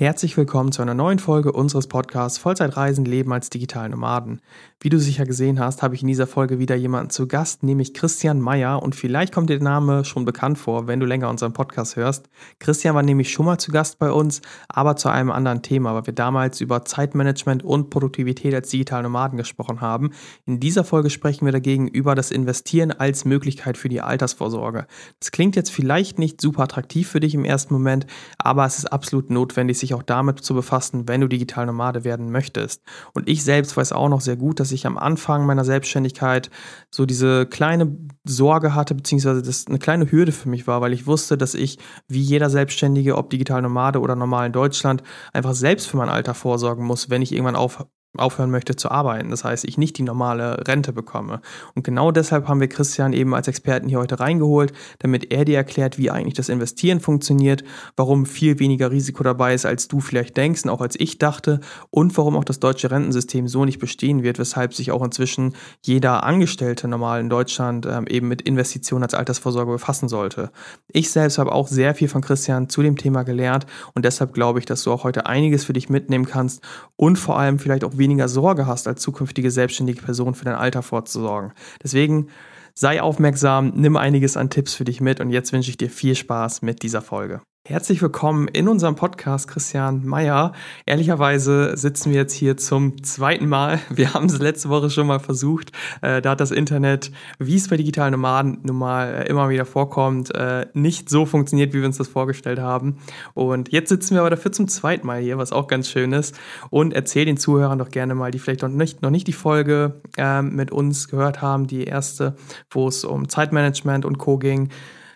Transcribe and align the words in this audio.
Herzlich 0.00 0.36
willkommen 0.36 0.70
zu 0.70 0.80
einer 0.80 0.94
neuen 0.94 1.18
Folge 1.18 1.50
unseres 1.50 1.88
Podcasts 1.88 2.38
Vollzeitreisen 2.38 3.04
Leben 3.04 3.32
als 3.32 3.50
digitalen 3.50 3.90
Nomaden. 3.90 4.40
Wie 4.78 4.90
du 4.90 5.00
sicher 5.00 5.24
gesehen 5.24 5.58
hast, 5.58 5.82
habe 5.82 5.96
ich 5.96 6.02
in 6.02 6.06
dieser 6.06 6.28
Folge 6.28 6.60
wieder 6.60 6.76
jemanden 6.76 7.10
zu 7.10 7.26
Gast, 7.26 7.64
nämlich 7.64 7.94
Christian 7.94 8.40
Meyer. 8.40 8.80
Und 8.80 8.94
vielleicht 8.94 9.34
kommt 9.34 9.50
dir 9.50 9.58
der 9.58 9.64
Name 9.64 10.04
schon 10.04 10.24
bekannt 10.24 10.56
vor, 10.56 10.86
wenn 10.86 11.00
du 11.00 11.06
länger 11.06 11.28
unseren 11.28 11.52
Podcast 11.52 11.96
hörst. 11.96 12.30
Christian 12.60 12.94
war 12.94 13.02
nämlich 13.02 13.32
schon 13.32 13.46
mal 13.46 13.58
zu 13.58 13.72
Gast 13.72 13.98
bei 13.98 14.12
uns, 14.12 14.40
aber 14.68 14.94
zu 14.94 15.08
einem 15.08 15.32
anderen 15.32 15.62
Thema, 15.62 15.94
weil 15.96 16.06
wir 16.06 16.14
damals 16.14 16.60
über 16.60 16.84
Zeitmanagement 16.84 17.64
und 17.64 17.90
Produktivität 17.90 18.54
als 18.54 18.70
digitale 18.70 19.02
Nomaden 19.02 19.36
gesprochen 19.36 19.80
haben. 19.80 20.12
In 20.46 20.60
dieser 20.60 20.84
Folge 20.84 21.10
sprechen 21.10 21.44
wir 21.44 21.50
dagegen 21.50 21.88
über 21.88 22.14
das 22.14 22.30
Investieren 22.30 22.92
als 22.92 23.24
Möglichkeit 23.24 23.76
für 23.76 23.88
die 23.88 24.00
Altersvorsorge. 24.00 24.86
Das 25.18 25.32
klingt 25.32 25.56
jetzt 25.56 25.72
vielleicht 25.72 26.20
nicht 26.20 26.40
super 26.40 26.62
attraktiv 26.62 27.08
für 27.08 27.18
dich 27.18 27.34
im 27.34 27.44
ersten 27.44 27.74
Moment, 27.74 28.06
aber 28.38 28.64
es 28.64 28.78
ist 28.78 28.92
absolut 28.92 29.28
notwendig, 29.28 29.76
sich 29.76 29.87
auch 29.94 30.04
damit 30.04 30.38
zu 30.38 30.54
befassen, 30.54 31.08
wenn 31.08 31.20
du 31.20 31.26
digital 31.26 31.66
Nomade 31.66 32.04
werden 32.04 32.30
möchtest. 32.30 32.82
Und 33.12 33.28
ich 33.28 33.42
selbst 33.42 33.76
weiß 33.76 33.92
auch 33.92 34.08
noch 34.08 34.20
sehr 34.20 34.36
gut, 34.36 34.60
dass 34.60 34.68
dass 34.68 34.72
ich 34.72 34.86
am 34.86 34.98
Anfang 34.98 35.46
meiner 35.46 35.64
Selbstständigkeit 35.64 36.50
so 36.90 37.06
diese 37.06 37.46
kleine 37.46 37.96
Sorge 38.24 38.74
hatte, 38.74 38.94
beziehungsweise 38.94 39.40
das 39.40 39.66
eine 39.66 39.78
kleine 39.78 40.12
Hürde 40.12 40.30
für 40.30 40.50
mich 40.50 40.66
war, 40.66 40.82
weil 40.82 40.92
ich 40.92 41.06
wusste, 41.06 41.38
dass 41.38 41.54
ich 41.54 41.78
wie 42.06 42.20
jeder 42.20 42.50
Selbstständige, 42.50 43.16
ob 43.16 43.30
digital 43.30 43.62
Nomade 43.62 44.00
oder 44.00 44.14
normal 44.14 44.46
in 44.46 44.52
Deutschland, 44.52 45.02
einfach 45.32 45.54
selbst 45.54 45.86
für 45.86 45.96
mein 45.96 46.10
Alter 46.10 46.34
vorsorgen 46.34 46.84
muss, 46.84 47.08
wenn 47.08 47.22
ich 47.22 47.32
irgendwann 47.32 47.56
auf, 47.56 47.86
aufhören 48.16 48.50
möchte 48.50 48.74
zu 48.74 48.90
arbeiten. 48.90 49.30
Das 49.30 49.44
heißt, 49.44 49.64
ich 49.64 49.76
nicht 49.76 49.98
die 49.98 50.02
normale 50.02 50.66
Rente 50.66 50.92
bekomme. 50.92 51.40
Und 51.74 51.84
genau 51.84 52.10
deshalb 52.10 52.48
haben 52.48 52.60
wir 52.60 52.68
Christian 52.68 53.12
eben 53.12 53.34
als 53.34 53.48
Experten 53.48 53.88
hier 53.88 53.98
heute 53.98 54.18
reingeholt, 54.18 54.72
damit 54.98 55.30
er 55.30 55.44
dir 55.44 55.58
erklärt, 55.58 55.98
wie 55.98 56.10
eigentlich 56.10 56.34
das 56.34 56.48
Investieren 56.48 57.00
funktioniert, 57.00 57.64
warum 57.96 58.24
viel 58.24 58.58
weniger 58.58 58.90
Risiko 58.90 59.22
dabei 59.22 59.54
ist, 59.54 59.66
als 59.66 59.88
du 59.88 60.00
vielleicht 60.00 60.36
denkst 60.36 60.64
und 60.64 60.70
auch 60.70 60.80
als 60.80 60.98
ich 60.98 61.18
dachte 61.18 61.60
und 61.90 62.16
warum 62.16 62.36
auch 62.36 62.44
das 62.44 62.60
deutsche 62.60 62.90
Rentensystem 62.90 63.46
so 63.46 63.64
nicht 63.64 63.78
bestehen 63.78 64.22
wird, 64.22 64.38
weshalb 64.38 64.72
sich 64.72 64.90
auch 64.90 65.04
inzwischen 65.04 65.54
jeder 65.82 66.24
Angestellte 66.24 66.88
normal 66.88 67.20
in 67.20 67.28
Deutschland 67.28 67.86
ähm, 67.86 68.06
eben 68.06 68.28
mit 68.28 68.42
Investitionen 68.42 69.04
als 69.04 69.14
Altersvorsorge 69.14 69.72
befassen 69.72 70.08
sollte. 70.08 70.50
Ich 70.88 71.10
selbst 71.10 71.38
habe 71.38 71.52
auch 71.52 71.68
sehr 71.68 71.94
viel 71.94 72.08
von 72.08 72.22
Christian 72.22 72.70
zu 72.70 72.82
dem 72.82 72.96
Thema 72.96 73.22
gelernt 73.22 73.66
und 73.94 74.06
deshalb 74.06 74.32
glaube 74.32 74.58
ich, 74.60 74.64
dass 74.64 74.82
du 74.82 74.92
auch 74.92 75.04
heute 75.04 75.26
einiges 75.26 75.64
für 75.64 75.74
dich 75.74 75.90
mitnehmen 75.90 76.24
kannst 76.24 76.62
und 76.96 77.16
vor 77.16 77.38
allem 77.38 77.58
vielleicht 77.58 77.84
auch 77.84 77.97
weniger 77.98 78.28
Sorge 78.28 78.66
hast, 78.66 78.88
als 78.88 79.02
zukünftige 79.02 79.50
selbstständige 79.50 80.02
Person 80.02 80.34
für 80.34 80.44
dein 80.44 80.54
Alter 80.54 80.82
vorzusorgen. 80.82 81.52
Deswegen 81.82 82.28
sei 82.74 83.02
aufmerksam, 83.02 83.72
nimm 83.74 83.96
einiges 83.96 84.36
an 84.36 84.50
Tipps 84.50 84.74
für 84.74 84.84
dich 84.84 85.00
mit 85.00 85.20
und 85.20 85.30
jetzt 85.30 85.52
wünsche 85.52 85.70
ich 85.70 85.76
dir 85.76 85.90
viel 85.90 86.14
Spaß 86.14 86.62
mit 86.62 86.82
dieser 86.82 87.02
Folge. 87.02 87.40
Herzlich 87.68 88.00
willkommen 88.00 88.48
in 88.48 88.66
unserem 88.66 88.94
Podcast, 88.94 89.46
Christian 89.46 90.06
Meyer. 90.06 90.54
Ehrlicherweise 90.86 91.76
sitzen 91.76 92.12
wir 92.12 92.16
jetzt 92.16 92.32
hier 92.32 92.56
zum 92.56 93.04
zweiten 93.04 93.46
Mal. 93.46 93.78
Wir 93.90 94.14
haben 94.14 94.24
es 94.24 94.38
letzte 94.38 94.70
Woche 94.70 94.88
schon 94.88 95.06
mal 95.06 95.18
versucht. 95.18 95.72
Äh, 96.00 96.22
da 96.22 96.30
hat 96.30 96.40
das 96.40 96.50
Internet, 96.50 97.12
wie 97.38 97.56
es 97.56 97.68
bei 97.68 97.76
digitalen 97.76 98.12
Nomaden 98.12 98.60
nun 98.62 98.76
mal 98.76 99.12
äh, 99.12 99.28
immer 99.28 99.50
wieder 99.50 99.66
vorkommt, 99.66 100.34
äh, 100.34 100.64
nicht 100.72 101.10
so 101.10 101.26
funktioniert, 101.26 101.74
wie 101.74 101.80
wir 101.80 101.86
uns 101.86 101.98
das 101.98 102.08
vorgestellt 102.08 102.58
haben. 102.58 103.00
Und 103.34 103.70
jetzt 103.70 103.90
sitzen 103.90 104.14
wir 104.14 104.20
aber 104.20 104.30
dafür 104.30 104.50
zum 104.50 104.66
zweiten 104.66 105.06
Mal 105.06 105.20
hier, 105.20 105.36
was 105.36 105.52
auch 105.52 105.66
ganz 105.66 105.90
schön 105.90 106.14
ist. 106.14 106.34
Und 106.70 106.94
erzähl 106.94 107.26
den 107.26 107.36
Zuhörern 107.36 107.78
doch 107.78 107.90
gerne 107.90 108.14
mal, 108.14 108.30
die 108.30 108.38
vielleicht 108.38 108.62
noch 108.62 108.70
nicht, 108.70 109.02
noch 109.02 109.10
nicht 109.10 109.26
die 109.26 109.34
Folge 109.34 110.00
ähm, 110.16 110.56
mit 110.56 110.70
uns 110.70 111.08
gehört 111.08 111.42
haben, 111.42 111.66
die 111.66 111.84
erste, 111.84 112.34
wo 112.70 112.88
es 112.88 113.04
um 113.04 113.28
Zeitmanagement 113.28 114.06
und 114.06 114.16
Co. 114.16 114.38
ging. 114.38 114.70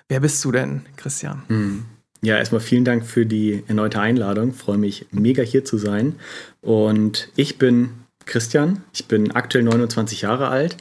Wer 0.07 0.21
bist 0.21 0.45
du 0.45 0.53
denn, 0.53 0.83
Christian? 0.99 1.45
Mhm. 1.49 1.85
Ja, 2.25 2.39
erstmal 2.39 2.61
vielen 2.61 2.85
Dank 2.85 3.05
für 3.05 3.27
die 3.27 3.65
erneute 3.67 4.01
Einladung. 4.01 4.51
Ich 4.51 4.57
freue 4.57 4.79
mich 4.79 5.07
mega 5.11 5.43
hier 5.43 5.65
zu 5.65 5.77
sein. 5.77 6.15
Und 6.61 7.29
ich 7.35 7.59
bin 7.59 7.91
Christian. 8.27 8.83
Ich 8.93 9.07
bin 9.07 9.33
aktuell 9.33 9.65
29 9.65 10.23
Jahre 10.23 10.49
alt 10.49 10.77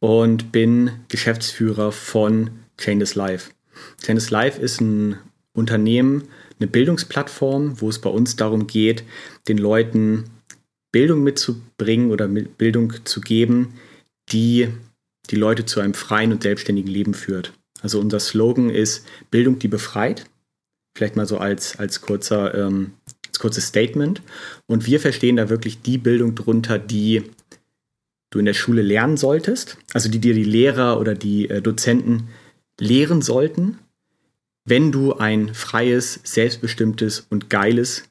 und 0.00 0.52
bin 0.52 0.90
Geschäftsführer 1.08 1.92
von 1.92 2.50
Chainless 2.76 3.14
Life. 3.14 3.52
Chainless 4.04 4.30
Life 4.30 4.60
ist 4.60 4.82
ein 4.82 5.16
Unternehmen, 5.54 6.24
eine 6.60 6.68
Bildungsplattform, 6.68 7.80
wo 7.80 7.88
es 7.88 7.98
bei 7.98 8.10
uns 8.10 8.36
darum 8.36 8.66
geht, 8.66 9.04
den 9.48 9.56
Leuten 9.58 10.24
Bildung 10.92 11.22
mitzubringen 11.22 12.10
oder 12.10 12.28
Bildung 12.28 12.92
zu 13.04 13.22
geben, 13.22 13.74
die 14.30 14.68
die 15.30 15.36
Leute 15.36 15.64
zu 15.64 15.80
einem 15.80 15.94
freien 15.94 16.32
und 16.32 16.42
selbstständigen 16.42 16.92
Leben 16.92 17.14
führt. 17.14 17.54
Also 17.80 17.98
unser 17.98 18.20
Slogan 18.20 18.68
ist 18.68 19.06
Bildung, 19.30 19.58
die 19.58 19.68
befreit. 19.68 20.26
Vielleicht 20.94 21.16
mal 21.16 21.26
so 21.26 21.38
als, 21.38 21.78
als, 21.78 22.00
kurzer, 22.00 22.54
ähm, 22.54 22.92
als 23.26 23.38
kurzes 23.38 23.66
Statement. 23.66 24.22
Und 24.66 24.86
wir 24.86 25.00
verstehen 25.00 25.36
da 25.36 25.48
wirklich 25.48 25.82
die 25.82 25.98
Bildung 25.98 26.34
drunter, 26.34 26.78
die 26.78 27.24
du 28.30 28.38
in 28.38 28.44
der 28.44 28.54
Schule 28.54 28.82
lernen 28.82 29.16
solltest, 29.16 29.78
also 29.92 30.08
die 30.08 30.18
dir 30.18 30.34
die 30.34 30.44
Lehrer 30.44 30.98
oder 30.98 31.14
die 31.14 31.48
äh, 31.50 31.60
Dozenten 31.60 32.28
lehren 32.80 33.22
sollten, 33.22 33.78
wenn 34.64 34.92
du 34.92 35.14
ein 35.14 35.54
freies, 35.54 36.20
selbstbestimmtes 36.24 37.26
und 37.28 37.50
geiles 37.50 38.04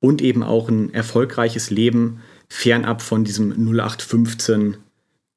und 0.00 0.22
eben 0.22 0.42
auch 0.42 0.68
ein 0.68 0.92
erfolgreiches 0.94 1.70
Leben 1.70 2.22
fernab 2.48 3.02
von 3.02 3.24
diesem 3.24 3.52
0815 3.52 4.76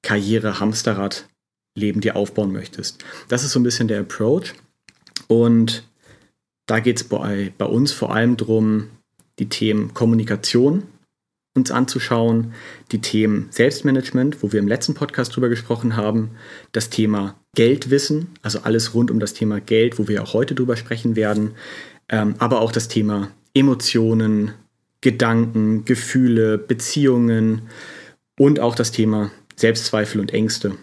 Karriere-Hamsterrad 0.02 1.28
Leben 1.76 2.02
dir 2.02 2.16
aufbauen 2.16 2.52
möchtest. 2.52 3.04
Das 3.30 3.44
ist 3.44 3.52
so 3.52 3.60
ein 3.60 3.64
bisschen 3.64 3.88
der 3.88 4.02
Approach. 4.02 4.54
Und 5.28 5.84
da 6.66 6.79
geht 6.79 6.97
es 6.97 7.03
bei, 7.03 7.53
bei 7.57 7.66
uns 7.66 7.91
vor 7.91 8.13
allem 8.13 8.38
darum, 8.38 8.90
die 9.40 9.50
Themen 9.50 9.94
Kommunikation 9.94 10.84
uns 11.56 11.72
anzuschauen, 11.72 12.53
die 12.91 13.01
Themen 13.01 13.47
Selbstmanagement, 13.51 14.41
wo 14.41 14.51
wir 14.51 14.59
im 14.59 14.68
letzten 14.68 14.96
Podcast 14.96 15.35
drüber 15.35 15.50
gesprochen 15.50 15.96
haben, 15.96 16.31
das 16.72 16.90
Thema 16.90 17.35
Geldwissen, 17.56 18.29
also 18.41 18.62
alles 18.63 18.96
rund 18.96 19.12
um 19.12 19.19
das 19.19 19.34
Thema 19.34 19.59
Geld, 19.59 20.00
wo 20.00 20.07
wir 20.07 20.24
auch 20.24 20.34
heute 20.34 20.56
drüber 20.56 20.75
sprechen 20.75 21.16
werden, 21.16 21.51
ähm, 22.09 22.35
aber 22.40 22.62
auch 22.62 22.72
das 22.72 22.88
Thema 22.88 23.30
Emotionen, 23.53 24.53
Gedanken, 25.01 25.85
Gefühle, 25.85 26.57
Beziehungen 26.57 27.63
und 28.40 28.59
auch 28.59 28.74
das 28.74 28.91
Thema 28.91 29.31
Selbstzweifel 29.56 30.22
und 30.22 30.34
Ängste. 30.34 30.78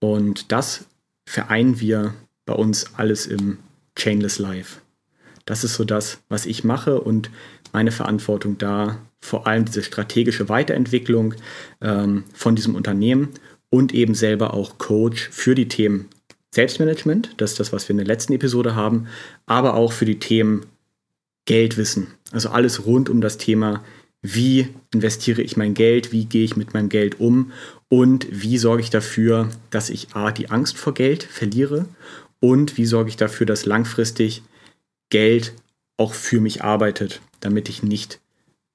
Und 0.00 0.50
das 0.50 0.86
vereinen 1.28 1.78
wir 1.78 2.14
bei 2.46 2.54
uns 2.54 2.94
alles 2.96 3.26
im 3.26 3.58
Chainless 3.98 4.38
Life. 4.38 4.80
Das 5.44 5.64
ist 5.64 5.74
so 5.74 5.84
das, 5.84 6.20
was 6.28 6.46
ich 6.46 6.64
mache 6.64 7.00
und 7.00 7.30
meine 7.72 7.90
Verantwortung 7.90 8.58
da, 8.58 8.98
vor 9.20 9.46
allem 9.46 9.64
diese 9.64 9.82
strategische 9.82 10.48
Weiterentwicklung 10.48 11.34
ähm, 11.80 12.24
von 12.32 12.54
diesem 12.56 12.74
Unternehmen 12.74 13.30
und 13.70 13.92
eben 13.92 14.14
selber 14.14 14.54
auch 14.54 14.78
Coach 14.78 15.28
für 15.30 15.54
die 15.54 15.68
Themen 15.68 16.08
Selbstmanagement, 16.50 17.34
das 17.36 17.52
ist 17.52 17.60
das, 17.60 17.72
was 17.72 17.88
wir 17.88 17.92
in 17.92 17.98
der 17.98 18.06
letzten 18.06 18.32
Episode 18.32 18.74
haben, 18.74 19.08
aber 19.46 19.74
auch 19.74 19.92
für 19.92 20.06
die 20.06 20.18
Themen 20.18 20.66
Geldwissen. 21.44 22.08
Also 22.32 22.50
alles 22.50 22.86
rund 22.86 23.10
um 23.10 23.20
das 23.20 23.36
Thema, 23.36 23.84
wie 24.22 24.68
investiere 24.92 25.42
ich 25.42 25.56
mein 25.56 25.74
Geld, 25.74 26.12
wie 26.12 26.24
gehe 26.24 26.44
ich 26.44 26.56
mit 26.56 26.74
meinem 26.74 26.88
Geld 26.88 27.20
um 27.20 27.52
und 27.88 28.26
wie 28.30 28.58
sorge 28.58 28.82
ich 28.82 28.90
dafür, 28.90 29.48
dass 29.70 29.90
ich 29.90 30.14
A, 30.14 30.30
die 30.30 30.50
Angst 30.50 30.76
vor 30.76 30.94
Geld 30.94 31.22
verliere 31.22 31.86
und 32.40 32.76
wie 32.76 32.86
sorge 32.86 33.10
ich 33.10 33.16
dafür, 33.16 33.46
dass 33.46 33.66
langfristig 33.66 34.42
Geld 35.10 35.54
auch 35.96 36.14
für 36.14 36.40
mich 36.40 36.62
arbeitet, 36.62 37.20
damit 37.40 37.68
ich 37.68 37.82
nicht 37.82 38.20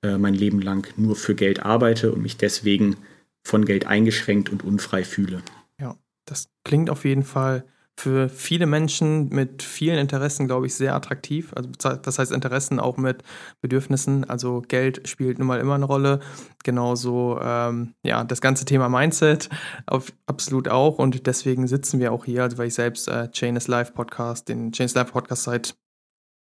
äh, 0.04 0.18
mein 0.18 0.34
Leben 0.34 0.62
lang 0.62 0.88
nur 0.98 1.16
für 1.16 1.36
Geld 1.36 1.62
arbeite 1.64 2.12
und 2.12 2.22
mich 2.22 2.38
deswegen 2.38 2.98
von 3.46 3.66
Geld 3.66 3.86
eingeschränkt 3.86 4.50
und 4.50 4.64
unfrei 4.64 5.04
fühle. 5.04 5.42
Ja, 5.80 5.98
das 6.26 6.50
klingt 6.64 6.90
auf 6.90 7.06
jeden 7.06 7.24
Fall 7.24 7.66
für 8.00 8.28
viele 8.28 8.66
Menschen 8.66 9.30
mit 9.30 9.62
vielen 9.62 9.98
Interessen, 9.98 10.48
glaube 10.48 10.66
ich, 10.66 10.76
sehr 10.76 10.96
attraktiv. 10.96 11.54
Also 11.56 11.70
das 11.96 12.20
heißt 12.20 12.32
Interessen 12.32 12.80
auch 12.80 12.98
mit 12.98 13.24
Bedürfnissen. 13.62 14.28
Also 14.30 14.62
Geld 14.68 15.08
spielt 15.08 15.38
nun 15.38 15.48
mal 15.48 15.60
immer 15.60 15.76
eine 15.76 15.86
Rolle. 15.86 16.20
Genauso 16.64 17.40
ähm, 17.42 17.94
ja 18.04 18.24
das 18.24 18.42
ganze 18.42 18.66
Thema 18.66 18.90
Mindset 18.90 19.50
auf, 19.86 20.12
absolut 20.26 20.68
auch. 20.68 20.98
Und 20.98 21.28
deswegen 21.28 21.68
sitzen 21.68 22.00
wir 22.00 22.12
auch 22.12 22.26
hier, 22.26 22.44
also 22.44 22.58
weil 22.58 22.68
ich 22.68 22.74
selbst 22.74 23.08
äh, 23.08 23.30
Chain 23.32 23.56
is 23.56 23.68
Life 23.68 23.94
Podcast, 23.94 24.50
den 24.50 24.72
Chain 24.72 24.86
is 24.86 24.96
Life 24.96 25.12
Podcast 25.12 25.44
seit 25.44 25.76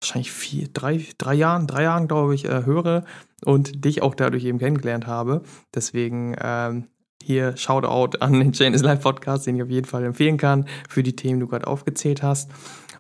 wahrscheinlich 0.01 0.33
vier, 0.33 0.69
drei, 0.69 1.07
drei 1.19 1.35
Jahren, 1.35 1.67
drei 1.67 1.85
Jahren, 1.85 2.09
glaube 2.09 2.35
ich, 2.35 2.45
äh, 2.45 2.65
höre 2.65 3.05
und 3.45 3.85
dich 3.85 4.03
auch 4.03 4.15
dadurch 4.15 4.45
eben 4.45 4.59
kennengelernt 4.59 5.07
habe. 5.07 5.43
Deswegen 5.75 6.37
ähm, 6.41 6.89
hier 7.27 7.57
Shoutout 7.57 8.19
an 8.21 8.39
den 8.39 8.53
Chain 8.53 8.73
is 8.73 8.83
Life 8.83 9.03
Podcast, 9.03 9.47
den 9.47 9.57
ich 9.57 9.63
auf 9.63 9.69
jeden 9.69 9.87
Fall 9.87 10.05
empfehlen 10.05 10.37
kann 10.37 10.67
für 10.89 11.03
die 11.03 11.17
Themen, 11.17 11.41
die 11.41 11.47
du 11.47 11.51
gerade 11.51 11.67
aufgezählt 11.67 12.23
hast. 12.23 12.51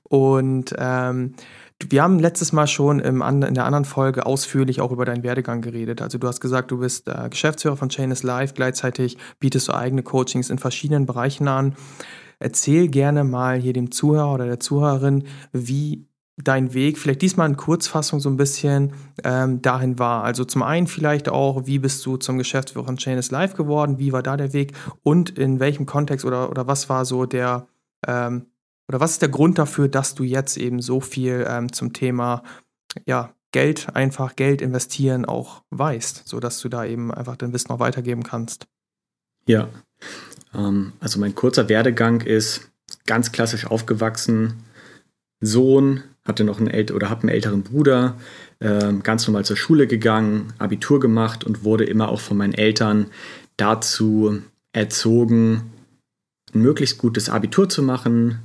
Und 0.02 0.75
ähm, 0.78 1.34
wir 1.88 2.02
haben 2.02 2.19
letztes 2.19 2.52
Mal 2.52 2.67
schon 2.67 2.99
im, 2.99 3.23
in 3.23 3.55
der 3.55 3.64
anderen 3.64 3.84
Folge 3.84 4.26
ausführlich 4.26 4.81
auch 4.81 4.90
über 4.90 5.05
deinen 5.05 5.23
Werdegang 5.23 5.61
geredet. 5.61 6.02
Also 6.02 6.19
du 6.19 6.26
hast 6.26 6.40
gesagt, 6.40 6.70
du 6.73 6.78
bist 6.78 7.06
äh, 7.06 7.28
Geschäftsführer 7.28 7.76
von 7.76 7.88
Chain 7.88 8.11
is 8.11 8.25
Life, 8.25 8.55
gleichzeitig 8.55 9.17
bietest 9.38 9.69
du 9.69 9.75
eigene 9.75 10.02
Coachings 10.02 10.50
in 10.50 10.58
verschiedenen 10.58 11.06
Bereichen 11.06 11.46
an. 11.46 11.76
Erzähl 12.40 12.88
gerne 12.88 13.22
mal 13.22 13.58
hier 13.58 13.72
dem 13.72 13.93
Zuhörer 13.93 14.34
oder 14.34 14.46
der 14.46 14.58
Zuhörerin, 14.58 15.25
wie 15.52 16.08
dein 16.36 16.74
Weg 16.74 16.98
vielleicht 16.98 17.22
diesmal 17.22 17.48
in 17.48 17.56
Kurzfassung 17.56 18.20
so 18.20 18.28
ein 18.28 18.36
bisschen 18.36 18.92
ähm, 19.24 19.62
dahin 19.62 19.98
war. 19.98 20.22
Also 20.24 20.44
zum 20.44 20.62
einen 20.62 20.86
vielleicht 20.86 21.28
auch, 21.28 21.66
wie 21.66 21.78
bist 21.78 22.04
du 22.04 22.18
zum 22.18 22.38
Geschäftsführer 22.38 22.84
von 22.84 22.98
Chain 22.98 23.18
is 23.18 23.30
Live 23.30 23.54
geworden, 23.54 23.98
wie 23.98 24.12
war 24.12 24.22
da 24.22 24.36
der 24.36 24.52
Weg 24.52 24.72
und 25.02 25.30
in 25.30 25.60
welchem 25.60 25.86
Kontext 25.86 26.26
oder, 26.26 26.50
oder 26.50 26.66
was 26.66 26.88
war 26.88 27.04
so 27.04 27.24
der 27.24 27.66
ähm, 28.06 28.46
oder 28.88 29.00
was 29.00 29.12
ist 29.12 29.22
der 29.22 29.30
Grund 29.30 29.58
dafür, 29.58 29.88
dass 29.88 30.14
du 30.14 30.22
jetzt 30.22 30.56
eben 30.56 30.80
so 30.80 31.00
viel 31.00 31.44
ähm, 31.48 31.72
zum 31.72 31.92
Thema 31.92 32.42
ja, 33.04 33.34
Geld, 33.50 33.94
einfach 33.94 34.36
Geld 34.36 34.62
investieren 34.62 35.24
auch 35.24 35.62
weißt, 35.70 36.22
sodass 36.26 36.60
du 36.60 36.68
da 36.68 36.84
eben 36.84 37.12
einfach 37.12 37.36
dein 37.36 37.52
Wissen 37.52 37.68
noch 37.70 37.80
weitergeben 37.80 38.22
kannst? 38.22 38.68
Ja, 39.46 39.68
ähm, 40.54 40.92
also 41.00 41.18
mein 41.18 41.34
kurzer 41.34 41.68
Werdegang 41.68 42.20
ist 42.20 42.70
ganz 43.06 43.32
klassisch 43.32 43.66
aufgewachsen, 43.66 44.62
Sohn 45.40 46.02
hatte 46.26 46.44
noch 46.44 46.58
einen 46.58 46.69
älteren 46.69 46.96
oder 46.96 47.11
habe 47.11 47.23
einen 47.23 47.31
älteren 47.31 47.62
Bruder, 47.62 48.17
äh, 48.58 48.93
ganz 49.02 49.26
normal 49.26 49.44
zur 49.44 49.56
Schule 49.56 49.87
gegangen, 49.87 50.52
Abitur 50.58 51.00
gemacht 51.00 51.44
und 51.44 51.64
wurde 51.64 51.84
immer 51.84 52.08
auch 52.08 52.20
von 52.20 52.37
meinen 52.37 52.55
Eltern 52.55 53.06
dazu 53.56 54.43
erzogen, 54.73 55.70
ein 56.55 56.62
möglichst 56.62 56.99
gutes 56.99 57.28
Abitur 57.28 57.69
zu 57.69 57.82
machen, 57.82 58.38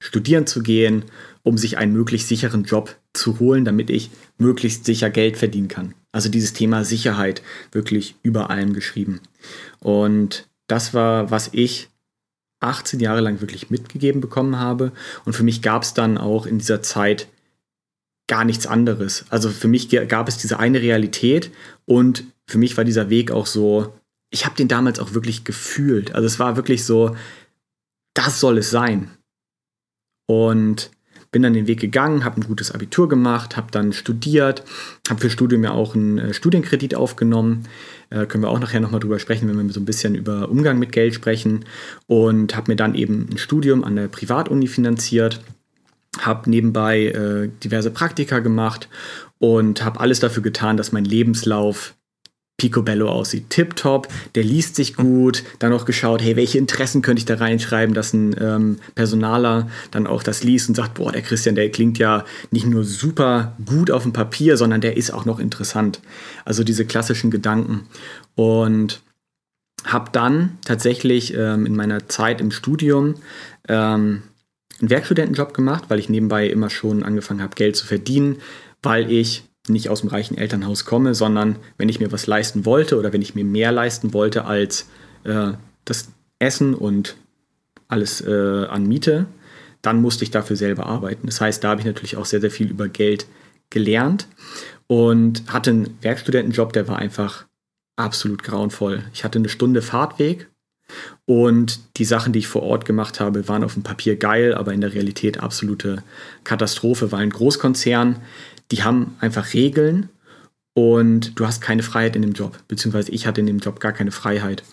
studieren 0.00 0.46
zu 0.46 0.62
gehen, 0.62 1.04
um 1.42 1.58
sich 1.58 1.78
einen 1.78 1.92
möglichst 1.92 2.28
sicheren 2.28 2.64
Job 2.64 2.96
zu 3.12 3.38
holen, 3.38 3.64
damit 3.64 3.90
ich 3.90 4.10
möglichst 4.38 4.84
sicher 4.84 5.10
Geld 5.10 5.36
verdienen 5.36 5.68
kann. 5.68 5.94
Also 6.12 6.28
dieses 6.28 6.52
Thema 6.52 6.84
Sicherheit 6.84 7.42
wirklich 7.72 8.16
über 8.22 8.50
allem 8.50 8.72
geschrieben. 8.72 9.20
Und 9.80 10.46
das 10.66 10.94
war, 10.94 11.30
was 11.30 11.50
ich 11.52 11.88
18 12.64 13.00
Jahre 13.00 13.20
lang 13.20 13.40
wirklich 13.40 13.70
mitgegeben 13.70 14.20
bekommen 14.20 14.58
habe. 14.58 14.92
Und 15.24 15.34
für 15.34 15.42
mich 15.42 15.62
gab 15.62 15.82
es 15.82 15.94
dann 15.94 16.18
auch 16.18 16.46
in 16.46 16.58
dieser 16.58 16.82
Zeit 16.82 17.28
gar 18.26 18.44
nichts 18.44 18.66
anderes. 18.66 19.26
Also 19.30 19.50
für 19.50 19.68
mich 19.68 19.88
gab 20.08 20.28
es 20.28 20.38
diese 20.38 20.58
eine 20.58 20.80
Realität 20.80 21.50
und 21.84 22.24
für 22.46 22.58
mich 22.58 22.76
war 22.76 22.84
dieser 22.84 23.10
Weg 23.10 23.30
auch 23.30 23.46
so, 23.46 23.92
ich 24.30 24.44
habe 24.46 24.56
den 24.56 24.68
damals 24.68 24.98
auch 24.98 25.14
wirklich 25.14 25.44
gefühlt. 25.44 26.14
Also 26.14 26.26
es 26.26 26.38
war 26.38 26.56
wirklich 26.56 26.84
so, 26.84 27.16
das 28.14 28.40
soll 28.40 28.58
es 28.58 28.70
sein. 28.70 29.10
Und 30.26 30.90
bin 31.34 31.42
dann 31.42 31.52
den 31.52 31.66
Weg 31.66 31.80
gegangen, 31.80 32.24
habe 32.24 32.40
ein 32.40 32.46
gutes 32.46 32.70
Abitur 32.70 33.08
gemacht, 33.08 33.56
habe 33.56 33.66
dann 33.72 33.92
studiert, 33.92 34.62
habe 35.10 35.20
für 35.20 35.30
Studium 35.30 35.64
ja 35.64 35.72
auch 35.72 35.96
einen 35.96 36.18
äh, 36.18 36.32
Studienkredit 36.32 36.94
aufgenommen. 36.94 37.64
Äh, 38.08 38.26
können 38.26 38.44
wir 38.44 38.50
auch 38.50 38.60
nachher 38.60 38.78
nochmal 38.78 39.00
drüber 39.00 39.18
sprechen, 39.18 39.48
wenn 39.48 39.66
wir 39.66 39.72
so 39.74 39.80
ein 39.80 39.84
bisschen 39.84 40.14
über 40.14 40.48
Umgang 40.48 40.78
mit 40.78 40.92
Geld 40.92 41.12
sprechen. 41.12 41.64
Und 42.06 42.54
habe 42.54 42.70
mir 42.70 42.76
dann 42.76 42.94
eben 42.94 43.28
ein 43.32 43.38
Studium 43.38 43.82
an 43.82 43.96
der 43.96 44.06
Privatuni 44.06 44.68
finanziert, 44.68 45.40
habe 46.20 46.48
nebenbei 46.48 47.06
äh, 47.06 47.50
diverse 47.64 47.90
Praktika 47.90 48.38
gemacht 48.38 48.88
und 49.38 49.84
habe 49.84 49.98
alles 49.98 50.20
dafür 50.20 50.44
getan, 50.44 50.76
dass 50.76 50.92
mein 50.92 51.04
Lebenslauf 51.04 51.96
picobello 52.56 53.08
aussieht. 53.08 53.50
Tipptopp, 53.50 54.08
der 54.34 54.44
liest 54.44 54.76
sich 54.76 54.96
gut, 54.96 55.42
dann 55.58 55.72
auch 55.72 55.84
geschaut, 55.84 56.22
hey, 56.22 56.36
welche 56.36 56.58
Interessen 56.58 57.02
könnte 57.02 57.18
ich 57.18 57.24
da 57.24 57.34
reinschreiben, 57.34 57.94
dass 57.94 58.12
ein 58.12 58.36
ähm, 58.40 58.78
Personaler 58.94 59.68
dann 59.90 60.06
auch 60.06 60.22
das 60.22 60.44
liest 60.44 60.68
und 60.68 60.76
sagt, 60.76 60.94
boah, 60.94 61.10
der 61.10 61.22
Christian, 61.22 61.56
der 61.56 61.70
klingt 61.70 61.98
ja 61.98 62.24
nicht 62.50 62.66
nur 62.66 62.84
super 62.84 63.56
gut 63.66 63.90
auf 63.90 64.04
dem 64.04 64.12
Papier, 64.12 64.56
sondern 64.56 64.80
der 64.80 64.96
ist 64.96 65.12
auch 65.12 65.24
noch 65.24 65.40
interessant. 65.40 66.00
Also 66.44 66.62
diese 66.62 66.84
klassischen 66.84 67.30
Gedanken. 67.30 67.88
Und 68.36 69.02
habe 69.84 70.10
dann 70.12 70.58
tatsächlich 70.64 71.34
ähm, 71.34 71.66
in 71.66 71.76
meiner 71.76 72.08
Zeit 72.08 72.40
im 72.40 72.50
Studium 72.50 73.16
ähm, 73.68 74.22
einen 74.80 74.90
Werkstudentenjob 74.90 75.54
gemacht, 75.54 75.84
weil 75.88 75.98
ich 75.98 76.08
nebenbei 76.08 76.48
immer 76.48 76.70
schon 76.70 77.02
angefangen 77.02 77.42
habe, 77.42 77.54
Geld 77.54 77.76
zu 77.76 77.86
verdienen, 77.86 78.38
weil 78.82 79.10
ich 79.10 79.44
nicht 79.68 79.88
aus 79.88 80.00
dem 80.00 80.10
reichen 80.10 80.36
Elternhaus 80.36 80.84
komme, 80.84 81.14
sondern 81.14 81.56
wenn 81.78 81.88
ich 81.88 82.00
mir 82.00 82.12
was 82.12 82.26
leisten 82.26 82.64
wollte 82.64 82.98
oder 82.98 83.12
wenn 83.12 83.22
ich 83.22 83.34
mir 83.34 83.44
mehr 83.44 83.72
leisten 83.72 84.12
wollte 84.12 84.44
als 84.44 84.88
äh, 85.24 85.52
das 85.84 86.08
Essen 86.38 86.74
und 86.74 87.16
alles 87.88 88.20
äh, 88.20 88.66
an 88.66 88.86
Miete, 88.86 89.26
dann 89.82 90.00
musste 90.00 90.24
ich 90.24 90.30
dafür 90.30 90.56
selber 90.56 90.86
arbeiten. 90.86 91.26
Das 91.26 91.40
heißt, 91.40 91.62
da 91.62 91.70
habe 91.70 91.80
ich 91.80 91.86
natürlich 91.86 92.16
auch 92.16 92.26
sehr, 92.26 92.40
sehr 92.40 92.50
viel 92.50 92.70
über 92.70 92.88
Geld 92.88 93.26
gelernt 93.70 94.28
und 94.86 95.44
hatte 95.52 95.70
einen 95.70 95.98
Werkstudentenjob, 96.02 96.72
der 96.72 96.88
war 96.88 96.98
einfach 96.98 97.46
absolut 97.96 98.42
grauenvoll. 98.42 99.04
Ich 99.12 99.24
hatte 99.24 99.38
eine 99.38 99.48
Stunde 99.48 99.82
Fahrtweg 99.82 100.48
und 101.26 101.80
die 101.96 102.04
Sachen, 102.04 102.32
die 102.32 102.40
ich 102.40 102.48
vor 102.48 102.62
Ort 102.62 102.84
gemacht 102.84 103.20
habe, 103.20 103.48
waren 103.48 103.64
auf 103.64 103.74
dem 103.74 103.82
Papier 103.82 104.16
geil, 104.16 104.54
aber 104.54 104.72
in 104.72 104.80
der 104.80 104.92
Realität 104.92 105.40
absolute 105.40 106.02
Katastrophe, 106.44 107.12
weil 107.12 107.22
ein 107.22 107.30
Großkonzern 107.30 108.16
die 108.70 108.82
haben 108.82 109.16
einfach 109.20 109.54
Regeln 109.54 110.08
und 110.74 111.38
du 111.38 111.46
hast 111.46 111.60
keine 111.60 111.82
Freiheit 111.82 112.16
in 112.16 112.22
dem 112.22 112.32
Job, 112.32 112.58
beziehungsweise 112.68 113.12
ich 113.12 113.26
hatte 113.26 113.40
in 113.40 113.46
dem 113.46 113.58
Job 113.58 113.80
gar 113.80 113.92
keine 113.92 114.10
Freiheit. 114.10 114.64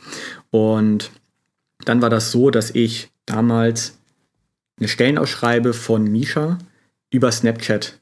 Und 0.50 1.12
dann 1.86 2.02
war 2.02 2.10
das 2.10 2.32
so, 2.32 2.50
dass 2.50 2.72
ich 2.72 3.10
damals 3.26 3.98
eine 4.80 4.88
Stellenausschreibe 4.88 5.74
von 5.74 6.04
Misha 6.06 6.58
über 7.12 7.32
Snapchat 7.32 8.00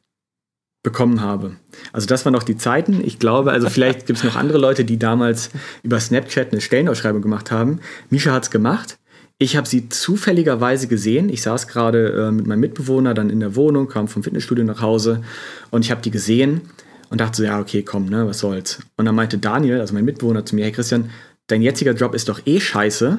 bekommen 0.82 1.20
habe. 1.20 1.58
Also 1.92 2.08
das 2.08 2.24
waren 2.24 2.34
noch 2.34 2.44
die 2.44 2.56
Zeiten. 2.56 3.04
Ich 3.04 3.20
glaube, 3.20 3.52
also 3.52 3.70
vielleicht 3.70 4.06
gibt 4.06 4.20
es 4.20 4.24
noch 4.24 4.38
andere 4.38 4.58
Leute, 4.58 4.86
die 4.86 4.98
damals 4.98 5.50
über 5.84 6.00
Snapchat 6.00 6.52
eine 6.52 6.62
Stellenausschreibung 6.62 7.22
gemacht 7.22 7.52
haben. 7.52 7.82
Misha 8.10 8.31
hat 8.31 8.44
es 8.44 8.52
gemacht. 8.52 8.98
Ich 9.42 9.56
habe 9.56 9.68
sie 9.68 9.88
zufälligerweise 9.88 10.90
gesehen. 10.90 11.30
Ich 11.30 11.42
saß 11.42 11.69
gerade 11.69 12.28
äh, 12.28 12.31
mit 12.31 12.46
meinem 12.46 12.60
Mitbewohner 12.60 13.14
dann 13.14 13.30
in 13.30 13.40
der 13.40 13.56
Wohnung, 13.56 13.88
kam 13.88 14.10
vom 14.10 14.22
Fitnessstudio 14.22 14.66
nach 14.66 14.81
Hause 14.81 15.24
und 15.72 15.86
ich 15.86 15.92
habe 15.92 16.02
die 16.02 16.12
gesehen 16.12 16.62
und 17.10 17.22
dachte 17.22 17.38
so, 17.38 17.44
ja, 17.44 17.58
okay, 17.60 17.81
komm, 17.81 18.08
ne, 18.08 18.28
was 18.28 18.40
soll's. 18.40 18.80
Und 18.98 19.06
dann 19.06 19.16
meinte 19.16 19.38
Daniel, 19.38 19.80
also 19.80 19.94
mein 19.94 20.04
Mitbewohner 20.04 20.46
zu 20.46 20.56
mir, 20.56 20.66
hey 20.66 20.74
Christian, 20.74 21.10
dein 21.48 21.62
jetziger 21.62 21.94
Job 21.94 22.14
ist 22.14 22.28
doch 22.28 22.42
eh 22.46 22.60
scheiße. 22.60 23.18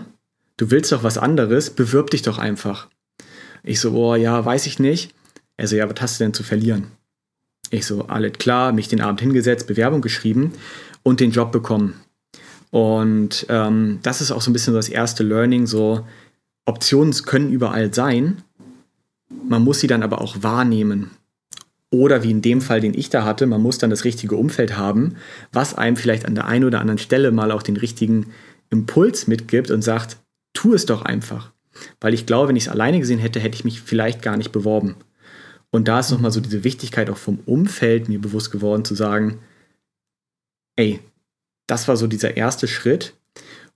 Du 0.59 0.71
willst 0.71 0.93
doch 0.93 1.03
was 1.03 1.17
anderes, 1.17 1.71
bewirb 1.71 2.11
dich 2.11 2.21
doch 2.21 2.37
einfach. 2.37 2.89
Ich 3.62 3.81
so, 3.81 3.93
boah, 3.93 4.19
ja, 4.19 4.45
weiß 4.45 4.67
ich 4.67 4.79
nicht. 4.79 5.15
Er 5.57 5.69
so, 5.69 5.77
ja, 5.77 5.89
was 5.89 6.00
hast 6.03 6.21
du 6.21 6.25
denn 6.25 6.35
zu 6.35 6.43
verlieren? 6.43 6.89
Ich 7.71 7.87
so, 7.87 8.03
alles 8.09 8.35
klar, 8.35 8.73
mich 8.73 8.89
den 8.89 9.00
Abend 9.00 9.23
hingesetzt, 9.23 9.67
Bewerbung 9.67 10.03
geschrieben 10.03 10.53
und 11.03 11.21
den 11.21 11.31
Job 11.31 11.50
bekommen. 11.50 11.95
Und 12.71 13.47
ähm, 13.49 13.99
das 14.03 14.21
ist 14.21 14.31
auch 14.31 14.41
so 14.41 14.50
ein 14.50 14.53
bisschen 14.53 14.75
das 14.75 14.89
erste 14.89 15.23
Learning, 15.25 15.67
so 15.67 16.07
Optionen 16.65 17.12
können 17.25 17.50
überall 17.50 17.93
sein, 17.93 18.43
man 19.49 19.62
muss 19.62 19.81
sie 19.81 19.87
dann 19.87 20.03
aber 20.03 20.21
auch 20.21 20.43
wahrnehmen. 20.43 21.11
Oder 21.91 22.23
wie 22.23 22.31
in 22.31 22.43
dem 22.43 22.61
Fall, 22.61 22.81
den 22.81 22.95
ich 22.95 23.11
da 23.11 23.25
hatte, 23.25 23.47
man 23.47 23.61
muss 23.61 23.79
dann 23.79 23.91
das 23.91 24.05
richtige 24.05 24.37
Umfeld 24.37 24.77
haben, 24.77 25.17
was 25.53 25.75
einem 25.75 25.97
vielleicht 25.97 26.25
an 26.25 26.37
der 26.37 26.47
einen 26.47 26.65
oder 26.65 26.81
anderen 26.81 26.99
Stelle 26.99 27.33
mal 27.33 27.50
auch 27.50 27.62
den 27.62 27.77
richtigen 27.77 28.27
Impuls 28.71 29.27
mitgibt 29.27 29.73
und 29.73 29.83
sagt, 29.83 30.19
tu 30.53 30.73
es 30.73 30.87
doch 30.87 31.03
einfach. 31.03 31.53
Weil 32.00 32.15
ich 32.15 32.27
glaube, 32.27 32.49
wenn 32.49 32.57
ich 32.57 32.67
es 32.67 32.69
alleine 32.69 33.00
gesehen 33.00 33.19
hätte, 33.19 33.41
hätte 33.41 33.57
ich 33.57 33.65
mich 33.65 33.81
vielleicht 33.81 34.23
gar 34.23 34.37
nicht 34.37 34.53
beworben. 34.53 34.97
Und 35.71 35.89
da 35.89 36.00
ist 36.00 36.11
nochmal 36.11 36.31
so 36.31 36.41
diese 36.41 36.62
Wichtigkeit 36.62 37.11
auch 37.11 37.17
vom 37.17 37.41
Umfeld 37.47 38.09
mir 38.09 38.21
bewusst 38.21 38.50
geworden, 38.53 38.85
zu 38.85 38.95
sagen, 38.95 39.39
ey, 40.77 41.00
das 41.71 41.89
war 41.89 41.97
so 41.97 42.07
dieser 42.07 42.37
erste 42.37 42.67
Schritt 42.67 43.15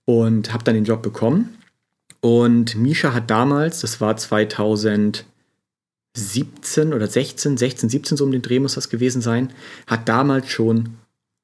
und 0.04 0.52
habe 0.52 0.64
dann 0.64 0.74
den 0.74 0.84
Job 0.84 1.02
bekommen. 1.02 1.56
Und 2.20 2.74
Misha 2.74 3.12
hat 3.14 3.30
damals, 3.30 3.80
das 3.80 4.00
war 4.00 4.16
2017 4.16 5.24
oder 6.92 7.06
16, 7.06 7.56
16, 7.56 7.88
17 7.88 8.16
so 8.16 8.24
um 8.24 8.32
den 8.32 8.42
Dreh 8.42 8.58
muss 8.58 8.74
das 8.74 8.88
gewesen 8.88 9.22
sein, 9.22 9.52
hat 9.86 10.08
damals 10.08 10.48
schon 10.48 10.96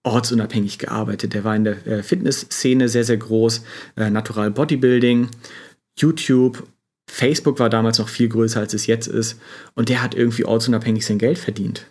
ortsunabhängig 0.02 0.78
gearbeitet. 0.78 1.34
Der 1.34 1.44
war 1.44 1.54
in 1.54 1.64
der 1.64 1.86
äh, 1.86 2.02
Fitnessszene 2.02 2.88
sehr, 2.88 3.04
sehr 3.04 3.18
groß, 3.18 3.62
äh, 3.96 4.10
Natural 4.10 4.50
Bodybuilding, 4.50 5.28
YouTube, 5.98 6.66
Facebook 7.06 7.58
war 7.58 7.68
damals 7.68 7.98
noch 7.98 8.08
viel 8.08 8.28
größer, 8.28 8.60
als 8.60 8.72
es 8.72 8.86
jetzt 8.86 9.08
ist. 9.08 9.38
Und 9.74 9.88
der 9.88 10.02
hat 10.02 10.14
irgendwie 10.14 10.44
ortsunabhängig 10.44 11.04
sein 11.04 11.18
Geld 11.18 11.38
verdient. 11.38 11.86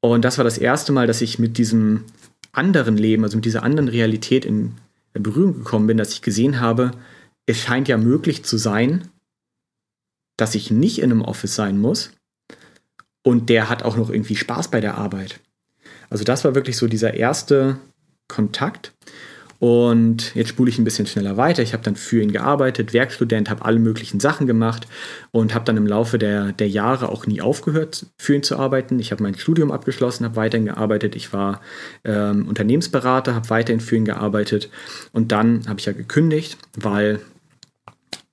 Und 0.00 0.24
das 0.24 0.38
war 0.38 0.44
das 0.44 0.58
erste 0.58 0.92
Mal, 0.92 1.06
dass 1.06 1.20
ich 1.20 1.38
mit 1.38 1.58
diesem 1.58 2.04
anderen 2.52 2.96
Leben, 2.96 3.24
also 3.24 3.36
mit 3.36 3.44
dieser 3.44 3.62
anderen 3.62 3.88
Realität 3.88 4.44
in 4.44 4.74
Berührung 5.12 5.54
gekommen 5.54 5.86
bin, 5.86 5.96
dass 5.96 6.12
ich 6.12 6.22
gesehen 6.22 6.60
habe, 6.60 6.92
es 7.46 7.58
scheint 7.58 7.88
ja 7.88 7.96
möglich 7.96 8.44
zu 8.44 8.56
sein, 8.58 9.08
dass 10.36 10.54
ich 10.54 10.70
nicht 10.70 11.00
in 11.00 11.10
einem 11.10 11.22
Office 11.22 11.54
sein 11.54 11.78
muss. 11.78 12.12
Und 13.22 13.50
der 13.50 13.68
hat 13.68 13.82
auch 13.82 13.96
noch 13.96 14.08
irgendwie 14.08 14.36
Spaß 14.36 14.68
bei 14.68 14.80
der 14.80 14.96
Arbeit. 14.96 15.40
Also 16.08 16.24
das 16.24 16.44
war 16.44 16.54
wirklich 16.54 16.76
so 16.76 16.86
dieser 16.86 17.14
erste 17.14 17.78
Kontakt. 18.28 18.92
Und 19.60 20.34
jetzt 20.34 20.48
spule 20.48 20.70
ich 20.70 20.78
ein 20.78 20.84
bisschen 20.84 21.06
schneller 21.06 21.36
weiter. 21.36 21.62
Ich 21.62 21.74
habe 21.74 21.82
dann 21.82 21.94
für 21.94 22.22
ihn 22.22 22.32
gearbeitet, 22.32 22.94
Werkstudent, 22.94 23.50
habe 23.50 23.62
alle 23.66 23.78
möglichen 23.78 24.18
Sachen 24.18 24.46
gemacht 24.46 24.88
und 25.32 25.54
habe 25.54 25.66
dann 25.66 25.76
im 25.76 25.86
Laufe 25.86 26.18
der, 26.18 26.52
der 26.52 26.68
Jahre 26.68 27.10
auch 27.10 27.26
nie 27.26 27.42
aufgehört, 27.42 28.06
für 28.16 28.34
ihn 28.34 28.42
zu 28.42 28.56
arbeiten. 28.56 28.98
Ich 28.98 29.12
habe 29.12 29.22
mein 29.22 29.34
Studium 29.34 29.70
abgeschlossen, 29.70 30.24
habe 30.24 30.36
weiterhin 30.36 30.64
gearbeitet. 30.64 31.14
Ich 31.14 31.34
war 31.34 31.60
ähm, 32.04 32.48
Unternehmensberater, 32.48 33.34
habe 33.34 33.50
weiterhin 33.50 33.80
für 33.80 33.96
ihn 33.96 34.06
gearbeitet. 34.06 34.70
Und 35.12 35.30
dann 35.30 35.68
habe 35.68 35.78
ich 35.78 35.84
ja 35.84 35.92
gekündigt, 35.92 36.56
weil 36.78 37.20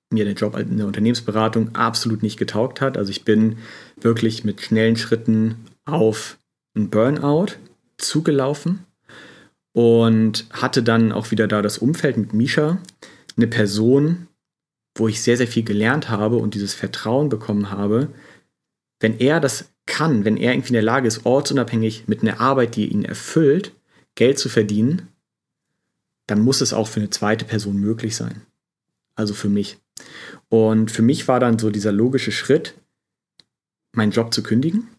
mir 0.10 0.24
der 0.24 0.34
Job 0.34 0.58
in 0.58 0.78
der 0.78 0.88
Unternehmensberatung 0.88 1.76
absolut 1.76 2.24
nicht 2.24 2.40
getaugt 2.40 2.80
hat. 2.80 2.98
Also 2.98 3.12
ich 3.12 3.26
bin 3.26 3.58
wirklich 4.00 4.46
mit 4.46 4.62
schnellen 4.62 4.96
Schritten 4.96 5.66
auf 5.84 6.38
einen 6.74 6.90
Burnout 6.90 7.48
zugelaufen 7.98 8.87
und 9.78 10.48
hatte 10.50 10.82
dann 10.82 11.12
auch 11.12 11.30
wieder 11.30 11.48
da 11.48 11.62
das 11.62 11.78
Umfeld 11.78 12.18
mit 12.18 12.34
Misha, 12.34 12.80
eine 13.36 13.46
Person, 13.46 14.26
wo 14.96 15.08
ich 15.08 15.22
sehr, 15.22 15.38
sehr 15.38 15.48
viel 15.48 15.62
gelernt 15.64 16.10
habe 16.10 16.38
und 16.38 16.56
dieses 16.56 16.74
Vertrauen 16.74 17.30
bekommen 17.30 17.70
habe, 17.70 18.12
wenn 19.00 19.20
er 19.20 19.40
das 19.40 19.70
kann, 19.86 20.26
wenn 20.26 20.36
er 20.36 20.54
irgendwie 20.54 20.70
in 20.70 20.74
der 20.74 20.82
Lage 20.82 21.08
ist, 21.08 21.28
ortsunabhängig 21.28 22.08
mit 22.08 22.24
einer 22.24 22.40
Arbeit, 22.40 22.76
die 22.76 22.88
ihn 22.88 23.06
erfüllt, 23.06 23.76
Geld 24.16 24.40
zu 24.40 24.50
verdienen, 24.50 25.10
dann 26.26 26.42
muss 26.42 26.62
es 26.62 26.74
auch 26.74 26.88
für 26.88 27.00
eine 27.00 27.12
zweite 27.12 27.46
Person 27.46 27.78
möglich 27.78 28.16
sein. 28.16 28.42
Also 29.14 29.36
für 29.36 29.50
mich. 29.50 29.78
Und 30.50 30.90
für 30.90 31.04
mich 31.04 31.28
war 31.28 31.40
dann 31.40 31.60
so 31.60 31.70
dieser 31.70 31.92
logische 31.92 32.32
Schritt, 32.32 32.74
meinen 33.92 34.12
Job 34.12 34.34
zu 34.34 34.42
kündigen 34.42 34.90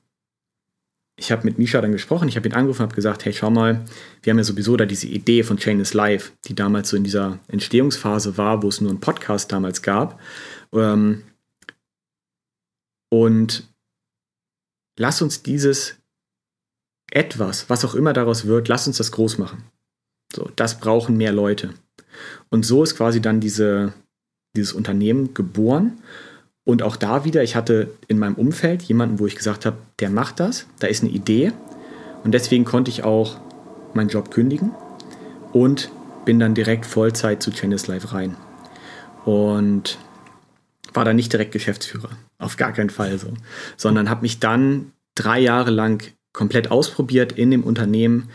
ich 1.18 1.32
habe 1.32 1.44
mit 1.44 1.58
Misha 1.58 1.80
dann 1.80 1.92
gesprochen, 1.92 2.28
ich 2.28 2.36
habe 2.36 2.48
ihn 2.48 2.54
angerufen 2.54 2.82
und 2.82 2.88
habe 2.88 2.94
gesagt, 2.94 3.24
hey, 3.24 3.32
schau 3.32 3.50
mal, 3.50 3.84
wir 4.22 4.30
haben 4.30 4.38
ja 4.38 4.44
sowieso 4.44 4.76
da 4.76 4.86
diese 4.86 5.08
Idee 5.08 5.42
von 5.42 5.56
Chain 5.56 5.80
is 5.80 5.92
Live, 5.92 6.32
die 6.46 6.54
damals 6.54 6.90
so 6.90 6.96
in 6.96 7.04
dieser 7.04 7.40
Entstehungsphase 7.48 8.38
war, 8.38 8.62
wo 8.62 8.68
es 8.68 8.80
nur 8.80 8.90
einen 8.90 9.00
Podcast 9.00 9.50
damals 9.50 9.82
gab. 9.82 10.20
Ähm, 10.72 11.24
und 13.10 13.68
lass 14.96 15.20
uns 15.20 15.42
dieses 15.42 15.96
etwas, 17.10 17.68
was 17.68 17.84
auch 17.84 17.96
immer 17.96 18.12
daraus 18.12 18.46
wird, 18.46 18.68
lass 18.68 18.86
uns 18.86 18.98
das 18.98 19.10
groß 19.10 19.38
machen. 19.38 19.64
So, 20.32 20.50
das 20.54 20.78
brauchen 20.78 21.16
mehr 21.16 21.32
Leute. 21.32 21.74
Und 22.48 22.64
so 22.64 22.84
ist 22.84 22.96
quasi 22.96 23.20
dann 23.20 23.40
diese, 23.40 23.92
dieses 24.54 24.72
Unternehmen 24.72 25.34
geboren. 25.34 26.00
Und 26.68 26.82
auch 26.82 26.96
da 26.96 27.24
wieder, 27.24 27.42
ich 27.42 27.56
hatte 27.56 27.88
in 28.08 28.18
meinem 28.18 28.34
Umfeld 28.34 28.82
jemanden, 28.82 29.18
wo 29.18 29.26
ich 29.26 29.36
gesagt 29.36 29.64
habe, 29.64 29.78
der 30.00 30.10
macht 30.10 30.38
das, 30.38 30.66
da 30.80 30.86
ist 30.86 31.02
eine 31.02 31.10
Idee. 31.10 31.52
Und 32.24 32.32
deswegen 32.32 32.66
konnte 32.66 32.90
ich 32.90 33.04
auch 33.04 33.40
meinen 33.94 34.10
Job 34.10 34.30
kündigen 34.30 34.72
und 35.54 35.90
bin 36.26 36.38
dann 36.38 36.54
direkt 36.54 36.84
Vollzeit 36.84 37.42
zu 37.42 37.52
Channels 37.52 37.86
Live 37.86 38.12
rein. 38.12 38.36
Und 39.24 39.96
war 40.92 41.06
dann 41.06 41.16
nicht 41.16 41.32
direkt 41.32 41.52
Geschäftsführer, 41.52 42.10
auf 42.38 42.58
gar 42.58 42.72
keinen 42.72 42.90
Fall 42.90 43.18
so, 43.18 43.32
sondern 43.78 44.10
habe 44.10 44.20
mich 44.20 44.38
dann 44.38 44.92
drei 45.14 45.40
Jahre 45.40 45.70
lang 45.70 46.02
komplett 46.34 46.70
ausprobiert 46.70 47.32
in 47.32 47.50
dem 47.50 47.64
Unternehmen, 47.64 48.28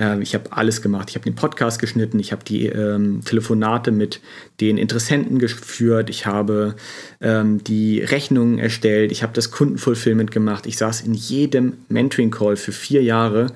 äh, 0.00 0.20
ich 0.20 0.34
habe 0.34 0.52
alles 0.52 0.82
gemacht. 0.82 1.10
Ich 1.10 1.16
habe 1.16 1.24
den 1.24 1.34
Podcast 1.34 1.78
geschnitten, 1.78 2.18
ich 2.18 2.32
habe 2.32 2.42
die 2.42 2.66
ähm, 2.66 3.20
Telefonate 3.24 3.92
mit 3.92 4.20
den 4.60 4.78
Interessenten 4.78 5.38
geführt, 5.38 6.10
ich 6.10 6.26
habe 6.26 6.74
ähm, 7.20 7.62
die 7.62 8.00
Rechnungen 8.00 8.58
erstellt, 8.58 9.12
ich 9.12 9.22
habe 9.22 9.34
das 9.34 9.50
Kundenfulfillment 9.50 10.30
gemacht. 10.30 10.66
Ich 10.66 10.78
saß 10.78 11.02
in 11.02 11.14
jedem 11.14 11.74
Mentoring-Call 11.88 12.56
für 12.56 12.72
vier 12.72 13.02
Jahre 13.02 13.52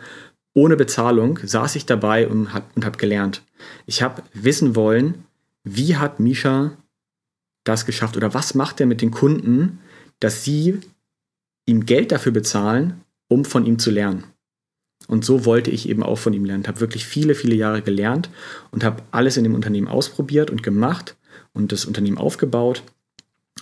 ohne 0.52 0.76
Bezahlung, 0.76 1.40
saß 1.42 1.74
ich 1.74 1.86
dabei 1.86 2.28
und 2.28 2.52
habe 2.52 2.66
hab 2.84 2.98
gelernt. 2.98 3.42
Ich 3.86 4.02
habe 4.02 4.22
wissen 4.34 4.76
wollen, 4.76 5.24
wie 5.64 5.96
hat 5.96 6.20
Misha 6.20 6.76
das 7.64 7.86
geschafft 7.86 8.16
oder 8.16 8.34
was 8.34 8.54
macht 8.54 8.78
er 8.78 8.86
mit 8.86 9.00
den 9.00 9.10
Kunden, 9.10 9.80
dass 10.20 10.44
sie 10.44 10.80
ihm 11.66 11.86
Geld 11.86 12.12
dafür 12.12 12.32
bezahlen, 12.32 13.00
um 13.28 13.44
von 13.44 13.64
ihm 13.64 13.78
zu 13.78 13.90
lernen. 13.90 14.24
Und 15.06 15.24
so 15.24 15.44
wollte 15.44 15.70
ich 15.70 15.88
eben 15.88 16.02
auch 16.02 16.16
von 16.16 16.32
ihm 16.32 16.44
lernen. 16.44 16.62
Ich 16.62 16.68
habe 16.68 16.80
wirklich 16.80 17.06
viele, 17.06 17.34
viele 17.34 17.54
Jahre 17.54 17.82
gelernt 17.82 18.30
und 18.70 18.84
habe 18.84 19.02
alles 19.10 19.36
in 19.36 19.44
dem 19.44 19.54
Unternehmen 19.54 19.88
ausprobiert 19.88 20.50
und 20.50 20.62
gemacht 20.62 21.16
und 21.52 21.72
das 21.72 21.84
Unternehmen 21.84 22.18
aufgebaut. 22.18 22.82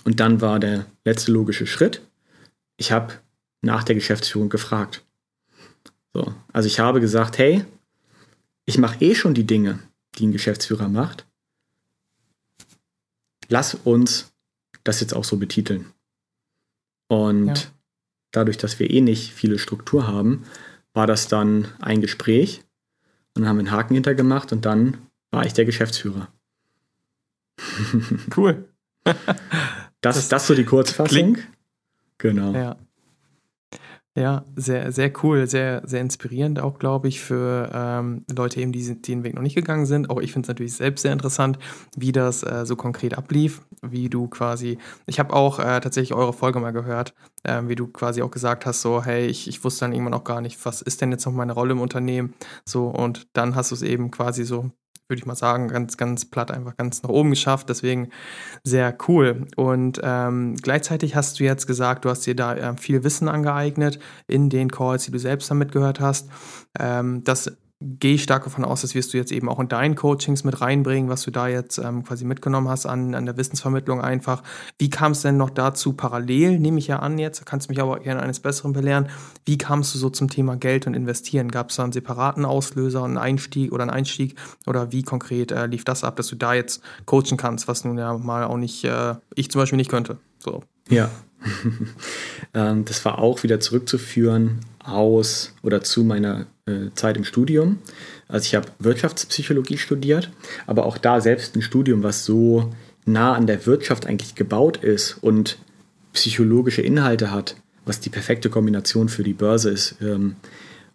Und 0.05 0.19
dann 0.19 0.41
war 0.41 0.59
der 0.59 0.85
letzte 1.05 1.31
logische 1.31 1.67
Schritt. 1.67 2.01
Ich 2.77 2.91
habe 2.91 3.13
nach 3.61 3.83
der 3.83 3.95
Geschäftsführung 3.95 4.49
gefragt. 4.49 5.03
So, 6.13 6.33
also 6.51 6.67
ich 6.67 6.79
habe 6.79 7.01
gesagt, 7.01 7.37
hey, 7.37 7.65
ich 8.65 8.77
mache 8.77 9.03
eh 9.03 9.15
schon 9.15 9.33
die 9.33 9.45
Dinge, 9.45 9.79
die 10.17 10.27
ein 10.27 10.31
Geschäftsführer 10.31 10.87
macht. 10.87 11.25
Lass 13.49 13.75
uns 13.75 14.31
das 14.83 14.99
jetzt 14.99 15.13
auch 15.13 15.23
so 15.23 15.37
betiteln. 15.37 15.91
Und 17.07 17.47
ja. 17.47 17.63
dadurch, 18.31 18.57
dass 18.57 18.79
wir 18.79 18.89
eh 18.89 19.01
nicht 19.01 19.33
viele 19.33 19.59
Struktur 19.59 20.07
haben, 20.07 20.45
war 20.93 21.07
das 21.07 21.27
dann 21.27 21.67
ein 21.79 22.01
Gespräch 22.01 22.63
und 23.35 23.41
dann 23.41 23.49
haben 23.49 23.57
wir 23.57 23.61
einen 23.61 23.71
Haken 23.71 23.95
hintergemacht 23.95 24.51
und 24.51 24.65
dann 24.65 24.97
war 25.31 25.45
ich 25.45 25.53
der 25.53 25.65
Geschäftsführer. 25.65 26.29
Cool. 28.35 28.69
das, 29.03 29.15
das, 30.01 30.29
das 30.29 30.47
so 30.47 30.55
die 30.55 30.65
Kurzfassung. 30.65 31.37
Genau. 32.17 32.53
Ja. 32.53 32.77
Ja, 34.15 34.45
sehr, 34.55 34.91
sehr 34.91 35.11
cool, 35.23 35.47
sehr, 35.47 35.81
sehr 35.87 36.01
inspirierend 36.01 36.59
auch, 36.59 36.77
glaube 36.77 37.07
ich, 37.07 37.19
für 37.19 37.71
ähm, 37.73 38.23
Leute 38.31 38.61
eben, 38.61 38.71
die, 38.71 38.83
die 38.83 39.01
den 39.01 39.23
Weg 39.23 39.33
noch 39.33 39.41
nicht 39.41 39.55
gegangen 39.55 39.87
sind. 39.87 40.11
Auch 40.11 40.21
ich 40.21 40.31
finde 40.31 40.45
es 40.45 40.49
natürlich 40.49 40.73
selbst 40.75 41.01
sehr 41.01 41.13
interessant, 41.13 41.57
wie 41.97 42.11
das 42.11 42.43
äh, 42.43 42.63
so 42.67 42.75
konkret 42.75 43.17
ablief, 43.17 43.63
wie 43.81 44.09
du 44.09 44.27
quasi, 44.27 44.77
ich 45.07 45.19
habe 45.19 45.33
auch 45.33 45.57
äh, 45.57 45.79
tatsächlich 45.79 46.13
eure 46.13 46.31
Folge 46.31 46.59
mal 46.59 46.69
gehört, 46.69 47.15
äh, 47.41 47.63
wie 47.65 47.73
du 47.73 47.87
quasi 47.87 48.21
auch 48.21 48.29
gesagt 48.29 48.67
hast, 48.67 48.83
so, 48.83 49.03
hey, 49.03 49.25
ich, 49.25 49.47
ich 49.47 49.63
wusste 49.63 49.85
dann 49.85 49.93
irgendwann 49.93 50.13
auch 50.13 50.23
gar 50.23 50.41
nicht, 50.41 50.63
was 50.63 50.83
ist 50.83 51.01
denn 51.01 51.09
jetzt 51.11 51.25
noch 51.25 51.33
meine 51.33 51.53
Rolle 51.53 51.71
im 51.71 51.81
Unternehmen, 51.81 52.35
so, 52.65 52.89
und 52.89 53.27
dann 53.35 53.55
hast 53.55 53.71
du 53.71 53.75
es 53.75 53.81
eben 53.81 54.11
quasi 54.11 54.43
so 54.43 54.69
würde 55.07 55.19
ich 55.19 55.25
mal 55.25 55.35
sagen, 55.35 55.67
ganz, 55.67 55.97
ganz 55.97 56.25
platt 56.25 56.51
einfach 56.51 56.77
ganz 56.77 57.03
nach 57.03 57.09
oben 57.09 57.31
geschafft. 57.31 57.69
Deswegen 57.69 58.09
sehr 58.63 58.95
cool. 59.07 59.45
Und 59.55 59.99
ähm, 60.03 60.55
gleichzeitig 60.55 61.15
hast 61.15 61.39
du 61.39 61.43
jetzt 61.43 61.67
gesagt, 61.67 62.05
du 62.05 62.09
hast 62.09 62.25
dir 62.25 62.35
da 62.35 62.55
äh, 62.55 62.77
viel 62.77 63.03
Wissen 63.03 63.27
angeeignet 63.27 63.99
in 64.27 64.49
den 64.49 64.71
Calls, 64.71 65.05
die 65.05 65.11
du 65.11 65.19
selbst 65.19 65.49
damit 65.51 65.71
gehört 65.71 65.99
hast. 65.99 66.29
Ähm, 66.79 67.23
das 67.23 67.57
gehe 67.99 68.15
ich 68.15 68.23
stark 68.23 68.43
davon 68.45 68.63
aus, 68.63 68.81
das 68.81 68.95
wirst 68.95 69.13
du 69.13 69.17
jetzt 69.17 69.31
eben 69.31 69.49
auch 69.49 69.59
in 69.59 69.67
deinen 69.67 69.95
Coachings 69.95 70.43
mit 70.43 70.61
reinbringen, 70.61 71.09
was 71.09 71.23
du 71.23 71.31
da 71.31 71.47
jetzt 71.47 71.77
ähm, 71.77 72.03
quasi 72.03 72.23
mitgenommen 72.25 72.69
hast 72.69 72.85
an, 72.85 73.13
an 73.13 73.25
der 73.25 73.37
Wissensvermittlung 73.37 74.01
einfach. 74.01 74.41
Wie 74.79 74.89
kam 74.89 75.11
es 75.11 75.21
denn 75.21 75.37
noch 75.37 75.49
dazu 75.49 75.93
parallel, 75.93 76.59
nehme 76.59 76.79
ich 76.79 76.87
ja 76.87 76.99
an 76.99 77.17
jetzt, 77.17 77.45
kannst 77.45 77.69
mich 77.69 77.81
aber 77.81 77.99
gerne 77.99 78.21
eines 78.21 78.39
Besseren 78.39 78.73
belehren, 78.73 79.09
wie 79.45 79.57
kamst 79.57 79.93
du 79.93 79.99
so 79.99 80.09
zum 80.09 80.29
Thema 80.29 80.55
Geld 80.55 80.87
und 80.87 80.93
Investieren? 80.93 81.51
Gab 81.51 81.69
es 81.69 81.75
da 81.75 81.83
einen 81.83 81.91
separaten 81.91 82.45
Auslöser, 82.45 83.03
einen 83.03 83.17
Einstieg 83.17 83.71
oder 83.71 83.83
einen 83.83 83.91
Einstieg 83.91 84.35
oder 84.65 84.91
wie 84.91 85.03
konkret 85.03 85.51
äh, 85.51 85.65
lief 85.65 85.83
das 85.83 86.03
ab, 86.03 86.15
dass 86.15 86.27
du 86.27 86.35
da 86.35 86.53
jetzt 86.53 86.81
coachen 87.05 87.37
kannst, 87.37 87.67
was 87.67 87.83
nun 87.83 87.97
ja 87.97 88.17
mal 88.17 88.45
auch 88.45 88.57
nicht, 88.57 88.83
äh, 88.85 89.15
ich 89.35 89.51
zum 89.51 89.59
Beispiel 89.59 89.77
nicht 89.77 89.89
könnte. 89.89 90.17
So. 90.39 90.63
Ja, 90.89 91.09
ähm, 92.53 92.85
das 92.85 93.03
war 93.05 93.19
auch 93.19 93.43
wieder 93.43 93.59
zurückzuführen 93.59 94.61
aus 94.83 95.53
oder 95.63 95.81
zu 95.81 96.03
meiner 96.03 96.45
äh, 96.65 96.91
Zeit 96.95 97.17
im 97.17 97.23
Studium. 97.23 97.79
Also 98.27 98.45
ich 98.45 98.55
habe 98.55 98.67
Wirtschaftspsychologie 98.79 99.77
studiert, 99.77 100.29
aber 100.67 100.85
auch 100.85 100.97
da 100.97 101.21
selbst 101.21 101.55
ein 101.55 101.61
Studium, 101.61 102.03
was 102.03 102.25
so 102.25 102.71
nah 103.05 103.33
an 103.33 103.47
der 103.47 103.65
Wirtschaft 103.65 104.05
eigentlich 104.05 104.35
gebaut 104.35 104.77
ist 104.77 105.17
und 105.21 105.57
psychologische 106.13 106.81
Inhalte 106.81 107.31
hat, 107.31 107.55
was 107.85 107.99
die 107.99 108.09
perfekte 108.09 108.49
Kombination 108.49 109.09
für 109.09 109.23
die 109.23 109.33
Börse 109.33 109.69
ist, 109.69 109.95
ähm, 110.01 110.35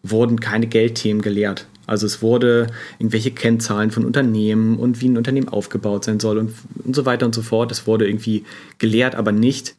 wurden 0.02 0.40
keine 0.40 0.66
Geldthemen 0.66 1.22
gelehrt. 1.22 1.66
Also 1.86 2.06
es 2.06 2.22
wurde 2.22 2.68
irgendwelche 2.98 3.30
Kennzahlen 3.30 3.90
von 3.90 4.04
Unternehmen 4.04 4.78
und 4.78 5.00
wie 5.00 5.08
ein 5.08 5.16
Unternehmen 5.16 5.48
aufgebaut 5.48 6.04
sein 6.04 6.20
soll 6.20 6.38
und, 6.38 6.54
und 6.84 6.94
so 6.94 7.06
weiter 7.06 7.26
und 7.26 7.34
so 7.34 7.42
fort. 7.42 7.72
Es 7.72 7.86
wurde 7.86 8.06
irgendwie 8.06 8.44
gelehrt, 8.78 9.14
aber 9.14 9.32
nicht, 9.32 9.74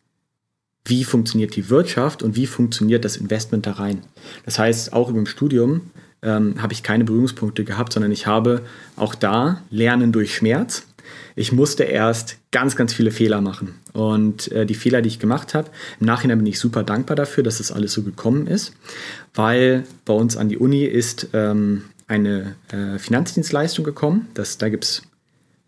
wie 0.86 1.03
funktioniert 1.03 1.55
die 1.55 1.69
Wirtschaft 1.69 2.24
und 2.24 2.36
wie 2.36 2.48
funktioniert 2.48 3.05
das 3.05 3.17
Investment 3.17 3.65
da 3.65 3.74
rein. 3.74 4.01
Das 4.45 4.59
heißt, 4.59 4.93
auch 4.93 5.09
im 5.09 5.25
Studium 5.25 5.81
ähm, 6.21 6.62
habe 6.62 6.74
ich 6.74 6.83
keine 6.83 7.03
Berührungspunkte 7.03 7.63
gehabt, 7.63 7.93
sondern 7.93 8.12
ich 8.12 8.27
habe 8.27 8.62
auch 8.95 9.15
da 9.15 9.62
Lernen 9.69 10.12
durch 10.12 10.36
Schmerz. 10.36 10.86
Ich 11.36 11.51
musste 11.51 11.83
erst 11.83 12.38
ganz, 12.51 12.75
ganz 12.75 12.93
viele 12.93 13.12
Fehler 13.12 13.41
machen. 13.41 13.75
Und 13.93 14.51
äh, 14.51 14.65
die 14.65 14.75
Fehler, 14.75 15.01
die 15.01 15.07
ich 15.07 15.19
gemacht 15.19 15.53
habe, 15.53 15.69
im 16.00 16.05
Nachhinein 16.05 16.38
bin 16.38 16.48
ich 16.48 16.59
super 16.59 16.83
dankbar 16.83 17.15
dafür, 17.15 17.43
dass 17.43 17.59
das 17.59 17.71
alles 17.71 17.93
so 17.93 18.03
gekommen 18.03 18.48
ist, 18.48 18.74
weil 19.33 19.86
bei 20.05 20.13
uns 20.13 20.38
an 20.38 20.50
die 20.50 20.57
Uni 20.57 20.83
ist 20.83 21.29
ähm, 21.33 21.86
eine 22.07 22.55
äh, 22.71 23.00
Finanzdienstleistung 23.00 23.86
gekommen. 23.86 24.27
Das, 24.33 24.57
da 24.57 24.69
gibt 24.69 24.83
es 24.83 25.03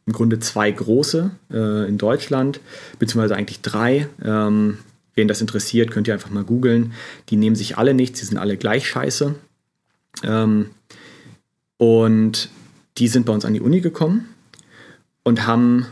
im 0.05 0.13
Grunde 0.13 0.39
zwei 0.39 0.71
große 0.71 1.31
äh, 1.51 1.87
in 1.87 1.97
Deutschland, 1.97 2.59
beziehungsweise 2.99 3.35
eigentlich 3.35 3.61
drei. 3.61 4.07
Ähm, 4.23 4.79
wen 5.15 5.27
das 5.27 5.41
interessiert, 5.41 5.91
könnt 5.91 6.07
ihr 6.07 6.13
einfach 6.13 6.29
mal 6.29 6.43
googeln. 6.43 6.93
Die 7.29 7.35
nehmen 7.35 7.55
sich 7.55 7.77
alle 7.77 7.93
nichts, 7.93 8.19
die 8.19 8.25
sind 8.25 8.37
alle 8.37 8.57
gleich 8.57 8.87
scheiße. 8.87 9.35
Ähm, 10.23 10.71
und 11.77 12.49
die 12.97 13.07
sind 13.07 13.25
bei 13.25 13.33
uns 13.33 13.45
an 13.45 13.53
die 13.53 13.61
Uni 13.61 13.81
gekommen 13.81 14.29
und 15.23 15.47
haben 15.47 15.85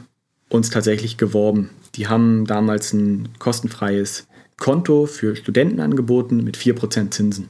uns 0.49 0.69
tatsächlich 0.69 1.17
geworben. 1.17 1.69
Die 1.95 2.07
haben 2.07 2.45
damals 2.45 2.93
ein 2.93 3.29
kostenfreies 3.39 4.27
Konto 4.57 5.05
für 5.05 5.35
Studenten 5.35 5.79
angeboten 5.79 6.43
mit 6.43 6.57
4% 6.57 7.11
Zinsen. 7.11 7.49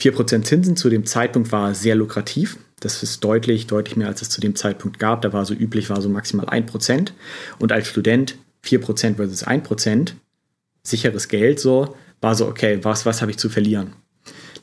4% 0.00 0.42
Zinsen 0.42 0.76
zu 0.76 0.90
dem 0.90 1.06
Zeitpunkt 1.06 1.52
war 1.52 1.74
sehr 1.74 1.94
lukrativ. 1.94 2.58
Das 2.80 3.02
ist 3.02 3.22
deutlich, 3.22 3.66
deutlich 3.66 3.96
mehr, 3.96 4.08
als 4.08 4.22
es 4.22 4.30
zu 4.30 4.40
dem 4.40 4.56
Zeitpunkt 4.56 4.98
gab. 4.98 5.22
Da 5.22 5.32
war 5.32 5.44
so 5.44 5.54
üblich, 5.54 5.90
war 5.90 6.00
so 6.00 6.08
maximal 6.08 6.46
1%. 6.46 7.12
Und 7.58 7.72
als 7.72 7.88
Student 7.88 8.36
4% 8.64 9.16
versus 9.16 9.46
1%, 9.46 10.12
sicheres 10.82 11.28
Geld 11.28 11.60
so, 11.60 11.96
war 12.20 12.34
so, 12.34 12.46
okay, 12.46 12.78
was, 12.82 13.06
was 13.06 13.20
habe 13.22 13.30
ich 13.30 13.38
zu 13.38 13.48
verlieren? 13.48 13.94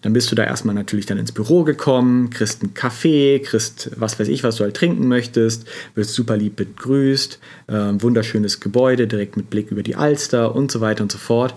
Dann 0.01 0.13
bist 0.13 0.31
du 0.31 0.35
da 0.35 0.43
erstmal 0.43 0.75
natürlich 0.75 1.07
dann 1.07 1.17
ins 1.17 1.31
Büro 1.31 1.63
gekommen, 1.63 2.29
kriegst 2.29 2.61
einen 2.61 2.73
Kaffee, 2.73 3.39
kriegst 3.39 3.91
was 3.95 4.19
weiß 4.19 4.27
ich, 4.27 4.43
was 4.43 4.57
du 4.57 4.63
halt 4.63 4.75
trinken 4.75 5.07
möchtest, 5.07 5.65
wirst 5.95 6.13
super 6.13 6.37
lieb 6.37 6.55
begrüßt, 6.55 7.39
äh, 7.67 7.73
wunderschönes 7.73 8.59
Gebäude, 8.59 9.07
direkt 9.07 9.37
mit 9.37 9.49
Blick 9.49 9.71
über 9.71 9.83
die 9.83 9.95
Alster 9.95 10.55
und 10.55 10.71
so 10.71 10.81
weiter 10.81 11.03
und 11.03 11.11
so 11.11 11.17
fort. 11.17 11.55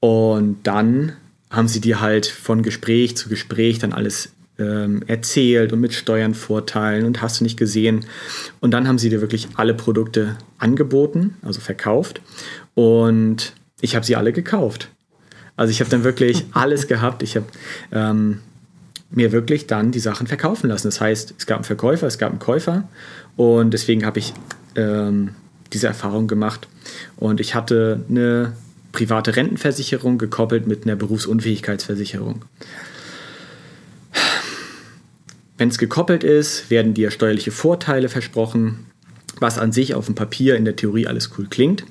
Und 0.00 0.58
dann 0.64 1.12
haben 1.50 1.68
sie 1.68 1.80
dir 1.80 2.00
halt 2.00 2.26
von 2.26 2.62
Gespräch 2.62 3.16
zu 3.16 3.28
Gespräch 3.28 3.78
dann 3.78 3.92
alles 3.92 4.30
ähm, 4.58 5.02
erzählt 5.06 5.72
und 5.72 5.80
mit 5.80 5.94
Steuernvorteilen 5.94 7.06
und 7.06 7.22
hast 7.22 7.40
du 7.40 7.44
nicht 7.44 7.56
gesehen. 7.56 8.04
Und 8.60 8.72
dann 8.72 8.88
haben 8.88 8.98
sie 8.98 9.08
dir 9.08 9.20
wirklich 9.20 9.48
alle 9.54 9.74
Produkte 9.74 10.36
angeboten, 10.58 11.36
also 11.42 11.60
verkauft. 11.60 12.20
Und 12.74 13.52
ich 13.80 13.94
habe 13.94 14.04
sie 14.04 14.16
alle 14.16 14.32
gekauft. 14.32 14.90
Also 15.56 15.70
ich 15.70 15.80
habe 15.80 15.90
dann 15.90 16.04
wirklich 16.04 16.44
alles 16.52 16.86
gehabt. 16.86 17.22
Ich 17.22 17.36
habe 17.36 17.46
ähm, 17.92 18.40
mir 19.10 19.32
wirklich 19.32 19.66
dann 19.66 19.90
die 19.90 20.00
Sachen 20.00 20.26
verkaufen 20.26 20.68
lassen. 20.68 20.88
Das 20.88 21.00
heißt, 21.00 21.34
es 21.38 21.46
gab 21.46 21.58
einen 21.58 21.64
Verkäufer, 21.64 22.06
es 22.06 22.18
gab 22.18 22.30
einen 22.30 22.38
Käufer 22.38 22.88
und 23.36 23.72
deswegen 23.72 24.04
habe 24.04 24.18
ich 24.18 24.34
ähm, 24.76 25.30
diese 25.72 25.86
Erfahrung 25.86 26.26
gemacht. 26.26 26.68
Und 27.16 27.40
ich 27.40 27.54
hatte 27.54 28.04
eine 28.08 28.52
private 28.92 29.36
Rentenversicherung 29.36 30.18
gekoppelt 30.18 30.66
mit 30.66 30.84
einer 30.84 30.96
Berufsunfähigkeitsversicherung. 30.96 32.44
Wenn 35.56 35.68
es 35.68 35.78
gekoppelt 35.78 36.22
ist, 36.22 36.70
werden 36.70 36.94
dir 36.94 37.10
steuerliche 37.10 37.50
Vorteile 37.50 38.08
versprochen, 38.08 38.86
was 39.40 39.58
an 39.58 39.72
sich 39.72 39.94
auf 39.94 40.06
dem 40.06 40.14
Papier 40.14 40.56
in 40.56 40.64
der 40.64 40.76
Theorie 40.76 41.06
alles 41.06 41.30
cool 41.36 41.46
klingt 41.48 41.84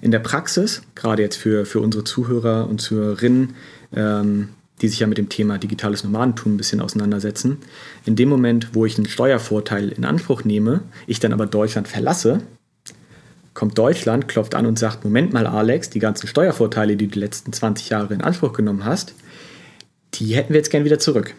in 0.00 0.10
der 0.10 0.18
Praxis, 0.18 0.82
gerade 0.94 1.22
jetzt 1.22 1.36
für, 1.36 1.66
für 1.66 1.80
unsere 1.80 2.04
Zuhörer 2.04 2.68
und 2.68 2.80
Zuhörerinnen, 2.80 3.54
ähm, 3.94 4.48
die 4.82 4.88
sich 4.88 5.00
ja 5.00 5.06
mit 5.06 5.18
dem 5.18 5.28
Thema 5.28 5.58
digitales 5.58 6.04
Nomadentum 6.04 6.54
ein 6.54 6.56
bisschen 6.56 6.80
auseinandersetzen, 6.80 7.58
in 8.04 8.16
dem 8.16 8.28
Moment, 8.28 8.70
wo 8.74 8.84
ich 8.84 8.98
einen 8.98 9.08
Steuervorteil 9.08 9.88
in 9.90 10.04
Anspruch 10.04 10.44
nehme, 10.44 10.82
ich 11.06 11.18
dann 11.18 11.32
aber 11.32 11.46
Deutschland 11.46 11.88
verlasse, 11.88 12.42
kommt 13.54 13.78
Deutschland, 13.78 14.28
klopft 14.28 14.54
an 14.54 14.66
und 14.66 14.78
sagt, 14.78 15.04
Moment 15.04 15.32
mal 15.32 15.46
Alex, 15.46 15.88
die 15.88 15.98
ganzen 15.98 16.26
Steuervorteile, 16.26 16.96
die 16.96 17.06
du 17.06 17.14
die 17.14 17.20
letzten 17.20 17.52
20 17.52 17.88
Jahre 17.88 18.12
in 18.12 18.20
Anspruch 18.20 18.52
genommen 18.52 18.84
hast, 18.84 19.14
die 20.14 20.34
hätten 20.34 20.50
wir 20.50 20.58
jetzt 20.58 20.70
gern 20.70 20.84
wieder 20.84 20.98
zurück. 20.98 21.34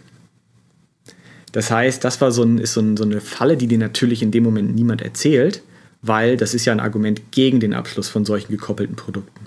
Das 1.51 1.71
heißt, 1.71 2.03
das 2.03 2.19
war 2.19 2.31
so, 2.31 2.43
ein, 2.43 2.57
ist 2.57 2.73
so, 2.73 2.81
ein, 2.81 2.97
so 2.97 3.03
eine 3.03 3.21
Falle, 3.21 3.55
die 3.55 3.67
dir 3.67 3.77
natürlich 3.77 4.21
in 4.21 4.31
dem 4.31 4.43
Moment 4.43 4.75
niemand 4.75 5.01
erzählt, 5.01 5.61
weil 6.07 6.37
das 6.37 6.53
ist 6.53 6.65
ja 6.65 6.73
ein 6.73 6.79
Argument 6.79 7.31
gegen 7.31 7.59
den 7.59 7.73
Abschluss 7.73 8.09
von 8.09 8.25
solchen 8.25 8.51
gekoppelten 8.51 8.95
Produkten. 8.95 9.45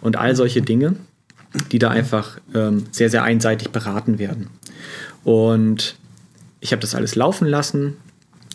Und 0.00 0.16
all 0.16 0.36
solche 0.36 0.62
Dinge, 0.62 0.96
die 1.72 1.78
da 1.78 1.90
einfach 1.90 2.38
ähm, 2.54 2.84
sehr, 2.90 3.10
sehr 3.10 3.22
einseitig 3.22 3.70
beraten 3.70 4.18
werden. 4.18 4.48
Und 5.24 5.96
ich 6.60 6.72
habe 6.72 6.80
das 6.80 6.94
alles 6.94 7.14
laufen 7.14 7.46
lassen, 7.46 7.96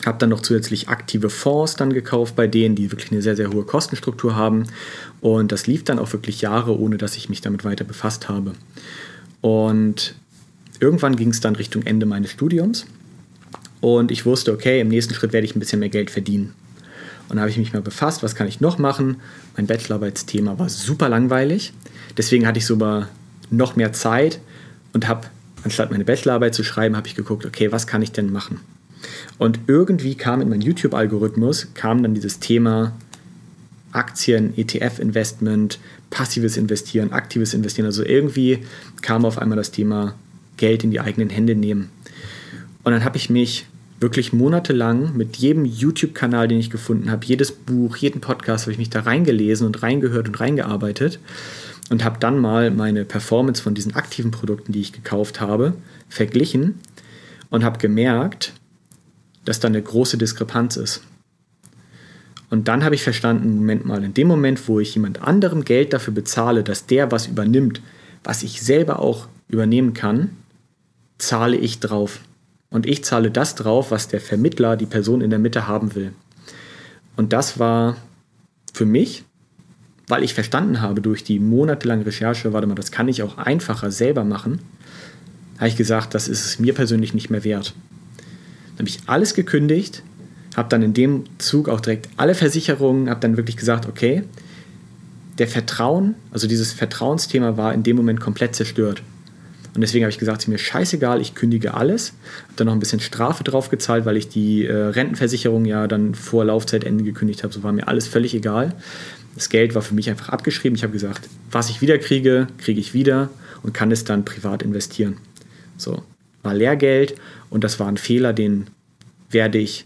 habe 0.06 0.17
dann 0.17 0.30
noch 0.30 0.41
zusätzlich 0.41 0.89
aktive 0.89 1.30
Fonds 1.30 1.76
dann 1.76 1.93
gekauft 1.93 2.36
bei 2.36 2.47
denen, 2.47 2.76
die 2.76 2.91
wirklich 2.91 3.12
eine 3.12 3.21
sehr, 3.21 3.36
sehr 3.36 3.52
hohe 3.52 3.63
Kostenstruktur 3.63 4.36
haben. 4.36 4.65
Und 5.19 5.52
das 5.52 5.67
lief 5.67 5.84
dann 5.84 5.99
auch 5.99 6.12
wirklich 6.13 6.41
Jahre, 6.41 6.80
ohne 6.80 6.97
dass 6.97 7.17
ich 7.17 7.30
mich 7.30 7.41
damit 7.41 7.63
weiter 7.63 7.84
befasst 7.84 8.30
habe. 8.30 8.54
Und 9.41 10.15
irgendwann 10.80 11.15
ging 11.15 11.30
es 11.30 11.39
dann 11.39 11.56
Richtung 11.56 11.84
Ende 11.84 12.06
meines 12.06 12.32
Studiums. 12.32 12.86
Und 13.80 14.12
ich 14.12 14.26
wusste, 14.26 14.54
okay, 14.54 14.80
im 14.80 14.89
nächsten 14.89 15.13
Schritt 15.13 15.34
werde 15.34 15.45
ich 15.45 15.56
ein 15.56 15.60
bisschen 15.60 15.80
mehr 15.80 15.89
Geld 15.89 16.12
verdienen. 16.12 16.54
Und 17.32 17.38
da 17.38 17.44
habe 17.44 17.50
ich 17.50 17.58
mich 17.58 17.72
mal 17.72 17.82
befasst, 17.82 18.24
was 18.24 18.36
kann 18.36 18.46
ich 18.50 18.60
noch 18.60 18.78
machen. 18.78 19.22
Mein 19.56 19.65
Bachelorarbeitsthema 19.65 20.60
war 20.60 20.67
super 20.67 21.08
langweilig. 21.08 21.72
Deswegen 22.17 22.46
hatte 22.46 22.60
ich 22.60 22.65
sogar 22.65 23.08
noch 23.50 23.78
mehr 23.78 23.94
Zeit 23.94 24.41
und 24.91 25.08
habe, 25.08 25.28
anstatt 25.63 25.91
meine 25.91 26.04
Bachelorarbeit 26.04 26.54
zu 26.54 26.65
schreiben, 26.65 26.98
habe 26.98 27.08
ich 27.08 27.15
geguckt, 27.15 27.46
okay, 27.46 27.72
was 27.72 27.88
kann 27.88 28.02
ich 28.02 28.12
denn 28.12 28.34
machen? 28.34 28.60
Und 29.38 29.60
irgendwie 29.67 30.15
kam 30.15 30.41
in 30.41 30.50
meinen 30.50 30.60
YouTube-Algorithmus, 30.60 31.67
kam 31.74 32.04
dann 32.04 32.13
dieses 32.13 32.39
Thema 32.39 32.91
Aktien, 33.94 34.54
ETF-Investment, 34.58 35.80
passives 36.10 36.58
Investieren, 36.58 37.13
aktives 37.13 37.54
Investieren. 37.54 37.86
Also 37.86 38.04
irgendwie 38.04 38.60
kam 39.02 39.24
auf 39.24 39.38
einmal 39.38 39.56
das 39.56 39.72
Thema 39.72 40.15
Geld 40.58 40.84
in 40.84 40.91
die 40.91 41.00
eigenen 41.00 41.30
Hände 41.30 41.56
nehmen. 41.56 41.91
Und 42.84 42.91
dann 42.91 43.06
habe 43.06 43.15
ich 43.15 43.30
mich 43.30 43.67
wirklich 44.02 44.34
monatelang 44.34 45.16
mit 45.16 45.38
jedem 45.38 45.64
YouTube-Kanal, 45.64 46.48
den 46.48 46.60
ich 46.60 46.72
gefunden 46.72 47.12
habe, 47.12 47.26
jedes 47.26 47.52
Buch, 47.52 47.96
jeden 47.98 48.20
Podcast, 48.20 48.66
habe 48.66 48.72
ich 48.72 48.80
mich 48.80 48.90
da 48.90 49.02
reingelesen 49.02 49.68
und 49.68 49.84
reingehört 49.84 50.28
und 50.28 50.40
reingearbeitet 50.40 51.20
und 51.92 52.04
habe 52.04 52.18
dann 52.20 52.40
mal 52.40 52.72
meine 52.72 53.06
Performance 53.06 53.62
von 53.62 53.76
diesen 53.76 53.96
aktiven 53.96 54.32
Produkten, 54.32 54.72
die 54.72 54.82
ich 54.82 54.92
gekauft 54.92 55.40
habe, 55.40 55.76
verglichen 56.10 56.80
und 57.52 57.64
habe 57.64 57.78
gemerkt, 57.78 58.54
dass 59.46 59.60
da 59.60 59.68
eine 59.68 59.82
große 59.82 60.18
Diskrepanz 60.18 60.78
ist. 60.78 61.04
Und 62.50 62.68
dann 62.68 62.84
habe 62.84 62.96
ich 62.96 63.04
verstanden, 63.04 63.56
Moment 63.56 63.86
mal, 63.86 64.04
in 64.04 64.14
dem 64.14 64.28
Moment, 64.28 64.68
wo 64.68 64.80
ich 64.80 64.96
jemand 64.96 65.22
anderem 65.22 65.64
Geld 65.64 65.94
dafür 65.94 66.14
bezahle, 66.14 66.64
dass 66.64 66.86
der 66.86 67.12
was 67.12 67.28
übernimmt, 67.28 67.82
was 68.24 68.44
ich 68.44 68.62
selber 68.62 69.00
auch 69.00 69.28
übernehmen 69.48 69.94
kann, 69.94 70.32
zahle 71.18 71.56
ich 71.56 71.80
drauf. 71.80 72.20
Und 72.71 72.88
ich 72.88 73.03
zahle 73.03 73.29
das 73.29 73.53
drauf, 73.53 73.91
was 73.91 74.07
der 74.07 74.21
Vermittler, 74.21 74.77
die 74.77 74.86
Person 74.88 75.21
in 75.21 75.29
der 75.29 75.39
Mitte 75.39 75.67
haben 75.67 75.93
will. 75.93 76.13
Und 77.17 77.34
das 77.34 77.60
war 77.60 77.97
für 78.73 78.86
mich, 78.86 79.23
weil 80.07 80.23
ich 80.23 80.34
verstanden 80.34 80.81
habe 80.81 81.01
durch 81.01 81.23
die 81.23 81.39
monatelange 81.39 82.05
Recherche, 82.05 82.53
warte 82.53 82.67
mal, 82.67 82.75
das 82.75 82.91
kann 82.91 83.07
ich 83.07 83.21
auch 83.21 83.38
einfacher 83.38 83.91
selber 83.91 84.23
machen, 84.23 84.60
habe 85.57 85.67
ich 85.67 85.75
gesagt, 85.75 86.15
das 86.15 86.27
ist 86.27 86.45
es 86.45 86.60
mir 86.60 86.73
persönlich 86.73 87.13
nicht 87.13 87.29
mehr 87.29 87.43
wert. 87.43 87.75
Dann 88.77 88.88
habe 88.88 88.89
ich 88.89 89.01
alles 89.05 89.36
gekündigt, 89.36 90.01
habe 90.55 90.69
dann 90.69 90.81
in 90.81 90.93
dem 90.93 91.25
Zug 91.38 91.69
auch 91.69 91.81
direkt 91.81 92.10
alle 92.17 92.36
Versicherungen, 92.36 93.10
habe 93.10 93.19
dann 93.19 93.38
wirklich 93.38 93.57
gesagt, 93.57 93.86
okay, 93.86 94.23
der 95.38 95.47
Vertrauen, 95.47 96.15
also 96.31 96.47
dieses 96.47 96.71
Vertrauensthema 96.71 97.57
war 97.57 97.73
in 97.73 97.84
dem 97.84 97.97
Moment 97.97 98.19
komplett 98.21 98.55
zerstört. 98.55 99.03
Und 99.73 99.81
deswegen 99.81 100.03
habe 100.03 100.12
ich 100.12 100.17
gesagt, 100.17 100.39
es 100.39 100.43
ist 100.45 100.49
mir 100.49 100.57
scheißegal, 100.57 101.21
ich 101.21 101.34
kündige 101.34 101.73
alles. 101.73 102.13
Habe 102.43 102.53
dann 102.57 102.67
noch 102.67 102.73
ein 102.73 102.79
bisschen 102.79 102.99
Strafe 102.99 103.43
drauf 103.43 103.69
gezahlt, 103.69 104.05
weil 104.05 104.17
ich 104.17 104.27
die 104.27 104.65
äh, 104.65 104.73
Rentenversicherung 104.73 105.65
ja 105.65 105.88
dann 105.88 106.13
vor 106.13 106.43
Laufzeitende 106.43 107.03
gekündigt 107.03 107.43
habe. 107.43 107.53
So 107.53 107.63
war 107.63 107.71
mir 107.71 107.88
alles 107.88 108.07
völlig 108.07 108.34
egal. 108.34 108.73
Das 109.36 109.49
Geld 109.49 109.73
war 109.75 109.81
für 109.81 109.93
mich 109.93 110.10
einfach 110.10 110.29
abgeschrieben. 110.29 110.75
Ich 110.75 110.84
habe 110.84 110.91
gesagt, 110.91 111.29
was 111.51 111.69
ich 111.69 111.81
wieder 111.81 111.97
kriege, 111.97 112.47
kriege 112.57 112.81
ich 112.81 112.93
wieder 112.93 113.29
und 113.63 113.73
kann 113.73 113.91
es 113.91 114.03
dann 114.03 114.25
privat 114.25 114.62
investieren. 114.62 115.17
So, 115.77 116.03
war 116.43 116.53
Lehrgeld 116.53 117.15
und 117.49 117.63
das 117.63 117.79
war 117.79 117.88
ein 117.88 117.97
Fehler, 117.97 118.34
den 118.34 118.67
werde 119.29 119.57
ich 119.57 119.86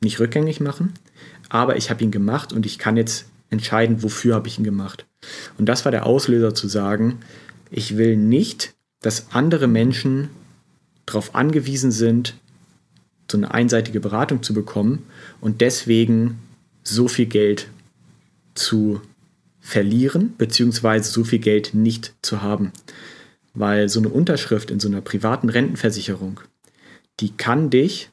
nicht 0.00 0.20
rückgängig 0.20 0.60
machen. 0.60 0.92
Aber 1.48 1.76
ich 1.76 1.88
habe 1.88 2.04
ihn 2.04 2.10
gemacht 2.10 2.52
und 2.52 2.66
ich 2.66 2.78
kann 2.78 2.96
jetzt 2.98 3.26
entscheiden, 3.50 4.02
wofür 4.02 4.34
habe 4.34 4.48
ich 4.48 4.58
ihn 4.58 4.64
gemacht. 4.64 5.06
Und 5.56 5.66
das 5.66 5.84
war 5.84 5.92
der 5.92 6.06
Auslöser 6.06 6.54
zu 6.54 6.68
sagen, 6.68 7.18
ich 7.70 7.96
will 7.96 8.16
nicht, 8.16 8.74
dass 9.00 9.32
andere 9.32 9.66
Menschen 9.66 10.30
darauf 11.06 11.34
angewiesen 11.34 11.90
sind, 11.90 12.34
so 13.30 13.36
eine 13.36 13.52
einseitige 13.52 14.00
Beratung 14.00 14.42
zu 14.42 14.54
bekommen 14.54 15.06
und 15.40 15.60
deswegen 15.60 16.38
so 16.82 17.08
viel 17.08 17.26
Geld 17.26 17.68
zu 18.54 19.00
verlieren, 19.60 20.34
beziehungsweise 20.38 21.10
so 21.10 21.24
viel 21.24 21.38
Geld 21.38 21.74
nicht 21.74 22.14
zu 22.22 22.42
haben. 22.42 22.72
Weil 23.54 23.88
so 23.88 24.00
eine 24.00 24.08
Unterschrift 24.08 24.70
in 24.70 24.80
so 24.80 24.88
einer 24.88 25.00
privaten 25.00 25.48
Rentenversicherung, 25.48 26.40
die 27.20 27.36
kann 27.36 27.70
dich 27.70 28.10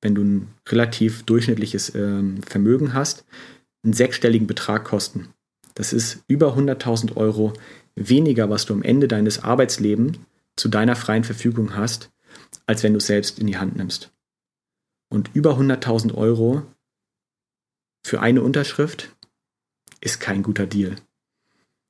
wenn 0.00 0.14
du 0.14 0.22
ein 0.22 0.48
relativ 0.68 1.22
durchschnittliches 1.24 1.94
ähm, 1.94 2.42
Vermögen 2.42 2.94
hast, 2.94 3.24
einen 3.82 3.92
sechsstelligen 3.92 4.46
Betrag 4.46 4.84
kosten. 4.84 5.28
Das 5.74 5.92
ist 5.92 6.22
über 6.26 6.56
100.000 6.56 7.16
Euro 7.16 7.52
weniger, 8.08 8.50
was 8.50 8.66
du 8.66 8.74
am 8.74 8.82
Ende 8.82 9.08
deines 9.08 9.42
Arbeitslebens 9.42 10.18
zu 10.56 10.68
deiner 10.68 10.96
freien 10.96 11.24
Verfügung 11.24 11.76
hast, 11.76 12.10
als 12.66 12.82
wenn 12.82 12.92
du 12.92 12.98
es 12.98 13.06
selbst 13.06 13.38
in 13.38 13.46
die 13.46 13.58
Hand 13.58 13.76
nimmst. 13.76 14.12
Und 15.08 15.30
über 15.34 15.58
100.000 15.58 16.14
Euro 16.14 16.62
für 18.04 18.20
eine 18.20 18.42
Unterschrift 18.42 19.14
ist 20.00 20.20
kein 20.20 20.42
guter 20.42 20.66
Deal. 20.66 20.96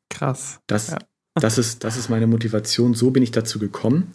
Krass. 0.08 0.60
Das, 0.66 0.90
ja. 0.90 0.98
das, 1.34 1.58
ist, 1.58 1.84
das 1.84 1.96
ist 1.96 2.08
meine 2.08 2.26
Motivation. 2.26 2.94
So 2.94 3.10
bin 3.10 3.22
ich 3.22 3.30
dazu 3.30 3.58
gekommen 3.58 4.12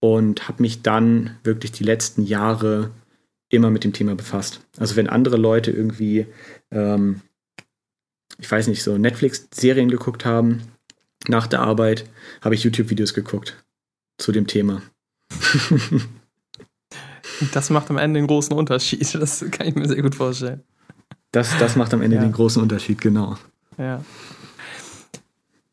und 0.00 0.48
habe 0.48 0.62
mich 0.62 0.82
dann 0.82 1.38
wirklich 1.42 1.72
die 1.72 1.84
letzten 1.84 2.22
Jahre 2.24 2.90
immer 3.48 3.70
mit 3.70 3.84
dem 3.84 3.92
Thema 3.92 4.14
befasst. 4.14 4.60
Also 4.78 4.96
wenn 4.96 5.08
andere 5.08 5.36
Leute 5.36 5.70
irgendwie, 5.70 6.26
ähm, 6.70 7.20
ich 8.38 8.50
weiß 8.50 8.68
nicht, 8.68 8.82
so 8.82 8.96
Netflix-Serien 8.96 9.90
geguckt 9.90 10.24
haben 10.24 10.71
nach 11.28 11.46
der 11.46 11.60
Arbeit, 11.60 12.08
habe 12.40 12.54
ich 12.54 12.64
YouTube-Videos 12.64 13.14
geguckt 13.14 13.62
zu 14.18 14.32
dem 14.32 14.46
Thema. 14.46 14.82
das 17.52 17.70
macht 17.70 17.90
am 17.90 17.98
Ende 17.98 18.18
einen 18.18 18.26
großen 18.26 18.56
Unterschied. 18.56 19.14
Das 19.14 19.44
kann 19.50 19.66
ich 19.66 19.74
mir 19.74 19.88
sehr 19.88 20.02
gut 20.02 20.14
vorstellen. 20.14 20.62
Das, 21.32 21.56
das 21.58 21.76
macht 21.76 21.94
am 21.94 22.02
Ende 22.02 22.16
ja. 22.16 22.22
den 22.22 22.32
großen 22.32 22.62
Unterschied, 22.62 23.00
genau. 23.00 23.36
Ja. 23.78 24.02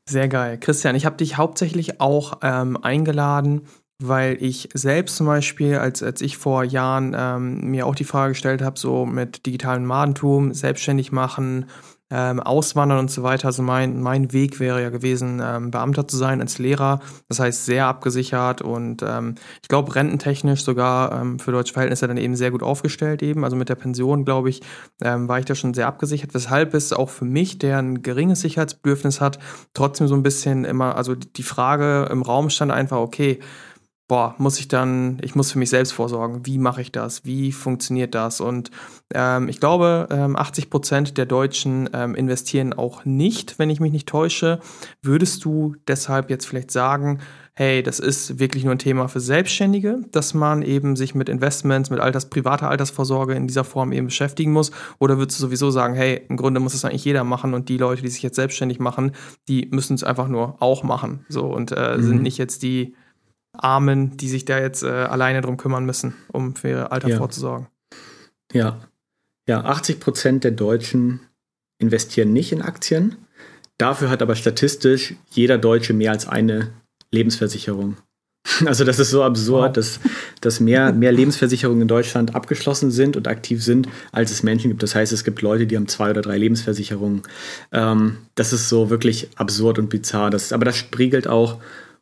Sehr 0.05 0.27
geil. 0.27 0.57
Christian, 0.57 0.95
ich 0.95 1.05
habe 1.05 1.17
dich 1.17 1.37
hauptsächlich 1.37 2.01
auch 2.01 2.39
ähm, 2.41 2.81
eingeladen, 2.81 3.63
weil 4.01 4.37
ich 4.41 4.69
selbst 4.73 5.17
zum 5.17 5.27
Beispiel, 5.27 5.75
als, 5.75 6.01
als 6.01 6.21
ich 6.21 6.37
vor 6.37 6.63
Jahren 6.63 7.13
ähm, 7.15 7.69
mir 7.69 7.85
auch 7.85 7.95
die 7.95 8.05
Frage 8.05 8.31
gestellt 8.31 8.61
habe, 8.61 8.79
so 8.79 9.05
mit 9.05 9.45
digitalem 9.45 9.85
Madentum, 9.85 10.53
selbstständig 10.53 11.11
machen, 11.11 11.65
ähm, 12.11 12.39
auswandern 12.39 12.99
und 12.99 13.11
so 13.11 13.23
weiter. 13.23 13.47
Also 13.47 13.61
mein, 13.63 14.01
mein 14.01 14.33
Weg 14.33 14.59
wäre 14.59 14.81
ja 14.81 14.89
gewesen, 14.89 15.41
ähm, 15.43 15.71
Beamter 15.71 16.07
zu 16.07 16.17
sein 16.17 16.41
als 16.41 16.57
Lehrer. 16.57 16.99
Das 17.27 17.39
heißt, 17.39 17.65
sehr 17.65 17.87
abgesichert 17.87 18.61
und 18.61 19.03
ähm, 19.03 19.35
ich 19.61 19.67
glaube, 19.67 19.95
rententechnisch 19.95 20.63
sogar 20.63 21.21
ähm, 21.21 21.39
für 21.39 21.51
deutsche 21.51 21.73
Verhältnisse 21.73 22.07
dann 22.07 22.17
eben 22.17 22.35
sehr 22.35 22.51
gut 22.51 22.63
aufgestellt 22.63 23.21
eben. 23.21 23.43
Also 23.43 23.55
mit 23.55 23.69
der 23.69 23.75
Pension, 23.75 24.25
glaube 24.25 24.49
ich, 24.49 24.61
ähm, 25.01 25.27
war 25.27 25.39
ich 25.39 25.45
da 25.45 25.55
schon 25.55 25.73
sehr 25.73 25.87
abgesichert. 25.87 26.33
Weshalb 26.33 26.73
es 26.73 26.93
auch 26.93 27.09
für 27.09 27.25
mich, 27.25 27.59
der 27.59 27.77
ein 27.77 28.01
geringes 28.01 28.41
Sicherheitsbedürfnis 28.41 29.21
hat, 29.21 29.39
trotzdem 29.73 30.07
so 30.07 30.15
ein 30.15 30.23
bisschen 30.23 30.65
immer, 30.65 30.95
also 30.95 31.15
die 31.15 31.43
Frage 31.43 32.07
im 32.11 32.21
Raum 32.21 32.49
stand 32.49 32.71
einfach, 32.71 32.97
okay, 32.97 33.39
boah, 34.09 34.33
muss 34.39 34.59
ich 34.59 34.67
dann, 34.67 35.19
ich 35.21 35.35
muss 35.35 35.51
für 35.51 35.59
mich 35.59 35.69
selbst 35.69 35.93
vorsorgen. 35.93 36.45
Wie 36.45 36.57
mache 36.57 36.81
ich 36.81 36.91
das? 36.91 37.25
Wie 37.25 37.51
funktioniert 37.51 38.15
das? 38.15 38.41
Und 38.41 38.71
ähm, 39.13 39.47
ich 39.47 39.59
glaube, 39.59 40.07
ähm, 40.11 40.35
80 40.35 40.71
Prozent 40.71 41.17
der 41.17 41.27
Deutschen 41.27 41.87
ähm, 41.93 42.15
investieren 42.15 42.73
auch 42.73 43.05
nicht, 43.05 43.59
wenn 43.59 43.69
ich 43.69 43.79
mich 43.79 43.91
nicht 43.91 44.09
täusche. 44.09 44.59
Würdest 45.03 45.45
du 45.45 45.75
deshalb 45.87 46.31
jetzt 46.31 46.47
vielleicht 46.47 46.71
sagen, 46.71 47.19
hey, 47.53 47.83
das 47.83 47.99
ist 47.99 48.39
wirklich 48.39 48.63
nur 48.63 48.73
ein 48.73 48.79
Thema 48.79 49.09
für 49.09 49.19
Selbstständige, 49.19 49.99
dass 50.11 50.33
man 50.33 50.63
eben 50.63 50.95
sich 50.95 51.13
mit 51.13 51.29
Investments, 51.29 51.91
mit 51.91 51.99
Alters, 51.99 52.31
privater 52.31 52.67
Altersvorsorge 52.67 53.35
in 53.35 53.45
dieser 53.45 53.63
Form 53.63 53.91
eben 53.91 54.07
beschäftigen 54.07 54.53
muss? 54.53 54.71
Oder 54.97 55.19
würdest 55.19 55.37
du 55.37 55.43
sowieso 55.43 55.69
sagen, 55.69 55.93
hey, 55.93 56.25
im 56.29 56.37
Grunde 56.37 56.59
muss 56.59 56.73
es 56.73 56.83
eigentlich 56.83 57.05
jeder 57.05 57.23
machen 57.23 57.53
und 57.53 57.69
die 57.69 57.77
Leute, 57.77 58.01
die 58.01 58.07
sich 58.07 58.23
jetzt 58.23 58.37
selbstständig 58.37 58.79
machen, 58.79 59.11
die 59.47 59.67
müssen 59.71 59.93
es 59.93 60.03
einfach 60.03 60.27
nur 60.27 60.59
auch 60.63 60.81
machen. 60.81 61.25
So 61.29 61.45
und 61.45 61.71
äh, 61.73 61.97
mhm. 61.97 62.03
sind 62.03 62.23
nicht 62.23 62.39
jetzt 62.39 62.63
die 62.63 62.95
Armen, 63.53 64.17
die 64.17 64.29
sich 64.29 64.45
da 64.45 64.59
jetzt 64.59 64.83
äh, 64.83 64.87
alleine 64.87 65.41
drum 65.41 65.57
kümmern 65.57 65.85
müssen, 65.85 66.15
um 66.31 66.55
für 66.55 66.69
ihr 66.69 66.91
Alter 66.91 67.09
ja. 67.09 67.17
vorzusorgen. 67.17 67.67
Ja. 68.53 68.79
Ja, 69.47 69.63
80 69.63 69.99
Prozent 69.99 70.43
der 70.43 70.51
Deutschen 70.51 71.21
investieren 71.79 72.33
nicht 72.33 72.51
in 72.51 72.61
Aktien. 72.61 73.15
Dafür 73.79 74.09
hat 74.09 74.21
aber 74.21 74.35
statistisch 74.35 75.15
jeder 75.31 75.57
Deutsche 75.57 75.93
mehr 75.93 76.11
als 76.11 76.27
eine 76.27 76.73
Lebensversicherung. 77.11 77.97
Also 78.65 78.83
das 78.83 78.99
ist 78.99 79.11
so 79.11 79.23
absurd, 79.23 79.67
wow. 79.67 79.73
dass, 79.73 79.99
dass 80.41 80.59
mehr, 80.59 80.91
mehr 80.91 81.11
Lebensversicherungen 81.11 81.83
in 81.83 81.87
Deutschland 81.87 82.35
abgeschlossen 82.35 82.89
sind 82.89 83.15
und 83.15 83.27
aktiv 83.27 83.63
sind, 83.63 83.87
als 84.11 84.31
es 84.31 84.43
Menschen 84.43 84.69
gibt. 84.69 84.81
Das 84.81 84.95
heißt, 84.95 85.11
es 85.11 85.23
gibt 85.23 85.41
Leute, 85.41 85.67
die 85.67 85.75
haben 85.75 85.87
zwei 85.87 86.09
oder 86.09 86.21
drei 86.21 86.37
Lebensversicherungen. 86.37 87.23
Ähm, 87.71 88.17
das 88.35 88.51
ist 88.51 88.69
so 88.69 88.89
wirklich 88.89 89.29
absurd 89.35 89.77
und 89.77 89.89
bizarr. 89.89 90.29
Das, 90.29 90.51
aber 90.51 90.65
das 90.65 90.77
spiegelt 90.77 91.27
auch 91.27 91.59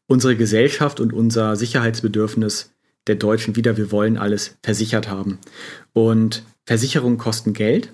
unsere 0.08 0.36
Gesellschaft 0.36 1.00
und 1.00 1.14
unser 1.14 1.56
Sicherheitsbedürfnis 1.56 2.72
der 3.08 3.16
Deutschen 3.16 3.56
wieder. 3.56 3.78
Wir 3.78 3.92
wollen 3.92 4.18
alles 4.18 4.58
versichert 4.64 5.10
haben. 5.10 5.40
Und 5.94 6.44
Versicherungen 6.66 7.18
kosten 7.18 7.54
Geld. 7.54 7.92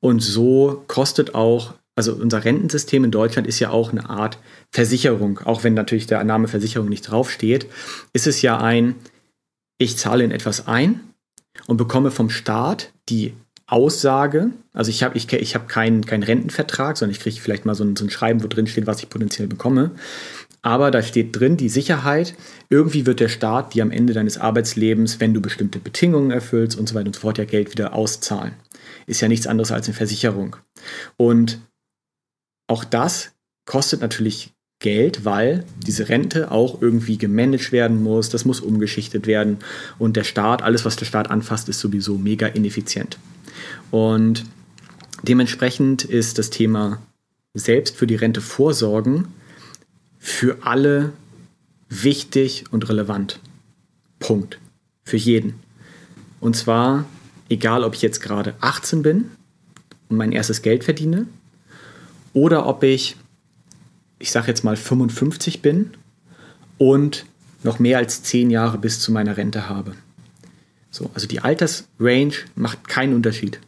Und 0.00 0.20
so 0.20 0.84
kostet 0.88 1.34
auch, 1.34 1.74
also 1.94 2.14
unser 2.14 2.44
Rentensystem 2.44 3.04
in 3.04 3.10
Deutschland 3.10 3.46
ist 3.46 3.60
ja 3.60 3.70
auch 3.70 3.92
eine 3.92 4.08
Art 4.08 4.38
Versicherung. 4.70 5.40
Auch 5.44 5.64
wenn 5.64 5.74
natürlich 5.74 6.06
der 6.06 6.24
Name 6.24 6.48
Versicherung 6.48 6.88
nicht 6.88 7.02
draufsteht, 7.02 7.66
ist 8.12 8.26
es 8.26 8.42
ja 8.42 8.58
ein, 8.58 8.94
ich 9.78 9.98
zahle 9.98 10.24
in 10.24 10.30
etwas 10.30 10.66
ein 10.66 11.00
und 11.66 11.76
bekomme 11.76 12.10
vom 12.10 12.30
Staat 12.30 12.92
die 13.08 13.34
Aussage, 13.66 14.50
also 14.72 14.90
ich 14.90 15.04
habe 15.04 15.16
ich, 15.16 15.32
ich 15.32 15.54
hab 15.54 15.68
keinen 15.68 16.04
kein 16.04 16.24
Rentenvertrag, 16.24 16.96
sondern 16.96 17.14
ich 17.14 17.20
kriege 17.20 17.40
vielleicht 17.40 17.66
mal 17.66 17.76
so 17.76 17.84
ein, 17.84 17.94
so 17.94 18.04
ein 18.04 18.10
Schreiben, 18.10 18.42
wo 18.42 18.48
drin 18.48 18.66
steht, 18.66 18.88
was 18.88 19.00
ich 19.00 19.08
potenziell 19.08 19.46
bekomme. 19.46 19.92
Aber 20.62 20.90
da 20.90 21.02
steht 21.02 21.38
drin 21.38 21.56
die 21.56 21.70
Sicherheit, 21.70 22.34
irgendwie 22.68 23.06
wird 23.06 23.20
der 23.20 23.28
Staat 23.28 23.74
dir 23.74 23.82
am 23.82 23.90
Ende 23.90 24.12
deines 24.12 24.36
Arbeitslebens, 24.36 25.18
wenn 25.18 25.32
du 25.32 25.40
bestimmte 25.40 25.78
Bedingungen 25.78 26.30
erfüllst 26.30 26.78
und 26.78 26.88
so 26.88 26.94
weiter 26.94 27.06
und 27.06 27.14
so 27.14 27.22
fort, 27.22 27.38
ja 27.38 27.44
Geld 27.44 27.70
wieder 27.70 27.94
auszahlen. 27.94 28.54
Ist 29.06 29.22
ja 29.22 29.28
nichts 29.28 29.46
anderes 29.46 29.72
als 29.72 29.86
eine 29.86 29.94
Versicherung. 29.94 30.56
Und 31.16 31.60
auch 32.68 32.84
das 32.84 33.32
kostet 33.64 34.00
natürlich 34.00 34.52
Geld, 34.80 35.24
weil 35.24 35.64
diese 35.86 36.08
Rente 36.08 36.50
auch 36.50 36.80
irgendwie 36.80 37.18
gemanagt 37.18 37.70
werden 37.70 38.02
muss, 38.02 38.30
das 38.30 38.46
muss 38.46 38.60
umgeschichtet 38.60 39.26
werden 39.26 39.58
und 39.98 40.16
der 40.16 40.24
Staat, 40.24 40.62
alles 40.62 40.86
was 40.86 40.96
der 40.96 41.04
Staat 41.04 41.30
anfasst, 41.30 41.68
ist 41.68 41.80
sowieso 41.80 42.16
mega 42.16 42.46
ineffizient. 42.46 43.18
Und 43.90 44.46
dementsprechend 45.22 46.04
ist 46.04 46.38
das 46.38 46.48
Thema 46.48 47.02
selbst 47.52 47.96
für 47.96 48.06
die 48.06 48.14
Rente 48.14 48.40
vorsorgen 48.40 49.28
für 50.20 50.58
alle 50.62 51.12
wichtig 51.88 52.66
und 52.70 52.88
relevant. 52.88 53.40
Punkt. 54.20 54.60
Für 55.02 55.16
jeden. 55.16 55.54
Und 56.38 56.54
zwar, 56.54 57.06
egal 57.48 57.82
ob 57.82 57.94
ich 57.94 58.02
jetzt 58.02 58.20
gerade 58.20 58.54
18 58.60 59.02
bin 59.02 59.30
und 60.08 60.16
mein 60.16 60.30
erstes 60.30 60.62
Geld 60.62 60.84
verdiene 60.84 61.26
oder 62.32 62.66
ob 62.66 62.84
ich, 62.84 63.16
ich 64.18 64.30
sage 64.30 64.48
jetzt 64.48 64.62
mal 64.62 64.76
55 64.76 65.62
bin 65.62 65.90
und 66.78 67.24
noch 67.62 67.78
mehr 67.78 67.98
als 67.98 68.22
10 68.22 68.50
Jahre 68.50 68.78
bis 68.78 69.00
zu 69.00 69.10
meiner 69.10 69.36
Rente 69.36 69.68
habe. 69.68 69.94
So, 70.90 71.10
also 71.14 71.26
die 71.26 71.40
Altersrange 71.40 72.34
macht 72.54 72.88
keinen 72.88 73.14
Unterschied. 73.14 73.60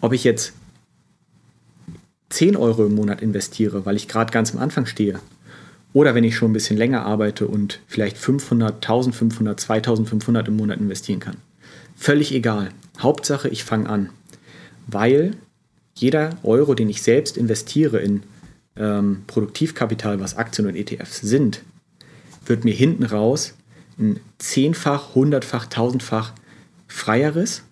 Ob 0.00 0.12
ich 0.12 0.24
jetzt 0.24 0.52
10 2.30 2.56
Euro 2.56 2.86
im 2.86 2.94
Monat 2.94 3.20
investiere, 3.20 3.84
weil 3.84 3.96
ich 3.96 4.08
gerade 4.08 4.32
ganz 4.32 4.52
am 4.52 4.60
Anfang 4.60 4.86
stehe, 4.86 5.20
oder 5.92 6.14
wenn 6.14 6.24
ich 6.24 6.36
schon 6.36 6.50
ein 6.50 6.54
bisschen 6.54 6.76
länger 6.76 7.04
arbeite 7.04 7.46
und 7.46 7.80
vielleicht 7.86 8.16
500, 8.16 8.74
1500, 8.76 9.60
2500 9.60 10.48
im 10.48 10.56
Monat 10.56 10.80
investieren 10.80 11.20
kann. 11.20 11.36
Völlig 11.96 12.32
egal. 12.34 12.70
Hauptsache, 12.98 13.48
ich 13.48 13.64
fange 13.64 13.88
an. 13.88 14.10
Weil 14.86 15.36
jeder 15.94 16.36
Euro, 16.42 16.74
den 16.74 16.88
ich 16.88 17.02
selbst 17.02 17.36
investiere 17.36 17.98
in 17.98 18.22
ähm, 18.76 19.22
Produktivkapital, 19.26 20.20
was 20.20 20.36
Aktien 20.36 20.66
und 20.66 20.76
ETFs 20.76 21.20
sind, 21.20 21.62
wird 22.46 22.64
mir 22.64 22.74
hinten 22.74 23.04
raus 23.04 23.54
ein 23.98 24.20
zehnfach, 24.38 25.14
hundertfach, 25.14 25.66
tausendfach 25.66 26.32
freieres 26.88 27.62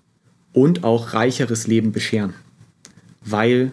und 0.52 0.84
auch 0.84 1.14
reicheres 1.14 1.66
Leben 1.66 1.92
bescheren, 1.92 2.34
weil 3.24 3.72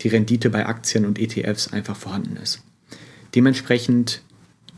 die 0.00 0.08
Rendite 0.08 0.50
bei 0.50 0.66
Aktien 0.66 1.04
und 1.04 1.18
ETFs 1.18 1.72
einfach 1.72 1.96
vorhanden 1.96 2.36
ist. 2.36 2.62
Dementsprechend, 3.34 4.22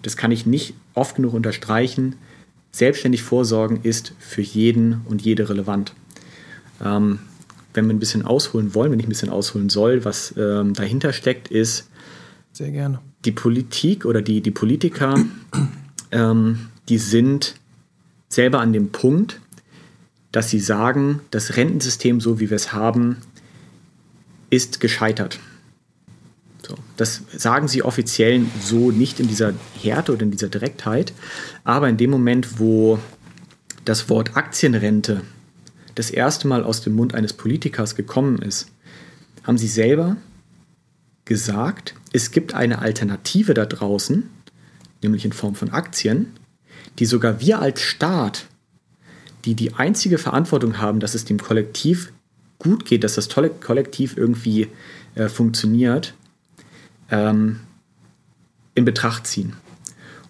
das 0.03 0.17
kann 0.17 0.33
ich 0.33 0.47
nicht 0.47 0.75
oft 0.95 1.17
genug 1.17 1.35
unterstreichen, 1.35 2.17
selbstständig 2.71 3.23
vorsorgen 3.23 3.81
ist 3.83 4.15
für 4.19 4.43
jeden 4.43 5.03
und 5.07 5.23
jede 5.23 5.49
relevant. 5.49 5.93
Ähm, 6.83 7.21
wenn 7.75 7.87
wir 7.87 7.95
ein 7.95 8.01
bisschen 8.01 8.25
ausholen 8.25 8.75
wollen, 8.75 8.93
wenn 8.93 9.01
ich 9.01 9.07
ein 9.07 9.11
bisschen 9.11 9.31
ausholen 9.31 9.71
soll, 9.71 10.05
was 10.05 10.35
ähm, 10.37 10.75
dahinter 10.75 11.13
steckt, 11.13 11.49
ist 11.49 11.89
sehr 12.53 12.71
gerne 12.71 13.01
die 13.25 13.33
Politik 13.33 14.05
oder 14.05 14.23
die, 14.23 14.41
die 14.41 14.51
Politiker, 14.51 15.15
ähm, 16.11 16.69
die 16.89 16.99
sind 16.99 17.55
selber 18.29 18.61
an 18.61 18.73
dem 18.73 18.91
Punkt, 18.91 19.41
dass 20.33 20.51
sie 20.51 20.61
sagen, 20.61 21.21
das 21.31 21.57
Rentensystem, 21.57 22.21
so 22.21 22.41
wie 22.41 22.51
wir 22.51 22.57
es 22.57 22.73
haben, 22.73 23.19
ist 24.51 24.81
gescheitert. 24.81 25.39
So, 26.67 26.77
das 26.97 27.23
sagen 27.37 27.67
sie 27.67 27.83
offiziell 27.83 28.45
so 28.63 28.91
nicht 28.91 29.19
in 29.19 29.29
dieser 29.29 29.53
Härte 29.81 30.13
oder 30.13 30.23
in 30.23 30.31
dieser 30.31 30.49
Direktheit, 30.49 31.13
aber 31.65 31.89
in 31.89 31.97
dem 31.97 32.11
Moment, 32.11 32.61
wo 32.61 32.99
das 33.85 34.09
Wort 34.09 34.37
Aktienrente 34.37 35.23
das 35.95 36.11
erste 36.11 36.47
Mal 36.47 36.63
aus 36.63 36.81
dem 36.81 36.95
Mund 36.95 37.15
eines 37.15 37.33
Politikers 37.33 37.97
gekommen 37.97 38.39
ist, 38.39 38.69
haben 39.43 39.59
sie 39.59 39.69
selber 39.69 40.17
gesagt, 41.25 41.95
es 42.13 42.31
gibt 42.31 42.55
eine 42.55 42.81
Alternative 42.81 43.55
da 43.55 43.67
draußen, 43.67 44.29
nämlich 45.03 45.25
in 45.25 45.33
Form 45.33 45.55
von 45.55 45.71
Aktien, 45.71 46.33
die 46.99 47.07
sogar 47.07 47.41
wir 47.41 47.61
als 47.61 47.81
Staat, 47.81 48.47
die 49.45 49.55
die 49.55 49.75
einzige 49.75 50.19
Verantwortung 50.19 50.79
haben, 50.79 51.01
dass 51.01 51.15
es 51.15 51.25
dem 51.25 51.39
Kollektiv 51.39 52.13
gut 52.59 52.85
geht, 52.85 53.03
dass 53.03 53.15
das 53.15 53.29
tolle 53.29 53.51
Kollektiv 53.51 54.17
irgendwie 54.17 54.69
äh, 55.15 55.29
funktioniert, 55.29 56.15
ähm, 57.13 57.61
in 58.75 58.85
Betracht 58.85 59.29
ziehen. 59.29 59.53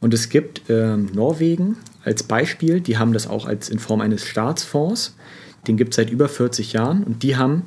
Und 0.00 0.12
es 0.12 0.28
gibt 0.28 0.68
äh, 0.68 0.96
Norwegen 0.96 1.76
als 2.04 2.24
Beispiel, 2.24 2.80
die 2.80 2.98
haben 2.98 3.12
das 3.12 3.26
auch 3.26 3.46
als 3.46 3.70
in 3.70 3.78
Form 3.78 4.00
eines 4.00 4.26
Staatsfonds, 4.26 5.16
den 5.68 5.76
gibt 5.76 5.92
es 5.92 5.96
seit 5.96 6.10
über 6.10 6.28
40 6.28 6.72
Jahren 6.72 7.04
und 7.04 7.22
die 7.22 7.36
haben 7.36 7.62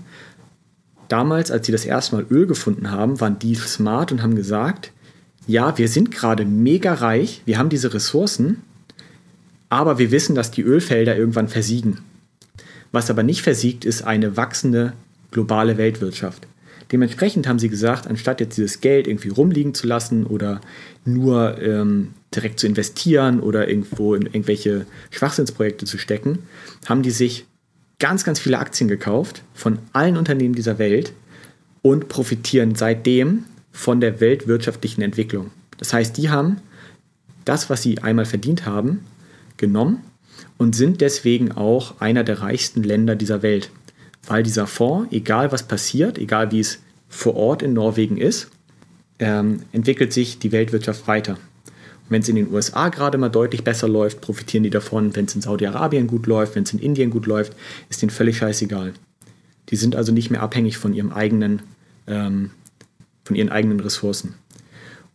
damals, 1.07 1.49
als 1.49 1.65
sie 1.65 1.71
das 1.71 1.85
erste 1.85 2.17
Mal 2.17 2.25
Öl 2.29 2.45
gefunden 2.45 2.91
haben, 2.91 3.21
waren 3.21 3.39
die 3.39 3.55
smart 3.55 4.11
und 4.11 4.21
haben 4.21 4.35
gesagt, 4.35 4.91
ja, 5.47 5.77
wir 5.77 5.87
sind 5.87 6.11
gerade 6.11 6.43
mega 6.43 6.93
reich, 6.93 7.41
wir 7.45 7.57
haben 7.57 7.69
diese 7.69 7.93
Ressourcen, 7.93 8.61
aber 9.69 9.97
wir 9.97 10.11
wissen, 10.11 10.35
dass 10.35 10.51
die 10.51 10.63
Ölfelder 10.63 11.15
irgendwann 11.15 11.47
versiegen. 11.47 11.99
Was 12.91 13.09
aber 13.09 13.23
nicht 13.23 13.43
versiegt, 13.43 13.85
ist 13.85 14.01
eine 14.01 14.35
wachsende 14.35 14.93
globale 15.31 15.77
Weltwirtschaft. 15.77 16.47
Dementsprechend 16.95 17.45
haben 17.45 17.59
sie 17.59 17.67
gesagt, 17.67 18.07
anstatt 18.07 18.39
jetzt 18.39 18.55
dieses 18.55 18.79
Geld 18.79 19.05
irgendwie 19.05 19.27
rumliegen 19.27 19.73
zu 19.73 19.85
lassen 19.85 20.25
oder 20.25 20.61
nur 21.03 21.61
ähm, 21.61 22.13
direkt 22.33 22.57
zu 22.57 22.67
investieren 22.67 23.41
oder 23.41 23.67
irgendwo 23.67 24.15
in 24.15 24.21
irgendwelche 24.21 24.85
Schwachsinnsprojekte 25.11 25.85
zu 25.85 25.97
stecken, 25.97 26.43
haben 26.85 27.01
die 27.01 27.11
sich 27.11 27.47
ganz, 27.99 28.23
ganz 28.23 28.39
viele 28.39 28.59
Aktien 28.59 28.87
gekauft 28.87 29.43
von 29.53 29.79
allen 29.91 30.15
Unternehmen 30.15 30.55
dieser 30.55 30.79
Welt 30.79 31.11
und 31.81 32.07
profitieren 32.07 32.75
seitdem 32.75 33.43
von 33.73 33.99
der 33.99 34.21
weltwirtschaftlichen 34.21 35.01
Entwicklung. 35.01 35.51
Das 35.77 35.91
heißt, 35.91 36.15
die 36.15 36.29
haben 36.29 36.61
das, 37.43 37.69
was 37.69 37.81
sie 37.81 37.99
einmal 38.03 38.23
verdient 38.23 38.65
haben, 38.65 39.03
genommen 39.57 40.01
und 40.57 40.77
sind 40.77 41.01
deswegen 41.01 41.51
auch 41.51 41.99
einer 41.99 42.23
der 42.23 42.39
reichsten 42.39 42.83
Länder 42.83 43.17
dieser 43.17 43.41
Welt. 43.41 43.69
Weil 44.25 44.43
dieser 44.43 44.65
Fonds, 44.65 45.11
egal 45.11 45.51
was 45.51 45.63
passiert, 45.63 46.17
egal 46.17 46.53
wie 46.53 46.61
es 46.61 46.79
vor 47.15 47.35
Ort 47.35 47.61
in 47.63 47.73
Norwegen 47.73 48.17
ist, 48.17 48.49
ähm, 49.19 49.61
entwickelt 49.71 50.13
sich 50.13 50.39
die 50.39 50.51
Weltwirtschaft 50.51 51.07
weiter. 51.07 51.37
Wenn 52.09 52.21
es 52.21 52.29
in 52.29 52.35
den 52.35 52.53
USA 52.53 52.89
gerade 52.89 53.17
mal 53.17 53.29
deutlich 53.29 53.63
besser 53.63 53.87
läuft, 53.87 54.21
profitieren 54.21 54.63
die 54.63 54.69
davon. 54.69 55.15
Wenn 55.15 55.25
es 55.25 55.35
in 55.35 55.41
Saudi-Arabien 55.41 56.07
gut 56.07 56.27
läuft, 56.27 56.55
wenn 56.55 56.63
es 56.63 56.73
in 56.73 56.79
Indien 56.79 57.09
gut 57.09 57.25
läuft, 57.25 57.53
ist 57.89 58.01
denen 58.01 58.11
völlig 58.11 58.37
scheißegal. 58.37 58.93
Die 59.69 59.75
sind 59.75 59.95
also 59.95 60.11
nicht 60.11 60.29
mehr 60.29 60.43
abhängig 60.43 60.77
von 60.77 60.93
ihrem 60.93 61.11
eigenen, 61.11 61.63
ähm, 62.05 62.51
von 63.23 63.35
ihren 63.35 63.49
eigenen 63.49 63.79
Ressourcen. 63.79 64.35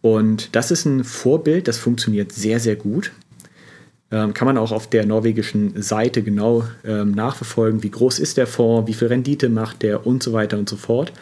Und 0.01 0.57
das 0.57 0.71
ist 0.71 0.85
ein 0.87 1.05
Vorbild, 1.05 1.69
das 1.69 1.79
funktioniert 1.79 2.33
sehr, 2.33 2.59
sehr 2.59 2.75
gut. 2.75 3.13
Ähm, 4.11 4.35
kann 4.35 4.47
man 4.47 4.59
auch 4.59 4.73
auf 4.73 4.91
der 4.91 5.07
norwegischen 5.07 5.81
Seite 5.81 6.23
genau 6.23 6.65
ähm, 6.85 7.13
nachverfolgen, 7.13 7.85
wie 7.85 7.91
groß 7.91 8.19
ist 8.19 8.37
der 8.37 8.49
Fonds, 8.49 8.89
wie 8.89 8.95
viel 8.95 9.07
Rendite 9.07 9.49
macht 9.49 9.83
der 9.83 10.05
und 10.05 10.23
so 10.23 10.33
weiter 10.33 10.59
und 10.59 10.69
so 10.69 10.77
fort. 10.77 11.13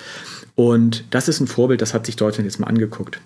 Und 0.58 1.04
das 1.10 1.28
ist 1.28 1.38
ein 1.40 1.46
Vorbild, 1.46 1.80
das 1.80 1.94
hat 1.94 2.06
sich 2.06 2.16
Deutschland 2.16 2.44
jetzt 2.44 2.58
mal 2.58 2.66
angeguckt 2.66 3.20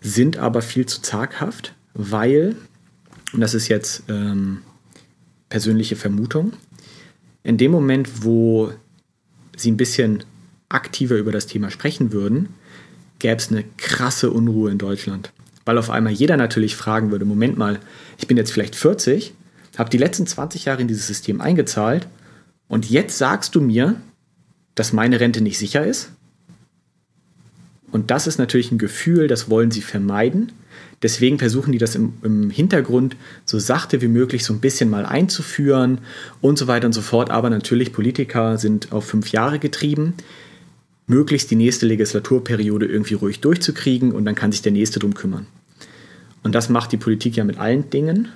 sind 0.00 0.36
aber 0.38 0.62
viel 0.62 0.86
zu 0.86 1.02
zaghaft, 1.02 1.74
weil, 1.94 2.56
und 3.32 3.40
das 3.40 3.54
ist 3.54 3.68
jetzt 3.68 4.04
ähm, 4.08 4.62
persönliche 5.48 5.96
Vermutung, 5.96 6.52
in 7.42 7.56
dem 7.56 7.70
Moment, 7.70 8.24
wo 8.24 8.72
sie 9.56 9.70
ein 9.70 9.76
bisschen 9.76 10.24
aktiver 10.68 11.16
über 11.16 11.32
das 11.32 11.46
Thema 11.46 11.70
sprechen 11.70 12.12
würden, 12.12 12.50
gäbe 13.18 13.36
es 13.36 13.50
eine 13.50 13.64
krasse 13.76 14.30
Unruhe 14.30 14.70
in 14.70 14.78
Deutschland. 14.78 15.32
Weil 15.64 15.78
auf 15.78 15.90
einmal 15.90 16.12
jeder 16.12 16.36
natürlich 16.36 16.76
fragen 16.76 17.10
würde, 17.10 17.24
Moment 17.24 17.58
mal, 17.58 17.80
ich 18.18 18.26
bin 18.26 18.36
jetzt 18.36 18.52
vielleicht 18.52 18.76
40, 18.76 19.34
habe 19.76 19.90
die 19.90 19.98
letzten 19.98 20.26
20 20.26 20.66
Jahre 20.66 20.82
in 20.82 20.88
dieses 20.88 21.06
System 21.06 21.40
eingezahlt 21.40 22.06
und 22.68 22.88
jetzt 22.90 23.18
sagst 23.18 23.54
du 23.54 23.60
mir, 23.60 23.96
dass 24.78 24.92
meine 24.92 25.20
Rente 25.20 25.40
nicht 25.40 25.58
sicher 25.58 25.84
ist? 25.84 26.10
Und 27.90 28.10
das 28.10 28.26
ist 28.26 28.38
natürlich 28.38 28.70
ein 28.70 28.78
Gefühl, 28.78 29.28
das 29.28 29.48
wollen 29.48 29.70
sie 29.70 29.80
vermeiden. 29.80 30.52
Deswegen 31.02 31.38
versuchen 31.38 31.72
die 31.72 31.78
das 31.78 31.94
im, 31.94 32.14
im, 32.22 32.50
Hintergrund 32.50 33.16
so 33.44 33.58
sachte 33.58 34.02
wie 34.02 34.08
möglich 34.08 34.44
so 34.44 34.52
ein 34.52 34.60
bisschen 34.60 34.90
mal 34.90 35.06
einzuführen 35.06 35.98
und 36.40 36.58
so 36.58 36.66
weiter 36.66 36.86
und 36.86 36.92
so 36.92 37.02
fort. 37.02 37.30
Aber 37.30 37.50
natürlich, 37.50 37.92
Politiker 37.92 38.58
sind 38.58 38.92
auf 38.92 39.06
fünf 39.06 39.30
Jahre 39.30 39.58
getrieben, 39.58 40.14
möglichst 41.06 41.50
die 41.50 41.56
nächste 41.56 41.86
Legislaturperiode 41.86 42.86
irgendwie 42.86 43.14
ruhig 43.14 43.40
durchzukriegen 43.40 44.12
und 44.12 44.24
dann 44.24 44.34
kann 44.34 44.52
sich 44.52 44.62
der 44.62 44.72
nächste 44.72 44.98
drum 44.98 45.14
kümmern. 45.14 45.46
Und 46.42 46.54
das 46.54 46.68
macht 46.68 46.92
die 46.92 46.96
Politik 46.96 47.36
ja 47.36 47.44
mit 47.44 47.58
allen 47.58 47.90
Dingen. 47.90 48.28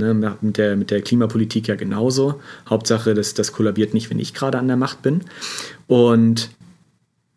Ne, 0.00 0.36
mit, 0.40 0.56
der, 0.56 0.76
mit 0.76 0.90
der 0.90 1.02
Klimapolitik 1.02 1.68
ja 1.68 1.74
genauso. 1.74 2.40
Hauptsache, 2.68 3.12
das, 3.12 3.34
das 3.34 3.52
kollabiert 3.52 3.92
nicht, 3.92 4.08
wenn 4.08 4.18
ich 4.18 4.32
gerade 4.32 4.58
an 4.58 4.66
der 4.66 4.78
Macht 4.78 5.02
bin. 5.02 5.20
Und 5.86 6.48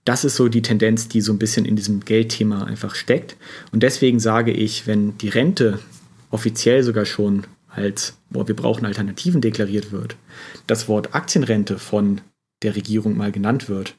das 0.05 0.23
ist 0.23 0.37
so 0.37 0.47
die 0.47 0.61
Tendenz, 0.61 1.09
die 1.09 1.19
so 1.19 1.33
ein 1.33 1.39
bisschen 1.39 1.65
in 1.65 1.75
diesem 1.75 2.05
Geldthema 2.05 2.63
einfach 2.63 2.95
steckt. 2.95 3.35
Und 3.73 3.83
deswegen 3.83 4.21
sage 4.21 4.51
ich, 4.51 4.87
wenn 4.87 5.17
die 5.17 5.27
Rente 5.27 5.79
offiziell 6.31 6.83
sogar 6.83 7.05
schon 7.05 7.43
als, 7.67 8.17
boah, 8.29 8.47
wir 8.47 8.55
brauchen 8.55 8.85
Alternativen 8.85 9.41
deklariert 9.41 9.91
wird, 9.91 10.15
das 10.65 10.87
Wort 10.87 11.15
Aktienrente 11.15 11.79
von 11.79 12.21
der 12.61 12.77
Regierung 12.77 13.17
mal 13.17 13.33
genannt 13.33 13.67
wird, 13.67 13.95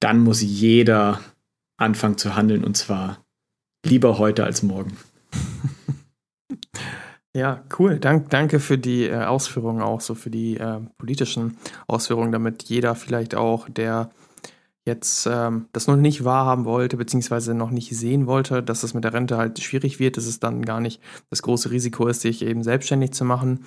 dann 0.00 0.20
muss 0.20 0.42
jeder 0.42 1.20
anfangen 1.78 2.18
zu 2.18 2.36
handeln 2.36 2.62
und 2.62 2.76
zwar 2.76 3.24
lieber 3.86 4.18
heute 4.18 4.44
als 4.44 4.62
morgen. 4.62 4.98
Ja, 7.36 7.64
cool. 7.78 7.98
Dank, 7.98 8.30
danke 8.30 8.60
für 8.60 8.78
die 8.78 9.06
äh, 9.06 9.24
Ausführungen 9.24 9.82
auch, 9.82 10.00
so 10.00 10.14
für 10.14 10.30
die 10.30 10.56
äh, 10.56 10.80
politischen 10.98 11.56
Ausführungen, 11.88 12.30
damit 12.30 12.62
jeder 12.64 12.94
vielleicht 12.94 13.34
auch, 13.34 13.68
der 13.68 14.10
jetzt 14.86 15.26
ähm, 15.26 15.66
das 15.72 15.88
noch 15.88 15.96
nicht 15.96 16.24
wahrhaben 16.24 16.64
wollte, 16.64 16.96
beziehungsweise 16.96 17.54
noch 17.54 17.70
nicht 17.70 17.96
sehen 17.96 18.26
wollte, 18.26 18.62
dass 18.62 18.82
das 18.82 18.94
mit 18.94 19.02
der 19.02 19.14
Rente 19.14 19.36
halt 19.36 19.58
schwierig 19.58 19.98
wird, 19.98 20.16
dass 20.16 20.26
es 20.26 20.38
dann 20.38 20.62
gar 20.62 20.80
nicht 20.80 21.00
das 21.30 21.42
große 21.42 21.70
Risiko 21.72 22.06
ist, 22.06 22.20
sich 22.20 22.42
eben 22.42 22.62
selbstständig 22.62 23.12
zu 23.12 23.24
machen. 23.24 23.64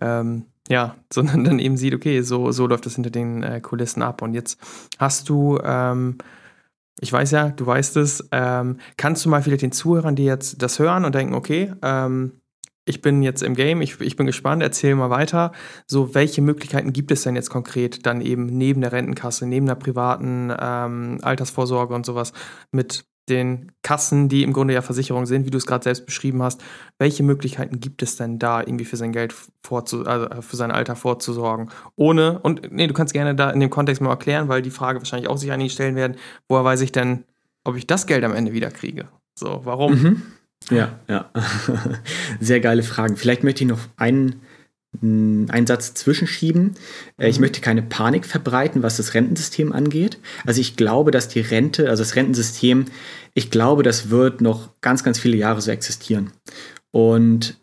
Ähm, 0.00 0.44
ja, 0.68 0.96
sondern 1.12 1.44
dann 1.44 1.58
eben 1.60 1.78
sieht, 1.78 1.94
okay, 1.94 2.20
so, 2.20 2.52
so 2.52 2.66
läuft 2.66 2.84
das 2.84 2.96
hinter 2.96 3.10
den 3.10 3.42
äh, 3.42 3.60
Kulissen 3.62 4.02
ab. 4.02 4.20
Und 4.20 4.34
jetzt 4.34 4.60
hast 4.98 5.30
du, 5.30 5.58
ähm, 5.64 6.18
ich 7.00 7.12
weiß 7.12 7.30
ja, 7.30 7.48
du 7.48 7.64
weißt 7.64 7.96
es, 7.96 8.28
ähm, 8.32 8.78
kannst 8.98 9.24
du 9.24 9.30
mal 9.30 9.42
vielleicht 9.42 9.62
den 9.62 9.72
Zuhörern, 9.72 10.16
die 10.16 10.24
jetzt 10.24 10.60
das 10.60 10.78
hören 10.78 11.06
und 11.06 11.14
denken, 11.14 11.34
okay, 11.34 11.72
ähm, 11.80 12.32
ich 12.88 13.02
bin 13.02 13.22
jetzt 13.22 13.42
im 13.42 13.54
Game, 13.54 13.82
ich, 13.82 14.00
ich 14.00 14.16
bin 14.16 14.26
gespannt, 14.26 14.62
erzähl 14.62 14.94
mal 14.94 15.10
weiter. 15.10 15.52
So, 15.86 16.14
welche 16.14 16.42
Möglichkeiten 16.42 16.92
gibt 16.92 17.10
es 17.10 17.22
denn 17.22 17.36
jetzt 17.36 17.50
konkret 17.50 18.06
dann 18.06 18.20
eben 18.20 18.46
neben 18.46 18.80
der 18.80 18.92
Rentenkasse, 18.92 19.46
neben 19.46 19.66
der 19.66 19.74
privaten 19.74 20.52
ähm, 20.58 21.18
Altersvorsorge 21.22 21.94
und 21.94 22.06
sowas 22.06 22.32
mit 22.72 23.04
den 23.28 23.72
Kassen, 23.82 24.28
die 24.28 24.42
im 24.42 24.52
Grunde 24.52 24.74
ja 24.74 24.82
Versicherungen 24.82 25.26
sind, 25.26 25.44
wie 25.46 25.50
du 25.50 25.58
es 25.58 25.66
gerade 25.66 25.84
selbst 25.84 26.06
beschrieben 26.06 26.42
hast. 26.42 26.62
Welche 26.98 27.22
Möglichkeiten 27.22 27.80
gibt 27.80 28.02
es 28.02 28.16
denn 28.16 28.38
da, 28.38 28.60
irgendwie 28.60 28.84
für 28.84 28.96
sein 28.96 29.12
Geld 29.12 29.34
vorzu 29.62 30.06
also 30.06 30.28
für 30.40 30.56
sein 30.56 30.70
Alter 30.70 30.96
vorzusorgen? 30.96 31.70
Ohne, 31.96 32.38
und 32.40 32.72
nee, 32.72 32.86
du 32.86 32.94
kannst 32.94 33.12
gerne 33.12 33.34
da 33.34 33.50
in 33.50 33.60
dem 33.60 33.70
Kontext 33.70 34.00
mal 34.00 34.10
erklären, 34.10 34.48
weil 34.48 34.62
die 34.62 34.70
Frage 34.70 35.00
wahrscheinlich 35.00 35.28
auch 35.28 35.36
sich 35.36 35.52
einige 35.52 35.70
stellen 35.70 35.94
werden, 35.94 36.16
woher 36.48 36.64
weiß 36.64 36.80
ich 36.80 36.92
denn, 36.92 37.24
ob 37.64 37.76
ich 37.76 37.86
das 37.86 38.06
Geld 38.06 38.24
am 38.24 38.34
Ende 38.34 38.52
wieder 38.52 38.70
kriege? 38.70 39.08
So, 39.34 39.60
warum? 39.64 39.92
Mhm. 39.92 40.22
Ja, 40.70 40.98
ja. 41.08 41.30
Sehr 42.40 42.60
geile 42.60 42.82
Fragen. 42.82 43.16
Vielleicht 43.16 43.44
möchte 43.44 43.64
ich 43.64 43.70
noch 43.70 43.80
einen, 43.96 44.42
mm, 45.00 45.46
einen 45.48 45.66
Satz 45.66 45.94
zwischenschieben. 45.94 46.74
Äh, 47.16 47.28
ich 47.28 47.36
mhm. 47.36 47.42
möchte 47.42 47.60
keine 47.60 47.82
Panik 47.82 48.26
verbreiten, 48.26 48.82
was 48.82 48.96
das 48.96 49.14
Rentensystem 49.14 49.72
angeht. 49.72 50.18
Also 50.46 50.60
ich 50.60 50.76
glaube, 50.76 51.10
dass 51.10 51.28
die 51.28 51.40
Rente, 51.40 51.88
also 51.88 52.02
das 52.02 52.16
Rentensystem, 52.16 52.86
ich 53.34 53.50
glaube, 53.50 53.82
das 53.82 54.10
wird 54.10 54.40
noch 54.40 54.70
ganz, 54.80 55.04
ganz 55.04 55.18
viele 55.18 55.36
Jahre 55.36 55.60
so 55.60 55.70
existieren. 55.70 56.32
Und 56.90 57.58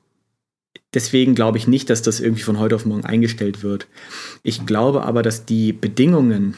deswegen 0.93 1.35
glaube 1.35 1.57
ich 1.57 1.67
nicht, 1.67 1.89
dass 1.89 2.01
das 2.01 2.19
irgendwie 2.19 2.43
von 2.43 2.59
heute 2.59 2.75
auf 2.75 2.85
morgen 2.85 3.05
eingestellt 3.05 3.61
wird. 3.61 3.87
Ich 4.43 4.65
glaube 4.65 5.03
aber, 5.03 5.21
dass 5.21 5.45
die 5.45 5.73
Bedingungen 5.73 6.55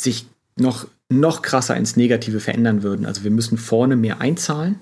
sich 0.00 0.26
noch, 0.56 0.86
noch 1.08 1.42
krasser 1.42 1.76
ins 1.76 1.96
Negative 1.96 2.40
verändern 2.40 2.82
würden. 2.82 3.06
Also 3.06 3.24
wir 3.24 3.30
müssen 3.30 3.58
vorne 3.58 3.96
mehr 3.96 4.20
einzahlen 4.20 4.78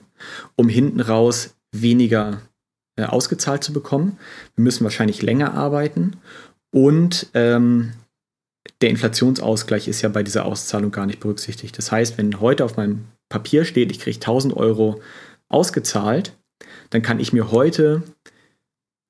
um 0.57 0.69
hinten 0.69 1.01
raus 1.01 1.57
weniger 1.73 2.41
äh, 2.97 3.05
ausgezahlt 3.05 3.63
zu 3.63 3.73
bekommen. 3.73 4.19
Wir 4.55 4.65
müssen 4.65 4.85
wahrscheinlich 4.85 5.23
länger 5.23 5.55
arbeiten 5.55 6.17
und 6.71 7.29
ähm, 7.35 7.93
der 8.81 8.91
Inflationsausgleich 8.91 9.89
ist 9.89 10.03
ja 10.03 10.09
bei 10.09 10.23
dieser 10.23 10.45
Auszahlung 10.45 10.91
gar 10.91 11.07
nicht 11.07 11.21
berücksichtigt. 11.21 11.79
Das 11.79 11.93
heißt, 11.93 12.19
wenn 12.19 12.41
heute 12.41 12.65
auf 12.65 12.77
meinem 12.77 13.07
Papier 13.29 13.65
steht, 13.65 13.91
ich 13.91 14.01
kriege 14.01 14.17
1000 14.17 14.57
Euro 14.57 15.01
ausgezahlt, 15.49 16.33
dann 16.91 17.03
kann 17.03 17.21
ich 17.21 17.33
mir 17.33 17.51
heute 17.51 18.03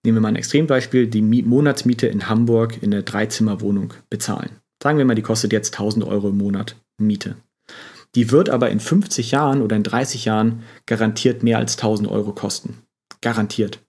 nehmen 0.06 0.18
wir 0.18 0.22
mal 0.22 0.28
ein 0.28 0.36
Extrembeispiel, 0.36 1.08
die 1.08 1.20
Monatsmiete 1.20 2.06
in 2.06 2.28
Hamburg 2.28 2.80
in 2.80 2.94
eine 2.94 3.02
Dreizimmerwohnung 3.02 3.92
bezahlen. 4.08 4.50
Sagen 4.80 4.98
wir 4.98 5.04
mal, 5.04 5.16
die 5.16 5.22
kostet 5.22 5.52
jetzt 5.52 5.74
1000 5.74 6.06
Euro 6.06 6.28
im 6.28 6.38
Monat 6.38 6.76
Miete. 6.96 7.36
Die 8.16 8.30
wird 8.30 8.48
aber 8.48 8.70
in 8.70 8.80
50 8.80 9.30
Jahren 9.30 9.60
oder 9.60 9.76
in 9.76 9.82
30 9.82 10.24
Jahren 10.24 10.62
garantiert 10.86 11.42
mehr 11.42 11.58
als 11.58 11.76
1000 11.76 12.10
Euro 12.10 12.32
kosten. 12.32 12.78
Garantiert. 13.20 13.80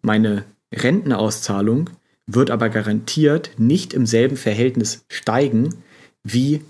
Meine 0.00 0.44
Rentenauszahlung 0.72 1.90
wird 2.26 2.52
aber 2.52 2.68
garantiert 2.68 3.50
nicht 3.58 3.92
im 3.92 4.06
selben 4.06 4.36
Verhältnis 4.36 5.04
steigen, 5.08 5.74
wie 6.22 6.62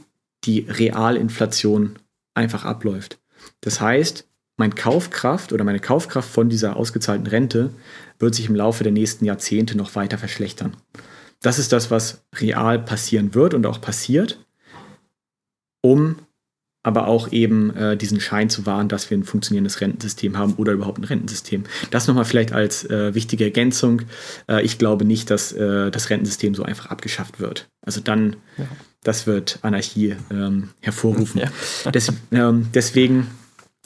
die 0.45 0.61
Realinflation 0.61 1.97
einfach 2.35 2.65
abläuft. 2.65 3.19
Das 3.61 3.81
heißt, 3.81 4.27
mein 4.57 4.75
Kaufkraft 4.75 5.53
oder 5.53 5.65
meine 5.65 5.81
Kaufkraft 5.81 6.31
von 6.31 6.49
dieser 6.49 6.77
ausgezahlten 6.77 7.27
Rente 7.27 7.71
wird 8.19 8.35
sich 8.35 8.49
im 8.49 8.57
Laufe 8.57 8.85
der 8.85 8.93
nächsten 8.93 9.27
Jahrzehnte 9.27 9.77
noch 9.77 9.97
weiter 9.97 10.17
verschlechtern. 10.17 10.75
Das 11.43 11.59
ist 11.59 11.73
das, 11.73 11.91
was 11.91 12.23
real 12.37 12.79
passieren 12.79 13.35
wird 13.35 13.53
und 13.53 13.67
auch 13.67 13.83
passiert, 13.83 14.47
um 15.83 16.17
aber 16.87 17.09
auch 17.09 17.33
eben 17.33 17.75
äh, 17.75 17.97
diesen 17.97 18.21
Schein 18.21 18.49
zu 18.49 18.65
wahren, 18.65 18.89
dass 18.89 19.11
wir 19.11 19.19
ein 19.19 19.25
funktionierendes 19.25 19.81
Rentensystem 19.81 20.39
haben 20.39 20.55
oder 20.55 20.71
überhaupt 20.71 20.99
ein 20.99 21.05
Rentensystem. 21.05 21.65
Das 21.91 22.07
nochmal 22.07 22.25
vielleicht 22.25 22.53
als 22.53 22.89
äh, 22.89 23.13
wichtige 23.13 23.43
Ergänzung. 23.43 24.03
Äh, 24.49 24.63
ich 24.63 24.79
glaube 24.79 25.05
nicht, 25.05 25.29
dass 25.29 25.51
äh, 25.51 25.91
das 25.91 26.11
Rentensystem 26.11 26.55
so 26.55 26.63
einfach 26.63 26.87
abgeschafft 26.87 27.41
wird. 27.41 27.69
Also 27.85 28.01
dann, 28.01 28.37
ja. 28.57 28.67
das 29.03 29.27
wird 29.27 29.59
Anarchie 29.63 30.15
ähm, 30.31 30.69
hervorrufen. 30.81 31.41
Ja. 31.41 31.91
Des, 31.91 32.13
ähm, 32.31 32.69
deswegen, 32.73 33.27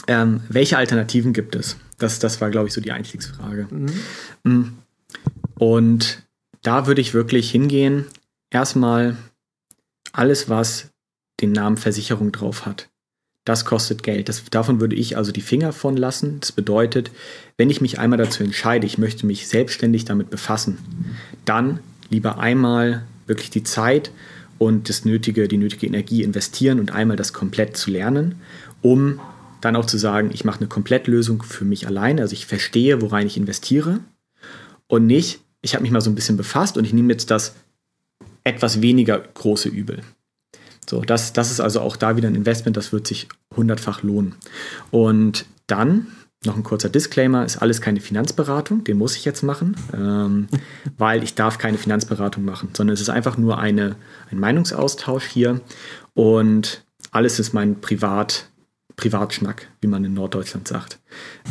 ähm, 0.07 0.43
welche 0.51 0.77
Alternativen 0.77 1.33
gibt 1.33 1.55
es? 1.55 1.79
Das, 1.97 2.19
das 2.19 2.43
war, 2.43 2.51
glaube 2.51 2.69
ich, 2.69 2.75
so 2.75 2.83
die 2.83 2.93
Einstiegsfrage. 2.93 3.67
Mhm. 3.71 3.93
Mm. 4.45 4.79
Und 5.55 6.23
da 6.61 6.87
würde 6.87 7.01
ich 7.01 7.15
wirklich 7.15 7.51
hingehen. 7.51 8.05
Erstmal 8.51 9.17
alles, 10.13 10.51
was 10.51 10.90
den 11.41 11.53
Namen 11.53 11.77
Versicherung 11.77 12.33
drauf 12.33 12.67
hat. 12.67 12.89
Das 13.45 13.65
kostet 13.65 14.03
Geld. 14.03 14.29
Das, 14.29 14.45
davon 14.51 14.81
würde 14.81 14.97
ich 14.97 15.17
also 15.17 15.33
die 15.33 15.41
Finger 15.41 15.73
von 15.73 15.97
lassen. 15.97 16.41
Das 16.41 16.53
bedeutet, 16.53 17.11
wenn 17.57 17.71
ich 17.71 17.81
mich 17.81 17.99
einmal 17.99 18.19
dazu 18.19 18.45
entscheide, 18.45 18.87
ich 18.87 18.99
möchte 18.99 19.27
mich 19.27 19.49
selbstständig 19.49 20.05
damit 20.05 20.31
befassen, 20.31 20.79
dann 21.45 21.81
lieber 22.11 22.39
einmal 22.39 23.05
wirklich 23.27 23.51
die 23.51 23.63
Zeit 23.63 24.11
und 24.59 24.89
das 24.91 25.05
nötige, 25.05 25.49
die 25.49 25.57
nötige 25.57 25.87
Energie 25.87 26.23
investieren 26.23 26.81
und 26.81 26.93
einmal 26.93 27.17
das 27.17 27.33
komplett 27.33 27.77
zu 27.77 27.91
lernen, 27.91 28.35
um 28.83 29.21
dann 29.63 29.77
auch 29.77 29.87
zu 29.87 29.97
sagen, 29.97 30.31
ich 30.33 30.45
mache 30.45 30.61
eine 30.61 30.69
Komplettlösung 30.69 31.43
für 31.43 31.65
mich 31.65 31.87
alleine. 31.87 32.23
Also 32.23 32.35
ich 32.35 32.47
verstehe, 32.47 33.01
worein 33.01 33.27
ich 33.27 33.37
investiere 33.37 34.01
und 34.87 35.07
nicht, 35.07 35.41
ich 35.63 35.75
habe 35.75 35.83
mich 35.83 35.91
mal 35.91 36.01
so 36.01 36.11
ein 36.11 36.15
bisschen 36.15 36.37
befasst 36.37 36.77
und 36.77 36.85
ich 36.85 36.93
nehme 36.93 37.13
jetzt 37.13 37.31
das 37.31 37.55
etwas 38.45 38.83
weniger 38.83 39.19
große 39.19 39.69
Übel. 39.69 40.03
So, 40.91 41.03
das, 41.03 41.33
das 41.33 41.53
ist 41.53 41.61
also 41.61 41.81
auch 41.83 41.97
da 41.97 42.17
wieder 42.17 42.27
ein 42.27 42.35
Investment, 42.35 42.77
das 42.77 42.93
wird 42.93 43.07
sich 43.07 43.29
hundertfach 43.57 44.03
lohnen. 44.03 44.35
Und 44.91 45.47
dann 45.69 46.09
noch 46.45 46.57
ein 46.57 46.65
kurzer 46.65 46.89
Disclaimer, 46.89 47.45
ist 47.45 47.59
alles 47.59 47.81
keine 47.81 48.01
Finanzberatung, 48.01 48.83
den 48.83 48.99
muss 48.99 49.15
ich 49.15 49.25
jetzt 49.25 49.43
machen, 49.43 49.77
ähm, 49.95 50.49
weil 50.99 51.23
ich 51.23 51.37
darf 51.37 51.59
keine 51.59 51.79
Finanzberatung 51.79 52.45
machen, 52.45 52.71
sondern 52.73 52.95
es 52.95 53.01
ist 53.01 53.09
einfach 53.09 53.39
nur 53.39 53.59
eine, 53.59 53.95
ein 54.33 54.41
Meinungsaustausch 54.41 55.27
hier 55.27 55.61
und 56.15 56.83
alles 57.13 57.39
ist 57.39 57.53
mein 57.53 57.81
Privat, 57.81 58.49
Privatschnack, 58.97 59.69
wie 59.81 59.87
man 59.87 60.05
in 60.05 60.15
Norddeutschland 60.15 60.69
sagt. 60.69 60.99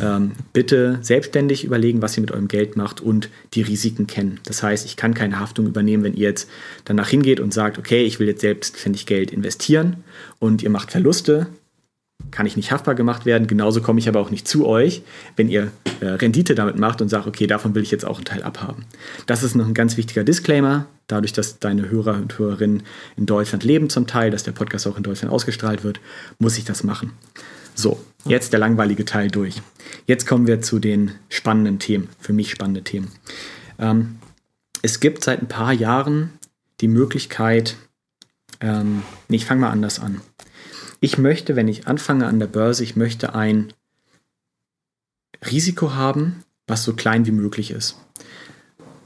Ähm, 0.00 0.32
bitte 0.52 0.98
selbstständig 1.02 1.64
überlegen, 1.64 2.02
was 2.02 2.16
ihr 2.16 2.20
mit 2.20 2.32
eurem 2.32 2.48
Geld 2.48 2.76
macht 2.76 3.00
und 3.00 3.28
die 3.54 3.62
Risiken 3.62 4.06
kennen. 4.06 4.40
Das 4.44 4.62
heißt, 4.62 4.86
ich 4.86 4.96
kann 4.96 5.14
keine 5.14 5.38
Haftung 5.40 5.66
übernehmen, 5.66 6.04
wenn 6.04 6.14
ihr 6.14 6.28
jetzt 6.28 6.48
danach 6.84 7.08
hingeht 7.08 7.40
und 7.40 7.52
sagt, 7.52 7.78
okay, 7.78 8.04
ich 8.04 8.18
will 8.18 8.28
jetzt 8.28 8.40
selbstständig 8.40 9.06
Geld 9.06 9.32
investieren 9.32 9.96
und 10.38 10.62
ihr 10.62 10.70
macht 10.70 10.90
Verluste, 10.90 11.48
kann 12.30 12.46
ich 12.46 12.56
nicht 12.56 12.72
haftbar 12.72 12.94
gemacht 12.94 13.26
werden. 13.26 13.46
Genauso 13.46 13.80
komme 13.80 13.98
ich 13.98 14.08
aber 14.08 14.20
auch 14.20 14.30
nicht 14.30 14.46
zu 14.46 14.66
euch, 14.66 15.02
wenn 15.36 15.48
ihr 15.48 15.70
äh, 16.00 16.06
Rendite 16.06 16.54
damit 16.54 16.78
macht 16.78 17.02
und 17.02 17.08
sagt, 17.08 17.26
okay, 17.26 17.46
davon 17.46 17.74
will 17.74 17.82
ich 17.82 17.90
jetzt 17.90 18.04
auch 18.04 18.16
einen 18.16 18.24
Teil 18.24 18.42
abhaben. 18.42 18.84
Das 19.26 19.42
ist 19.42 19.54
noch 19.54 19.66
ein 19.66 19.74
ganz 19.74 19.96
wichtiger 19.96 20.24
Disclaimer. 20.24 20.86
Dadurch, 21.06 21.32
dass 21.32 21.58
deine 21.58 21.90
Hörer 21.90 22.14
und 22.14 22.38
Hörerinnen 22.38 22.82
in 23.16 23.26
Deutschland 23.26 23.64
leben 23.64 23.90
zum 23.90 24.06
Teil, 24.06 24.30
dass 24.30 24.42
der 24.42 24.52
Podcast 24.52 24.86
auch 24.86 24.96
in 24.96 25.02
Deutschland 25.02 25.32
ausgestrahlt 25.32 25.82
wird, 25.84 26.00
muss 26.38 26.58
ich 26.58 26.64
das 26.64 26.84
machen. 26.84 27.12
So, 27.74 28.00
jetzt 28.24 28.52
der 28.52 28.60
langweilige 28.60 29.04
Teil 29.04 29.28
durch. 29.28 29.62
Jetzt 30.06 30.26
kommen 30.26 30.46
wir 30.46 30.60
zu 30.60 30.78
den 30.78 31.12
spannenden 31.28 31.78
Themen, 31.78 32.08
für 32.18 32.32
mich 32.32 32.50
spannende 32.50 32.82
Themen. 32.82 33.10
Ähm, 33.78 34.18
es 34.82 35.00
gibt 35.00 35.24
seit 35.24 35.42
ein 35.42 35.48
paar 35.48 35.72
Jahren 35.72 36.30
die 36.80 36.88
Möglichkeit, 36.88 37.76
ähm, 38.60 39.02
nee, 39.28 39.36
ich 39.36 39.46
fange 39.46 39.62
mal 39.62 39.70
anders 39.70 40.00
an. 40.00 40.20
Ich 41.00 41.16
möchte, 41.16 41.56
wenn 41.56 41.68
ich 41.68 41.86
anfange 41.86 42.26
an 42.26 42.38
der 42.38 42.46
Börse, 42.46 42.84
ich 42.84 42.94
möchte 42.94 43.34
ein 43.34 43.72
Risiko 45.50 45.94
haben, 45.94 46.44
was 46.66 46.84
so 46.84 46.92
klein 46.92 47.26
wie 47.26 47.32
möglich 47.32 47.70
ist. 47.70 47.96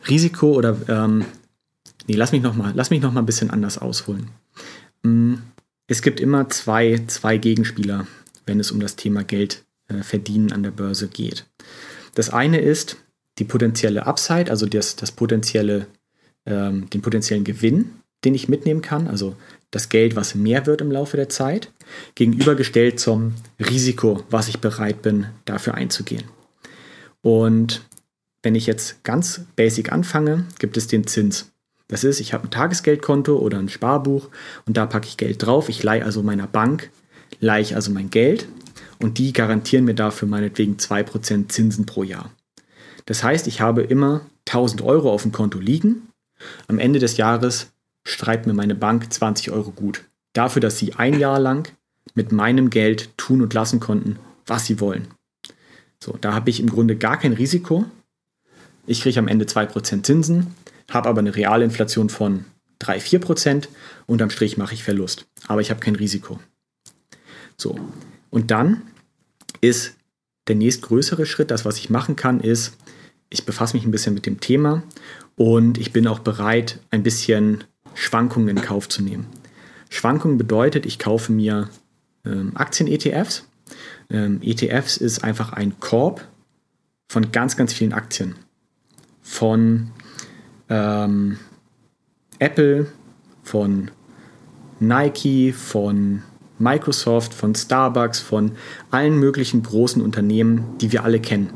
Risiko 0.08 0.52
oder 0.52 0.76
ähm, 0.88 1.24
nee, 2.06 2.16
lass 2.16 2.32
mich 2.32 2.42
noch 2.42 2.56
mal, 2.56 2.72
lass 2.74 2.90
mich 2.90 3.00
noch 3.00 3.14
ein 3.14 3.26
bisschen 3.26 3.50
anders 3.50 3.78
ausholen. 3.78 4.28
Mm, 5.02 5.34
es 5.86 6.02
gibt 6.02 6.20
immer 6.20 6.50
zwei, 6.50 7.02
zwei 7.06 7.38
Gegenspieler, 7.38 8.06
wenn 8.44 8.58
es 8.58 8.72
um 8.72 8.80
das 8.80 8.96
Thema 8.96 9.22
Geld 9.22 9.64
äh, 9.88 10.02
verdienen 10.02 10.52
an 10.52 10.62
der 10.62 10.72
Börse 10.72 11.08
geht. 11.08 11.46
Das 12.14 12.30
eine 12.30 12.58
ist 12.58 12.96
die 13.38 13.44
potenzielle 13.44 14.06
Upside, 14.06 14.50
also 14.50 14.66
das, 14.66 14.96
das 14.96 15.12
potenzielle, 15.12 15.86
ähm, 16.46 16.90
den 16.90 17.02
potenziellen 17.02 17.44
Gewinn, 17.44 17.92
den 18.24 18.34
ich 18.34 18.48
mitnehmen 18.48 18.82
kann, 18.82 19.08
also 19.08 19.36
das 19.74 19.88
Geld, 19.88 20.14
was 20.14 20.34
mehr 20.34 20.66
wird 20.66 20.80
im 20.80 20.92
Laufe 20.92 21.16
der 21.16 21.28
Zeit, 21.28 21.72
gegenübergestellt 22.14 23.00
zum 23.00 23.34
Risiko, 23.58 24.22
was 24.30 24.48
ich 24.48 24.60
bereit 24.60 25.02
bin, 25.02 25.26
dafür 25.44 25.74
einzugehen. 25.74 26.24
Und 27.22 27.82
wenn 28.42 28.54
ich 28.54 28.66
jetzt 28.66 29.02
ganz 29.02 29.42
basic 29.56 29.90
anfange, 29.90 30.46
gibt 30.58 30.76
es 30.76 30.86
den 30.86 31.06
Zins. 31.06 31.50
Das 31.88 32.04
ist, 32.04 32.20
ich 32.20 32.32
habe 32.32 32.44
ein 32.44 32.50
Tagesgeldkonto 32.50 33.36
oder 33.36 33.58
ein 33.58 33.68
Sparbuch 33.68 34.28
und 34.66 34.76
da 34.76 34.86
packe 34.86 35.06
ich 35.06 35.16
Geld 35.16 35.44
drauf. 35.44 35.68
Ich 35.68 35.82
leihe 35.82 36.04
also 36.04 36.22
meiner 36.22 36.46
Bank, 36.46 36.90
leihe 37.40 37.62
ich 37.62 37.74
also 37.74 37.90
mein 37.90 38.10
Geld 38.10 38.46
und 39.00 39.18
die 39.18 39.32
garantieren 39.32 39.84
mir 39.84 39.94
dafür 39.94 40.28
meinetwegen 40.28 40.76
2% 40.76 41.48
Zinsen 41.48 41.84
pro 41.84 42.04
Jahr. 42.04 42.30
Das 43.06 43.24
heißt, 43.24 43.46
ich 43.48 43.60
habe 43.60 43.82
immer 43.82 44.22
1000 44.46 44.82
Euro 44.82 45.12
auf 45.12 45.22
dem 45.22 45.32
Konto 45.32 45.58
liegen. 45.58 46.08
Am 46.68 46.78
Ende 46.78 46.98
des 46.98 47.16
Jahres 47.16 47.73
schreibt 48.06 48.46
mir 48.46 48.54
meine 48.54 48.74
Bank 48.74 49.12
20 49.12 49.50
Euro 49.50 49.70
gut. 49.70 50.04
Dafür, 50.32 50.60
dass 50.60 50.78
sie 50.78 50.94
ein 50.94 51.18
Jahr 51.18 51.40
lang 51.40 51.68
mit 52.14 52.32
meinem 52.32 52.70
Geld 52.70 53.16
tun 53.16 53.42
und 53.42 53.54
lassen 53.54 53.80
konnten, 53.80 54.18
was 54.46 54.66
sie 54.66 54.80
wollen. 54.80 55.08
So, 56.02 56.18
da 56.20 56.34
habe 56.34 56.50
ich 56.50 56.60
im 56.60 56.68
Grunde 56.68 56.96
gar 56.96 57.18
kein 57.18 57.32
Risiko. 57.32 57.86
Ich 58.86 59.00
kriege 59.00 59.18
am 59.18 59.28
Ende 59.28 59.46
2% 59.46 60.02
Zinsen, 60.02 60.54
habe 60.90 61.08
aber 61.08 61.20
eine 61.20 61.34
Realinflation 61.34 62.10
von 62.10 62.44
3-4% 62.82 63.68
und 64.06 64.20
am 64.20 64.30
Strich 64.30 64.58
mache 64.58 64.74
ich 64.74 64.84
Verlust. 64.84 65.26
Aber 65.46 65.60
ich 65.60 65.70
habe 65.70 65.80
kein 65.80 65.96
Risiko. 65.96 66.38
So, 67.56 67.78
und 68.30 68.50
dann 68.50 68.82
ist 69.60 69.94
der 70.48 70.56
nächstgrößere 70.56 71.24
Schritt, 71.24 71.50
das, 71.50 71.64
was 71.64 71.78
ich 71.78 71.88
machen 71.88 72.16
kann, 72.16 72.40
ist, 72.40 72.76
ich 73.30 73.46
befasse 73.46 73.76
mich 73.76 73.86
ein 73.86 73.90
bisschen 73.90 74.14
mit 74.14 74.26
dem 74.26 74.40
Thema 74.40 74.82
und 75.36 75.78
ich 75.78 75.92
bin 75.92 76.06
auch 76.06 76.18
bereit, 76.18 76.80
ein 76.90 77.02
bisschen 77.02 77.64
Schwankungen 77.94 78.48
in 78.48 78.62
Kauf 78.62 78.88
zu 78.88 79.02
nehmen. 79.02 79.26
Schwankungen 79.88 80.38
bedeutet, 80.38 80.86
ich 80.86 80.98
kaufe 80.98 81.32
mir 81.32 81.68
ähm, 82.24 82.52
Aktien-ETFs. 82.54 83.46
Ähm, 84.10 84.40
ETFs 84.42 84.96
ist 84.96 85.24
einfach 85.24 85.52
ein 85.52 85.78
Korb 85.80 86.26
von 87.08 87.32
ganz, 87.32 87.56
ganz 87.56 87.72
vielen 87.72 87.92
Aktien. 87.92 88.34
Von 89.22 89.90
ähm, 90.68 91.38
Apple, 92.38 92.88
von 93.42 93.90
Nike, 94.80 95.52
von 95.52 96.22
Microsoft, 96.58 97.34
von 97.34 97.54
Starbucks, 97.54 98.20
von 98.20 98.52
allen 98.90 99.18
möglichen 99.18 99.62
großen 99.62 100.02
Unternehmen, 100.02 100.64
die 100.80 100.92
wir 100.92 101.04
alle 101.04 101.20
kennen. 101.20 101.50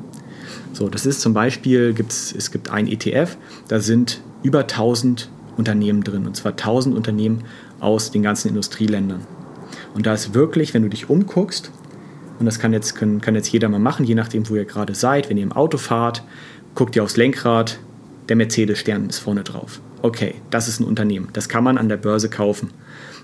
So, 0.73 0.89
das 0.89 1.07
ist 1.07 1.21
zum 1.21 1.35
Beispiel, 1.35 1.95
gibt's, 1.95 2.33
es 2.37 2.51
gibt 2.51 2.71
ein 2.71 2.87
ETF, 2.87 3.37
da 3.69 3.81
sind 3.81 4.21
über 4.43 4.61
1000 4.61 5.31
Unternehmen 5.59 6.03
drin, 6.03 6.27
und 6.27 6.37
zwar 6.37 6.53
1000 6.53 6.97
Unternehmen 6.97 7.45
aus 7.81 8.11
den 8.11 8.23
ganzen 8.23 8.49
Industrieländern. 8.49 9.27
Und 9.95 10.07
da 10.07 10.15
ist 10.15 10.35
wirklich, 10.35 10.73
wenn 10.73 10.83
du 10.83 10.89
dich 10.89 11.11
umguckst, 11.11 11.71
und 12.39 12.47
das 12.47 12.59
kann 12.59 12.73
jetzt, 12.73 12.95
kann, 12.95 13.21
kann 13.21 13.35
jetzt 13.35 13.49
jeder 13.49 13.69
mal 13.69 13.81
machen, 13.81 14.07
je 14.07 14.15
nachdem, 14.15 14.49
wo 14.49 14.55
ihr 14.55 14.65
gerade 14.65 14.95
seid, 14.95 15.29
wenn 15.29 15.37
ihr 15.37 15.43
im 15.43 15.53
Auto 15.53 15.77
fahrt, 15.77 16.23
guckt 16.75 16.95
ihr 16.95 17.03
aufs 17.03 17.17
Lenkrad, 17.17 17.79
der 18.29 18.37
Mercedes-Stern 18.37 19.09
ist 19.09 19.19
vorne 19.19 19.43
drauf. 19.43 19.81
Okay, 20.01 20.37
das 20.51 20.69
ist 20.69 20.81
ein 20.81 20.85
Unternehmen, 20.85 21.29
das 21.33 21.49
kann 21.49 21.65
man 21.65 21.77
an 21.77 21.89
der 21.89 21.97
Börse 21.97 22.31
kaufen. 22.31 22.71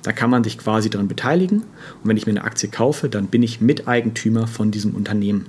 Da 0.02 0.12
kann 0.12 0.28
man 0.28 0.44
sich 0.44 0.58
quasi 0.58 0.90
daran 0.90 1.08
beteiligen 1.08 1.60
und 1.60 2.08
wenn 2.08 2.16
ich 2.16 2.26
mir 2.26 2.32
eine 2.32 2.44
Aktie 2.44 2.68
kaufe, 2.68 3.08
dann 3.08 3.28
bin 3.28 3.42
ich 3.42 3.60
Miteigentümer 3.60 4.46
von 4.46 4.70
diesem 4.70 4.94
Unternehmen. 4.94 5.46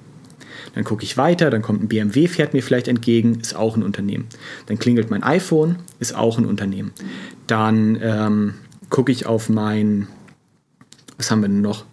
Dann 0.74 0.84
gucke 0.84 1.03
ich 1.03 1.18
weiter, 1.18 1.49
dann 1.49 1.61
kommt 1.61 1.84
ein 1.84 1.88
BMW, 1.88 2.28
fährt 2.28 2.53
mir 2.53 2.63
vielleicht 2.63 2.88
entgegen, 2.88 3.39
ist 3.39 3.55
auch 3.55 3.76
ein 3.76 3.84
Unternehmen. 3.84 4.28
Dann 4.66 4.80
klingelt 4.80 5.09
mein 5.09 5.24
iPhone, 5.24 5.78
ist 5.99 6.16
auch 6.16 6.38
ein 6.38 6.45
Unternehmen. 6.45 6.91
Dann 7.47 7.97
ähm, 8.01 8.53
gucke 8.89 9.11
ich 9.11 9.26
auf 9.26 9.49
mein, 9.49 10.07
was 11.18 11.32
haben 11.32 11.41
wir 11.41 11.49
denn 11.49 11.61
noch? 11.61 11.86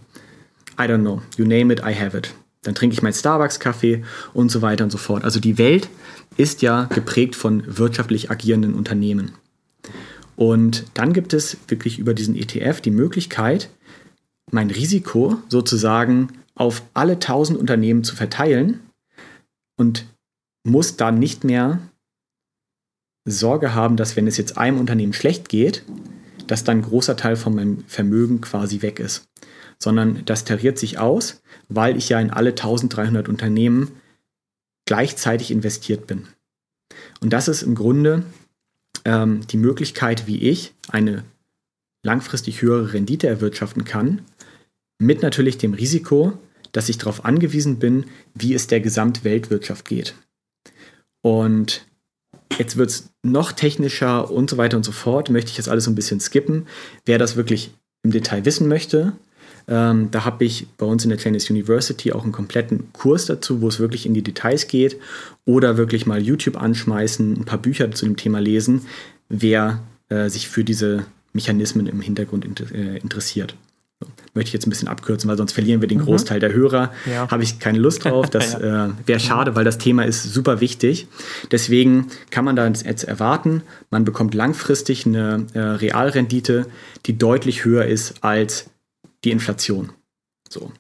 I 0.79 0.85
don't 0.85 1.01
know, 1.01 1.23
you 1.37 1.45
name 1.45 1.73
it, 1.73 1.81
I 1.81 1.95
have 1.95 2.17
it. 2.17 2.35
Dann 2.63 2.75
trinke 2.75 2.95
ich 2.95 3.03
meinen 3.03 3.13
Starbucks-Kaffee 3.13 4.05
und 4.35 4.51
so 4.51 4.63
weiter 4.63 4.85
und 4.85 4.91
so 4.91 4.99
fort. 4.99 5.25
Also 5.25 5.41
die 5.41 5.59
Welt 5.59 5.89
ist 6.37 6.63
ja 6.63 6.85
geprägt 6.85 7.35
von 7.35 7.65
wirtschaftlich 7.67 8.31
agierenden 8.31 8.75
Unternehmen. 8.75 9.33
Und 10.37 10.85
dann 10.95 11.13
gibt 11.13 11.35
es 11.35 11.57
wirklich 11.69 11.99
über 11.99 12.15
diesen 12.15 12.37
ETF 12.37 12.81
die 12.81 12.91
Möglichkeit, 12.91 13.69
mein 14.51 14.71
Risiko 14.71 15.39
sozusagen 15.49 16.29
auf 16.55 16.83
alle 16.95 17.15
1000 17.15 17.59
Unternehmen 17.59 18.05
zu 18.05 18.15
verteilen 18.15 18.81
und 19.77 20.07
muss 20.65 20.97
dann 20.97 21.19
nicht 21.19 21.45
mehr 21.45 21.81
Sorge 23.25 23.75
haben, 23.75 23.97
dass 23.97 24.17
wenn 24.17 24.27
es 24.27 24.37
jetzt 24.37 24.59
einem 24.59 24.79
Unternehmen 24.79 25.13
schlecht 25.13 25.49
geht, 25.49 25.85
dass 26.47 26.65
dann 26.65 26.79
ein 26.79 26.83
großer 26.83 27.17
Teil 27.17 27.37
von 27.37 27.55
meinem 27.55 27.85
Vermögen 27.87 28.41
quasi 28.41 28.83
weg 28.83 28.99
ist. 28.99 29.29
Sondern 29.79 30.25
das 30.25 30.45
tariert 30.45 30.79
sich 30.79 30.99
aus, 30.99 31.43
weil 31.69 31.97
ich 31.97 32.09
ja 32.09 32.21
in 32.21 32.31
alle 32.31 32.51
1300 32.51 33.29
Unternehmen 33.29 33.93
gleichzeitig 34.87 35.51
investiert 35.51 36.07
bin. 36.07 36.27
Und 37.21 37.33
das 37.33 37.49
ist 37.49 37.63
im 37.63 37.75
Grunde 37.75 38.25
ähm, 39.05 39.47
die 39.47 39.57
Möglichkeit, 39.57 40.27
wie 40.27 40.43
ich 40.49 40.75
eine 40.89 41.25
langfristig 42.05 42.63
höhere 42.63 42.93
Rendite 42.93 43.29
erwirtschaften 43.29 43.85
kann, 43.85 44.23
mit 45.03 45.23
natürlich 45.23 45.59
dem 45.59 45.75
Risiko, 45.75 46.33
dass 46.73 46.89
ich 46.89 46.99
darauf 46.99 47.25
angewiesen 47.25 47.79
bin, 47.79 48.07
wie 48.35 48.55
es 48.55 48.67
der 48.67 48.81
Gesamtweltwirtschaft 48.81 49.87
geht. 49.87 50.15
Und 51.23 51.87
jetzt 52.59 52.77
wird 52.77 52.91
es 52.91 53.11
noch 53.23 53.53
technischer 53.53 54.31
und 54.31 54.51
so 54.51 54.57
weiter 54.57 54.77
und 54.77 54.85
so 54.85 54.93
fort, 54.93 55.31
möchte 55.31 55.51
ich 55.51 55.57
jetzt 55.57 55.69
alles 55.69 55.85
so 55.85 55.91
ein 55.91 55.95
bisschen 55.95 56.21
skippen. 56.21 56.67
Wer 57.05 57.19
das 57.19 57.37
wirklich 57.37 57.73
im 58.03 58.11
Detail 58.11 58.45
wissen 58.45 58.69
möchte, 58.69 59.13
ähm, 59.69 60.11
da 60.11 60.25
habe 60.25 60.45
ich 60.45 60.67
bei 60.77 60.87
uns 60.87 61.05
in 61.05 61.11
der 61.11 61.19
Tennis 61.19 61.49
University 61.49 62.13
auch 62.13 62.25
einen 62.25 62.33
kompletten 62.33 62.93
Kurs 62.93 63.27
dazu, 63.27 63.61
wo 63.61 63.69
es 63.69 63.79
wirklich 63.79 64.07
in 64.07 64.15
die 64.15 64.23
Details 64.23 64.67
geht. 64.67 64.99
Oder 65.45 65.77
wirklich 65.77 66.07
mal 66.07 66.21
YouTube 66.21 66.61
anschmeißen, 66.61 67.37
ein 67.37 67.45
paar 67.45 67.61
Bücher 67.61 67.91
zu 67.93 68.07
dem 68.07 68.17
Thema 68.17 68.41
lesen, 68.41 68.87
wer 69.29 69.83
äh, 70.09 70.29
sich 70.29 70.49
für 70.49 70.65
diese 70.65 71.07
Mechanismen 71.33 71.87
im 71.87 72.01
Hintergrund 72.01 72.45
inter 72.45 72.73
äh, 72.75 72.99
interessiert. 72.99 73.55
Möchte 74.35 74.49
ich 74.49 74.53
jetzt 74.53 74.67
ein 74.67 74.71
bisschen 74.71 74.89
abkürzen, 74.89 75.29
weil 75.29 75.37
sonst 75.37 75.53
verlieren 75.53 75.81
wir 75.81 75.89
den 75.89 75.99
mhm. 75.99 76.05
Großteil 76.05 76.41
der 76.41 76.53
Hörer. 76.53 76.93
Ja. 77.11 77.31
Habe 77.31 77.43
ich 77.43 77.59
keine 77.59 77.79
Lust 77.79 78.05
drauf. 78.05 78.31
Das 78.33 78.55
äh, 78.55 78.89
wäre 79.05 79.21
schade, 79.21 79.55
weil 79.57 79.65
das 79.65 79.77
Thema 79.77 80.05
ist 80.05 80.23
super 80.23 80.61
wichtig. 80.61 81.07
Deswegen 81.51 82.07
kann 82.31 82.45
man 82.45 82.57
da 82.57 82.67
jetzt 82.67 83.05
erwarten, 83.05 83.63
man 83.91 84.05
bekommt 84.05 84.33
langfristig 84.33 85.05
eine 85.05 85.47
äh, 85.53 85.59
Realrendite, 85.59 86.67
die 87.05 87.19
deutlich 87.19 87.65
höher 87.65 87.85
ist 87.85 88.15
als 88.23 88.71
die 89.25 89.33
Inflation. 89.33 89.93
So. 90.49 90.73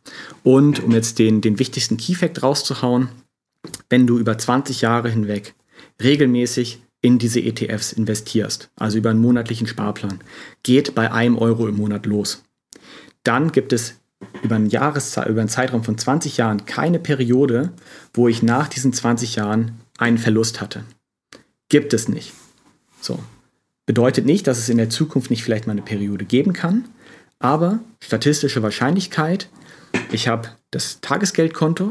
Und 0.42 0.82
um 0.82 0.92
jetzt 0.92 1.18
den, 1.18 1.40
den 1.40 1.58
wichtigsten 1.58 1.96
Key-Fact 1.96 2.42
rauszuhauen, 2.42 3.08
wenn 3.88 4.06
du 4.06 4.18
über 4.18 4.36
20 4.36 4.80
Jahre 4.80 5.10
hinweg 5.10 5.54
regelmäßig 6.02 6.82
in 7.00 7.18
diese 7.18 7.40
ETFs 7.40 7.92
investierst, 7.92 8.70
also 8.76 8.98
über 8.98 9.10
einen 9.10 9.20
monatlichen 9.20 9.66
Sparplan, 9.66 10.20
geht 10.62 10.94
bei 10.94 11.10
einem 11.10 11.36
Euro 11.36 11.66
im 11.68 11.76
Monat 11.76 12.06
los. 12.06 12.44
Dann 13.24 13.52
gibt 13.52 13.72
es 13.72 14.00
über 14.42 14.56
einen, 14.56 14.68
Jahreszei 14.68 15.26
über 15.26 15.40
einen 15.40 15.48
Zeitraum 15.48 15.84
von 15.84 15.98
20 15.98 16.36
Jahren 16.36 16.64
keine 16.64 16.98
Periode, 16.98 17.72
wo 18.14 18.28
ich 18.28 18.42
nach 18.42 18.68
diesen 18.68 18.92
20 18.92 19.36
Jahren 19.36 19.80
einen 19.98 20.18
Verlust 20.18 20.60
hatte. 20.60 20.84
Gibt 21.68 21.92
es 21.92 22.08
nicht. 22.08 22.32
So. 23.00 23.18
Bedeutet 23.86 24.26
nicht, 24.26 24.46
dass 24.46 24.58
es 24.58 24.68
in 24.68 24.76
der 24.76 24.90
Zukunft 24.90 25.30
nicht 25.30 25.42
vielleicht 25.42 25.66
mal 25.66 25.72
eine 25.72 25.82
Periode 25.82 26.24
geben 26.24 26.52
kann, 26.52 26.88
aber 27.38 27.80
statistische 28.00 28.62
Wahrscheinlichkeit, 28.62 29.48
ich 30.12 30.28
habe 30.28 30.48
das 30.70 31.00
Tagesgeldkonto, 31.00 31.90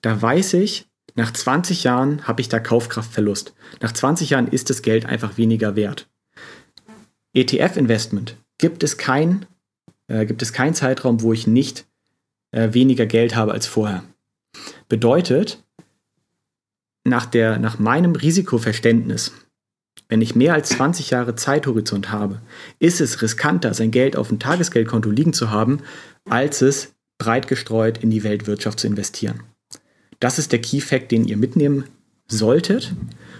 da 0.00 0.22
weiß 0.22 0.54
ich, 0.54 0.86
nach 1.16 1.32
20 1.32 1.84
Jahren 1.84 2.26
habe 2.26 2.40
ich 2.40 2.48
da 2.48 2.58
Kaufkraftverlust. 2.60 3.54
Nach 3.80 3.92
20 3.92 4.30
Jahren 4.30 4.48
ist 4.48 4.70
das 4.70 4.82
Geld 4.82 5.06
einfach 5.06 5.36
weniger 5.36 5.76
wert. 5.76 6.08
ETF-Investment 7.34 8.36
gibt 8.58 8.82
es 8.82 8.96
kein, 8.96 9.46
äh, 10.08 10.26
gibt 10.26 10.42
es 10.42 10.52
keinen 10.52 10.74
Zeitraum, 10.74 11.22
wo 11.22 11.32
ich 11.32 11.46
nicht 11.46 11.86
äh, 12.50 12.72
weniger 12.72 13.06
Geld 13.06 13.36
habe 13.36 13.52
als 13.52 13.66
vorher. 13.66 14.04
Bedeutet, 14.88 15.62
nach, 17.04 17.26
der, 17.26 17.58
nach 17.58 17.78
meinem 17.78 18.14
Risikoverständnis 18.14 19.32
wenn 20.08 20.20
ich 20.20 20.34
mehr 20.34 20.54
als 20.54 20.68
20 20.70 21.10
Jahre 21.10 21.34
Zeithorizont 21.34 22.12
habe, 22.12 22.40
ist 22.78 23.00
es 23.00 23.22
riskanter, 23.22 23.74
sein 23.74 23.90
Geld 23.90 24.16
auf 24.16 24.28
dem 24.28 24.38
Tagesgeldkonto 24.38 25.10
liegen 25.10 25.32
zu 25.32 25.50
haben, 25.50 25.80
als 26.28 26.62
es 26.62 26.92
breit 27.18 27.48
gestreut 27.48 27.98
in 27.98 28.10
die 28.10 28.22
Weltwirtschaft 28.22 28.80
zu 28.80 28.86
investieren. 28.86 29.42
Das 30.20 30.38
ist 30.38 30.52
der 30.52 30.60
Key 30.60 30.80
Fact, 30.80 31.10
den 31.10 31.24
ihr 31.24 31.36
mitnehmen 31.36 31.84
solltet 32.28 32.94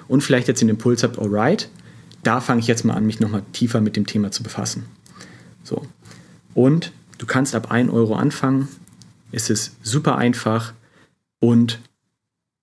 und 0.09 0.23
vielleicht 0.23 0.49
jetzt 0.49 0.63
den 0.63 0.69
Impuls 0.69 1.03
habt, 1.03 1.19
alright, 1.19 1.69
da 2.23 2.41
fange 2.41 2.61
ich 2.61 2.67
jetzt 2.67 2.85
mal 2.85 2.95
an, 2.95 3.07
mich 3.07 3.21
nochmal 3.21 3.43
tiefer 3.53 3.81
mit 3.81 3.97
dem 3.97 4.07
Thema 4.07 4.31
zu 4.31 4.43
befassen. 4.43 4.87
So. 5.63 5.87
Und 6.55 6.93
du 7.19 7.27
kannst 7.27 7.55
ab 7.55 7.71
1 7.71 7.91
Euro 7.93 8.15
anfangen. 8.15 8.69
Es 9.33 9.51
ist 9.51 9.77
super 9.83 10.17
einfach 10.17 10.73
und 11.41 11.81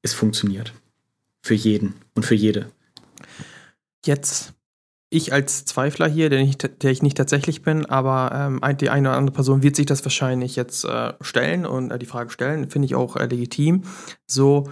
es 0.01 0.13
funktioniert. 0.13 0.73
Für 1.41 1.55
jeden 1.55 1.95
und 2.13 2.25
für 2.25 2.35
jede 2.35 2.67
jetzt 4.05 4.53
ich 5.13 5.33
als 5.33 5.65
Zweifler 5.65 6.07
hier, 6.07 6.29
der, 6.29 6.41
nicht, 6.41 6.83
der 6.83 6.91
ich 6.91 7.03
nicht 7.03 7.17
tatsächlich 7.17 7.63
bin, 7.63 7.85
aber 7.85 8.31
ähm, 8.33 8.77
die 8.77 8.89
eine 8.89 9.09
oder 9.09 9.17
andere 9.17 9.35
Person 9.35 9.61
wird 9.61 9.75
sich 9.75 9.85
das 9.85 10.05
wahrscheinlich 10.05 10.55
jetzt 10.55 10.85
äh, 10.85 11.13
stellen 11.19 11.65
und 11.65 11.91
äh, 11.91 11.99
die 11.99 12.05
Frage 12.05 12.29
stellen, 12.29 12.69
finde 12.69 12.85
ich 12.85 12.95
auch 12.95 13.17
äh, 13.17 13.25
legitim. 13.25 13.83
So, 14.25 14.69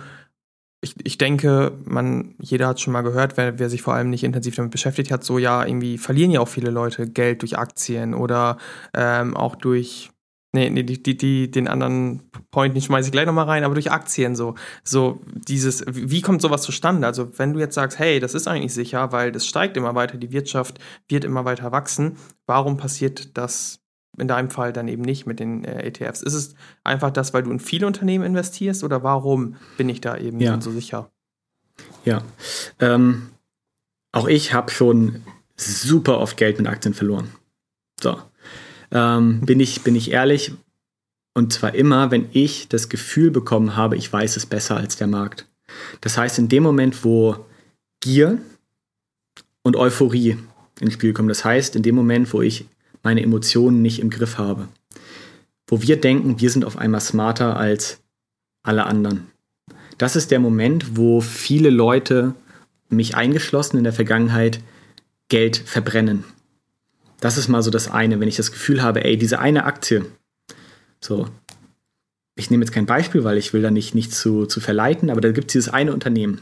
ich, 0.81 0.95
ich 1.03 1.17
denke, 1.17 1.77
man, 1.85 2.35
jeder 2.39 2.67
hat 2.67 2.79
schon 2.79 2.93
mal 2.93 3.01
gehört, 3.01 3.37
wer, 3.37 3.59
wer 3.59 3.69
sich 3.69 3.81
vor 3.81 3.93
allem 3.93 4.09
nicht 4.09 4.23
intensiv 4.23 4.55
damit 4.55 4.71
beschäftigt 4.71 5.11
hat, 5.11 5.23
so 5.23 5.37
ja, 5.37 5.65
irgendwie 5.65 5.97
verlieren 5.97 6.31
ja 6.31 6.39
auch 6.39 6.47
viele 6.47 6.71
Leute 6.71 7.09
Geld 7.09 7.41
durch 7.41 7.57
Aktien 7.57 8.13
oder 8.13 8.57
ähm, 8.93 9.35
auch 9.35 9.55
durch 9.55 10.11
Nee, 10.51 10.71
nee, 10.71 10.81
die, 10.81 11.03
die, 11.03 11.15
die, 11.15 11.51
den 11.51 11.67
anderen 11.67 12.31
Point, 12.49 12.75
den 12.75 12.81
schmeiße 12.81 13.09
ich 13.09 13.11
gleich 13.11 13.27
nochmal 13.27 13.45
rein, 13.45 13.63
aber 13.63 13.75
durch 13.75 13.91
Aktien 13.91 14.35
so. 14.35 14.55
So, 14.83 15.21
dieses, 15.27 15.85
wie 15.87 16.21
kommt 16.21 16.41
sowas 16.41 16.63
zustande? 16.63 17.05
Also, 17.05 17.37
wenn 17.37 17.53
du 17.53 17.59
jetzt 17.59 17.75
sagst, 17.75 17.99
hey, 17.99 18.19
das 18.19 18.33
ist 18.33 18.47
eigentlich 18.47 18.73
sicher, 18.73 19.11
weil 19.11 19.31
das 19.31 19.45
steigt 19.45 19.77
immer 19.77 19.93
weiter, 19.93 20.17
die 20.17 20.31
Wirtschaft 20.31 20.79
wird 21.07 21.23
immer 21.23 21.45
weiter 21.45 21.71
wachsen, 21.71 22.17
warum 22.47 22.77
passiert 22.77 23.37
das 23.37 23.79
in 24.19 24.27
deinem 24.27 24.49
Fall 24.49 24.73
dann 24.73 24.87
eben 24.87 25.01
nicht 25.01 25.25
mit 25.25 25.39
den 25.39 25.63
äh, 25.63 25.87
ETFs? 25.87 26.21
Ist 26.21 26.33
es 26.33 26.55
einfach 26.83 27.11
das, 27.11 27.33
weil 27.33 27.43
du 27.43 27.51
in 27.51 27.59
viele 27.59 27.87
Unternehmen 27.87 28.25
investierst 28.25 28.83
oder 28.83 29.03
warum 29.03 29.55
bin 29.77 29.89
ich 29.89 30.01
da 30.01 30.17
eben 30.17 30.39
ja. 30.39 30.59
so 30.59 30.71
sicher? 30.71 31.09
Ja, 32.05 32.21
ähm, 32.79 33.29
auch 34.11 34.27
ich 34.27 34.53
habe 34.53 34.71
schon 34.71 35.23
super 35.55 36.19
oft 36.19 36.37
Geld 36.37 36.57
mit 36.57 36.67
Aktien 36.67 36.93
verloren. 36.93 37.29
So, 38.01 38.17
ähm, 38.91 39.41
bin, 39.41 39.59
ich, 39.59 39.81
bin 39.81 39.95
ich 39.95 40.11
ehrlich. 40.11 40.53
Und 41.33 41.53
zwar 41.53 41.75
immer, 41.75 42.11
wenn 42.11 42.27
ich 42.33 42.67
das 42.69 42.89
Gefühl 42.89 43.31
bekommen 43.31 43.75
habe, 43.75 43.95
ich 43.95 44.11
weiß 44.11 44.35
es 44.37 44.45
besser 44.45 44.77
als 44.77 44.97
der 44.97 45.07
Markt. 45.07 45.47
Das 46.01 46.17
heißt, 46.17 46.39
in 46.39 46.49
dem 46.49 46.63
Moment, 46.63 47.03
wo 47.03 47.45
Gier 48.01 48.39
und 49.63 49.75
Euphorie 49.75 50.37
ins 50.79 50.93
Spiel 50.93 51.13
kommen, 51.13 51.29
das 51.29 51.45
heißt, 51.45 51.75
in 51.75 51.83
dem 51.83 51.95
Moment, 51.95 52.33
wo 52.33 52.41
ich 52.41 52.65
meine 53.03 53.21
Emotionen 53.21 53.81
nicht 53.81 53.99
im 53.99 54.09
Griff 54.09 54.37
habe, 54.37 54.67
wo 55.67 55.81
wir 55.81 55.99
denken, 55.99 56.39
wir 56.39 56.49
sind 56.49 56.65
auf 56.65 56.77
einmal 56.77 57.01
smarter 57.01 57.57
als 57.57 58.01
alle 58.63 58.85
anderen. 58.85 59.27
Das 59.97 60.15
ist 60.15 60.31
der 60.31 60.39
Moment, 60.39 60.97
wo 60.97 61.21
viele 61.21 61.69
Leute, 61.69 62.33
mich 62.89 63.15
eingeschlossen 63.15 63.77
in 63.77 63.83
der 63.83 63.93
Vergangenheit, 63.93 64.61
Geld 65.27 65.57
verbrennen. 65.57 66.23
Das 67.19 67.37
ist 67.37 67.49
mal 67.49 67.61
so 67.61 67.69
das 67.69 67.91
eine, 67.91 68.19
wenn 68.19 68.27
ich 68.27 68.37
das 68.37 68.51
Gefühl 68.51 68.81
habe, 68.81 69.03
ey, 69.03 69.17
diese 69.17 69.39
eine 69.39 69.65
Aktie, 69.65 70.05
so, 71.01 71.27
ich 72.35 72.49
nehme 72.49 72.63
jetzt 72.63 72.73
kein 72.73 72.85
Beispiel, 72.85 73.23
weil 73.23 73.37
ich 73.37 73.53
will 73.53 73.61
da 73.61 73.71
nicht, 73.71 73.93
nicht 73.93 74.13
zu, 74.13 74.45
zu 74.45 74.61
verleiten, 74.61 75.09
aber 75.09 75.21
da 75.21 75.31
gibt 75.31 75.49
es 75.49 75.53
dieses 75.53 75.69
eine 75.69 75.93
Unternehmen. 75.93 76.41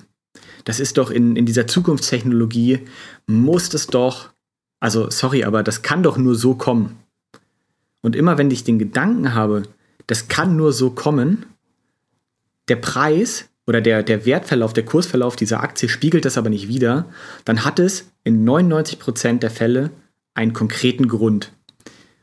Das 0.63 0.79
ist 0.79 0.97
doch 0.97 1.09
in, 1.09 1.35
in 1.35 1.45
dieser 1.45 1.67
Zukunftstechnologie, 1.67 2.81
muss 3.25 3.73
es 3.73 3.87
doch, 3.87 4.29
also 4.79 5.09
sorry, 5.09 5.43
aber 5.43 5.63
das 5.63 5.81
kann 5.81 6.03
doch 6.03 6.17
nur 6.17 6.35
so 6.35 6.55
kommen. 6.55 6.97
Und 8.01 8.15
immer 8.15 8.37
wenn 8.37 8.51
ich 8.51 8.63
den 8.63 8.79
Gedanken 8.79 9.33
habe, 9.33 9.63
das 10.05 10.27
kann 10.27 10.55
nur 10.55 10.71
so 10.71 10.91
kommen, 10.91 11.45
der 12.67 12.77
Preis 12.77 13.49
oder 13.65 13.81
der, 13.81 14.03
der 14.03 14.25
Wertverlauf, 14.25 14.73
der 14.73 14.85
Kursverlauf 14.85 15.35
dieser 15.35 15.61
Aktie 15.61 15.89
spiegelt 15.89 16.25
das 16.25 16.37
aber 16.37 16.49
nicht 16.49 16.67
wider, 16.67 17.05
dann 17.43 17.65
hat 17.65 17.79
es 17.79 18.09
in 18.23 18.47
99% 18.47 19.39
der 19.39 19.51
Fälle 19.51 19.91
einen 20.33 20.53
konkreten 20.53 21.07
Grund. 21.07 21.51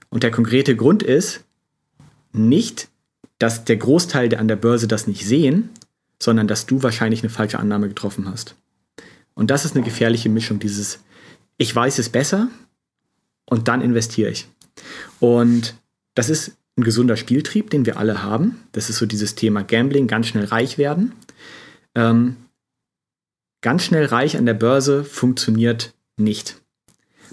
Und 0.08 0.22
der 0.22 0.30
konkrete 0.30 0.76
Grund 0.76 1.02
ist 1.02 1.44
nicht, 2.32 2.88
dass 3.38 3.64
der 3.64 3.76
Großteil 3.76 4.28
der 4.28 4.40
an 4.40 4.48
der 4.48 4.56
Börse 4.56 4.88
das 4.88 5.06
nicht 5.06 5.26
sehen, 5.26 5.70
sondern 6.22 6.46
dass 6.46 6.66
du 6.66 6.82
wahrscheinlich 6.82 7.22
eine 7.22 7.30
falsche 7.30 7.58
Annahme 7.58 7.88
getroffen 7.88 8.30
hast. 8.30 8.54
Und 9.34 9.50
das 9.50 9.64
ist 9.64 9.74
eine 9.74 9.84
gefährliche 9.84 10.28
Mischung, 10.28 10.60
dieses 10.60 11.00
ich 11.56 11.74
weiß 11.74 11.98
es 11.98 12.08
besser 12.08 12.48
und 13.46 13.68
dann 13.68 13.80
investiere 13.80 14.30
ich. 14.30 14.48
Und 15.20 15.74
das 16.14 16.30
ist 16.30 16.56
ein 16.76 16.84
gesunder 16.84 17.16
Spieltrieb, 17.16 17.70
den 17.70 17.86
wir 17.86 17.96
alle 17.98 18.22
haben. 18.22 18.62
Das 18.72 18.90
ist 18.90 18.96
so 18.98 19.06
dieses 19.06 19.34
Thema 19.34 19.62
Gambling, 19.62 20.06
ganz 20.06 20.26
schnell 20.26 20.44
reich 20.44 20.78
werden. 20.78 21.12
Ähm, 21.94 22.36
ganz 23.60 23.84
schnell 23.84 24.06
reich 24.06 24.36
an 24.36 24.46
der 24.46 24.54
Börse 24.54 25.04
funktioniert 25.04 25.94
nicht. 26.16 26.60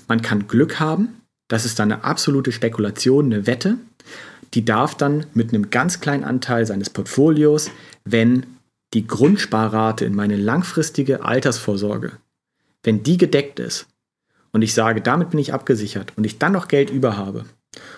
Man 0.07 0.21
kann 0.21 0.47
Glück 0.47 0.79
haben, 0.79 1.21
das 1.47 1.65
ist 1.65 1.79
dann 1.79 1.91
eine 1.91 2.03
absolute 2.03 2.51
Spekulation, 2.51 3.25
eine 3.25 3.47
Wette. 3.47 3.77
Die 4.53 4.65
darf 4.65 4.95
dann 4.95 5.25
mit 5.33 5.49
einem 5.49 5.69
ganz 5.69 6.01
kleinen 6.01 6.23
Anteil 6.23 6.65
seines 6.65 6.89
Portfolios, 6.89 7.71
wenn 8.03 8.45
die 8.93 9.07
Grundsparrate 9.07 10.05
in 10.05 10.13
meine 10.13 10.35
langfristige 10.35 11.23
Altersvorsorge, 11.23 12.11
wenn 12.83 13.03
die 13.03 13.17
gedeckt 13.17 13.59
ist 13.59 13.87
und 14.51 14.61
ich 14.61 14.73
sage, 14.73 15.01
damit 15.01 15.29
bin 15.31 15.39
ich 15.39 15.53
abgesichert 15.53 16.13
und 16.17 16.25
ich 16.25 16.39
dann 16.39 16.53
noch 16.53 16.67
Geld 16.67 16.89
über 16.89 17.17
habe 17.17 17.45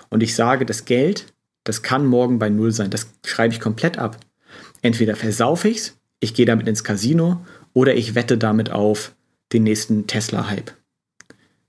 und 0.10 0.24
ich 0.24 0.36
sage, 0.36 0.66
das 0.66 0.86
Geld, 0.86 1.34
das 1.64 1.82
kann 1.82 2.06
morgen 2.06 2.40
bei 2.40 2.50
Null 2.50 2.72
sein, 2.72 2.90
das 2.90 3.08
schreibe 3.26 3.54
ich 3.54 3.60
komplett 3.60 3.98
ab. 3.98 4.20
Entweder 4.82 5.16
versaufe 5.16 5.70
ich 5.70 5.78
es, 5.78 5.98
ich 6.20 6.34
gehe 6.34 6.46
damit 6.46 6.68
ins 6.68 6.84
Casino 6.84 7.46
oder 7.74 7.96
ich 7.96 8.16
wette 8.16 8.38
damit 8.38 8.72
auf 8.72 9.16
den 9.52 9.64
nächsten 9.64 10.08
Tesla-Hype. 10.08 10.72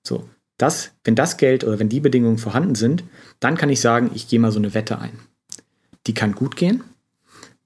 So, 0.02 0.28
das, 0.58 0.92
wenn 1.04 1.14
das 1.14 1.36
Geld 1.36 1.64
oder 1.64 1.78
wenn 1.78 1.88
die 1.88 2.00
Bedingungen 2.00 2.38
vorhanden 2.38 2.74
sind, 2.74 3.04
dann 3.40 3.56
kann 3.56 3.70
ich 3.70 3.80
sagen, 3.80 4.10
ich 4.14 4.28
gehe 4.28 4.38
mal 4.38 4.52
so 4.52 4.58
eine 4.58 4.74
Wette 4.74 4.98
ein. 4.98 5.18
Die 6.06 6.14
kann 6.14 6.34
gut 6.34 6.56
gehen, 6.56 6.84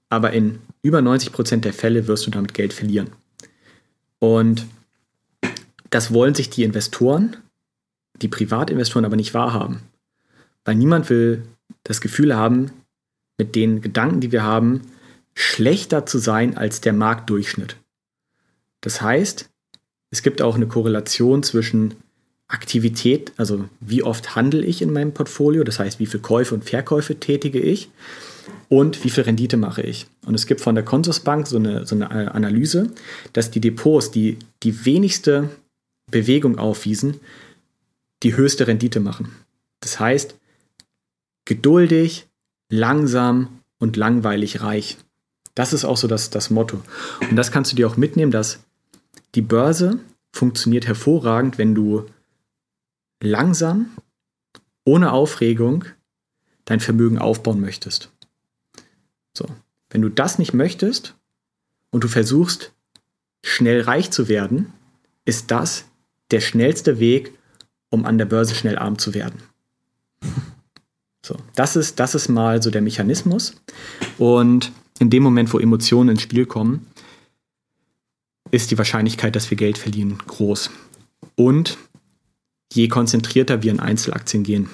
aber 0.09 0.31
in 0.31 0.59
über 0.81 1.01
90 1.01 1.31
Prozent 1.31 1.65
der 1.65 1.73
Fälle 1.73 2.07
wirst 2.07 2.25
du 2.25 2.31
damit 2.31 2.53
Geld 2.53 2.73
verlieren. 2.73 3.09
Und 4.19 4.65
das 5.89 6.13
wollen 6.13 6.35
sich 6.35 6.49
die 6.49 6.63
Investoren, 6.63 7.37
die 8.21 8.27
Privatinvestoren 8.27 9.05
aber 9.05 9.15
nicht 9.15 9.33
wahrhaben. 9.33 9.81
Weil 10.65 10.75
niemand 10.75 11.09
will 11.09 11.43
das 11.83 12.01
Gefühl 12.01 12.35
haben, 12.35 12.71
mit 13.37 13.55
den 13.55 13.81
Gedanken, 13.81 14.19
die 14.19 14.31
wir 14.31 14.43
haben, 14.43 14.81
schlechter 15.33 16.05
zu 16.05 16.17
sein 16.17 16.57
als 16.57 16.81
der 16.81 16.93
Marktdurchschnitt. 16.93 17.77
Das 18.81 19.01
heißt, 19.01 19.49
es 20.11 20.21
gibt 20.21 20.41
auch 20.41 20.55
eine 20.55 20.67
Korrelation 20.67 21.43
zwischen 21.43 21.95
Aktivität, 22.47 23.31
also 23.37 23.69
wie 23.79 24.03
oft 24.03 24.35
handle 24.35 24.65
ich 24.65 24.81
in 24.81 24.91
meinem 24.91 25.13
Portfolio, 25.13 25.63
das 25.63 25.79
heißt, 25.79 25.99
wie 25.99 26.07
viele 26.07 26.21
Käufe 26.21 26.55
und 26.55 26.65
Verkäufe 26.65 27.19
tätige 27.19 27.59
ich 27.59 27.89
und 28.69 29.03
wie 29.03 29.09
viel 29.09 29.23
Rendite 29.23 29.55
mache 29.55 29.83
ich. 29.83 30.07
Und 30.25 30.33
es 30.33 30.47
gibt 30.47 30.59
von 30.59 30.75
der 30.75 30.83
Consorsbank 30.83 31.47
so 31.47 31.57
eine, 31.57 31.85
so 31.85 31.95
eine 31.95 32.33
Analyse, 32.33 32.91
dass 33.33 33.51
die 33.51 33.61
Depots, 33.61 34.11
die 34.11 34.37
die 34.63 34.85
wenigste 34.85 35.49
Bewegung 36.11 36.57
aufwiesen, 36.57 37.19
die 38.23 38.35
höchste 38.35 38.67
Rendite 38.67 38.99
machen. 38.99 39.35
Das 39.79 39.99
heißt, 39.99 40.35
geduldig, 41.45 42.27
langsam 42.69 43.59
und 43.79 43.95
langweilig 43.97 44.61
reich. 44.61 44.97
Das 45.55 45.73
ist 45.73 45.85
auch 45.85 45.97
so 45.97 46.07
das, 46.07 46.29
das 46.29 46.49
Motto. 46.49 46.81
Und 47.29 47.35
das 47.35 47.51
kannst 47.51 47.71
du 47.71 47.75
dir 47.75 47.87
auch 47.87 47.97
mitnehmen, 47.97 48.31
dass 48.31 48.59
die 49.35 49.41
Börse 49.41 49.99
funktioniert 50.31 50.87
hervorragend, 50.87 51.57
wenn 51.57 51.75
du 51.75 52.05
langsam, 53.21 53.89
ohne 54.85 55.11
Aufregung 55.11 55.85
dein 56.65 56.79
Vermögen 56.79 57.17
aufbauen 57.19 57.59
möchtest. 57.59 58.11
So, 59.33 59.45
wenn 59.89 60.01
du 60.01 60.09
das 60.09 60.39
nicht 60.39 60.53
möchtest 60.53 61.15
und 61.91 62.03
du 62.03 62.07
versuchst, 62.07 62.73
schnell 63.43 63.81
reich 63.81 64.11
zu 64.11 64.27
werden, 64.27 64.73
ist 65.25 65.51
das 65.51 65.85
der 66.31 66.41
schnellste 66.41 66.99
Weg, 66.99 67.33
um 67.89 68.05
an 68.05 68.17
der 68.17 68.25
Börse 68.25 68.55
schnell 68.55 68.77
arm 68.77 68.97
zu 68.97 69.13
werden. 69.13 69.41
So, 71.21 71.35
das 71.53 71.75
ist, 71.75 71.99
das 71.99 72.15
ist 72.15 72.29
mal 72.29 72.63
so 72.63 72.71
der 72.71 72.81
Mechanismus. 72.81 73.53
Und 74.17 74.71
in 74.99 75.09
dem 75.09 75.21
Moment, 75.21 75.53
wo 75.53 75.59
Emotionen 75.59 76.11
ins 76.11 76.21
Spiel 76.21 76.45
kommen, 76.45 76.87
ist 78.51 78.71
die 78.71 78.77
Wahrscheinlichkeit, 78.77 79.35
dass 79.35 79.49
wir 79.51 79.57
Geld 79.57 79.77
verlieren, 79.77 80.17
groß. 80.25 80.71
Und 81.35 81.77
je 82.73 82.87
konzentrierter 82.87 83.63
wir 83.63 83.71
in 83.71 83.79
Einzelaktien 83.79 84.43
gehen, 84.43 84.69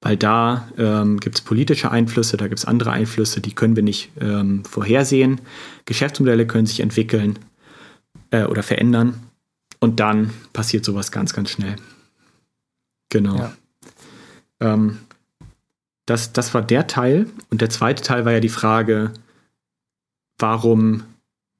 weil 0.00 0.16
da 0.16 0.68
ähm, 0.76 1.20
gibt 1.20 1.36
es 1.36 1.40
politische 1.40 1.90
Einflüsse, 1.90 2.36
da 2.36 2.48
gibt 2.48 2.58
es 2.58 2.64
andere 2.64 2.90
Einflüsse, 2.90 3.40
die 3.40 3.54
können 3.54 3.76
wir 3.76 3.82
nicht 3.82 4.10
ähm, 4.20 4.64
vorhersehen. 4.64 5.40
Geschäftsmodelle 5.84 6.46
können 6.46 6.66
sich 6.66 6.80
entwickeln 6.80 7.38
äh, 8.30 8.44
oder 8.44 8.62
verändern. 8.62 9.20
Und 9.82 9.98
dann 9.98 10.30
passiert 10.52 10.84
sowas 10.84 11.10
ganz, 11.10 11.32
ganz 11.32 11.50
schnell. 11.50 11.74
Genau. 13.08 13.36
Ja. 13.36 13.52
Ähm, 14.60 14.98
das, 16.06 16.32
das 16.32 16.54
war 16.54 16.62
der 16.62 16.86
Teil. 16.86 17.26
Und 17.50 17.62
der 17.62 17.68
zweite 17.68 18.00
Teil 18.00 18.24
war 18.24 18.30
ja 18.30 18.38
die 18.38 18.48
Frage, 18.48 19.12
warum 20.38 21.02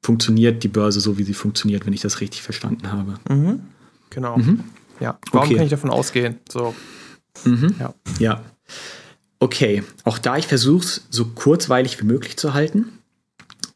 funktioniert 0.05 0.63
die 0.63 0.69
Börse 0.69 1.01
so, 1.01 1.19
wie 1.19 1.25
sie 1.25 1.35
funktioniert, 1.35 1.85
wenn 1.85 1.93
ich 1.95 2.01
das 2.01 2.21
richtig 2.21 2.43
verstanden 2.43 2.93
habe. 2.93 3.19
Mhm. 3.29 3.63
Genau. 4.11 4.37
Mhm. 4.37 4.61
Ja. 5.01 5.19
Warum 5.33 5.49
okay. 5.49 5.57
kann 5.57 5.65
ich 5.65 5.71
davon 5.71 5.91
ausgehen? 5.91 6.37
So. 6.49 6.77
Mhm. 7.45 7.75
Ja. 7.81 7.95
ja. 8.21 8.45
Okay. 9.41 9.83
Auch 10.05 10.19
da, 10.19 10.37
ich 10.37 10.47
versuche 10.47 10.85
es 10.85 11.09
so 11.11 11.25
kurzweilig 11.25 12.01
wie 12.01 12.07
möglich 12.07 12.37
zu 12.37 12.55
halten. 12.55 13.01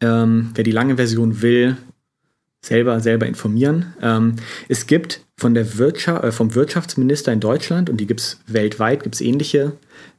Ähm, 0.01 0.53
wer 0.55 0.62
die 0.62 0.70
lange 0.70 0.94
Version 0.94 1.42
will, 1.42 1.78
selber, 2.66 3.00
selber 3.00 3.26
informieren. 3.26 3.94
Ähm, 4.02 4.36
es 4.68 4.86
gibt 4.86 5.20
von 5.38 5.54
der 5.54 5.78
Wirtschaft, 5.78 6.24
äh, 6.24 6.32
vom 6.32 6.54
Wirtschaftsminister 6.54 7.32
in 7.32 7.40
Deutschland, 7.40 7.88
und 7.88 7.98
die 7.98 8.06
gibt 8.06 8.20
es 8.20 8.40
weltweit, 8.46 9.02
gibt 9.02 9.14
es 9.14 9.20
ähnliche 9.20 9.72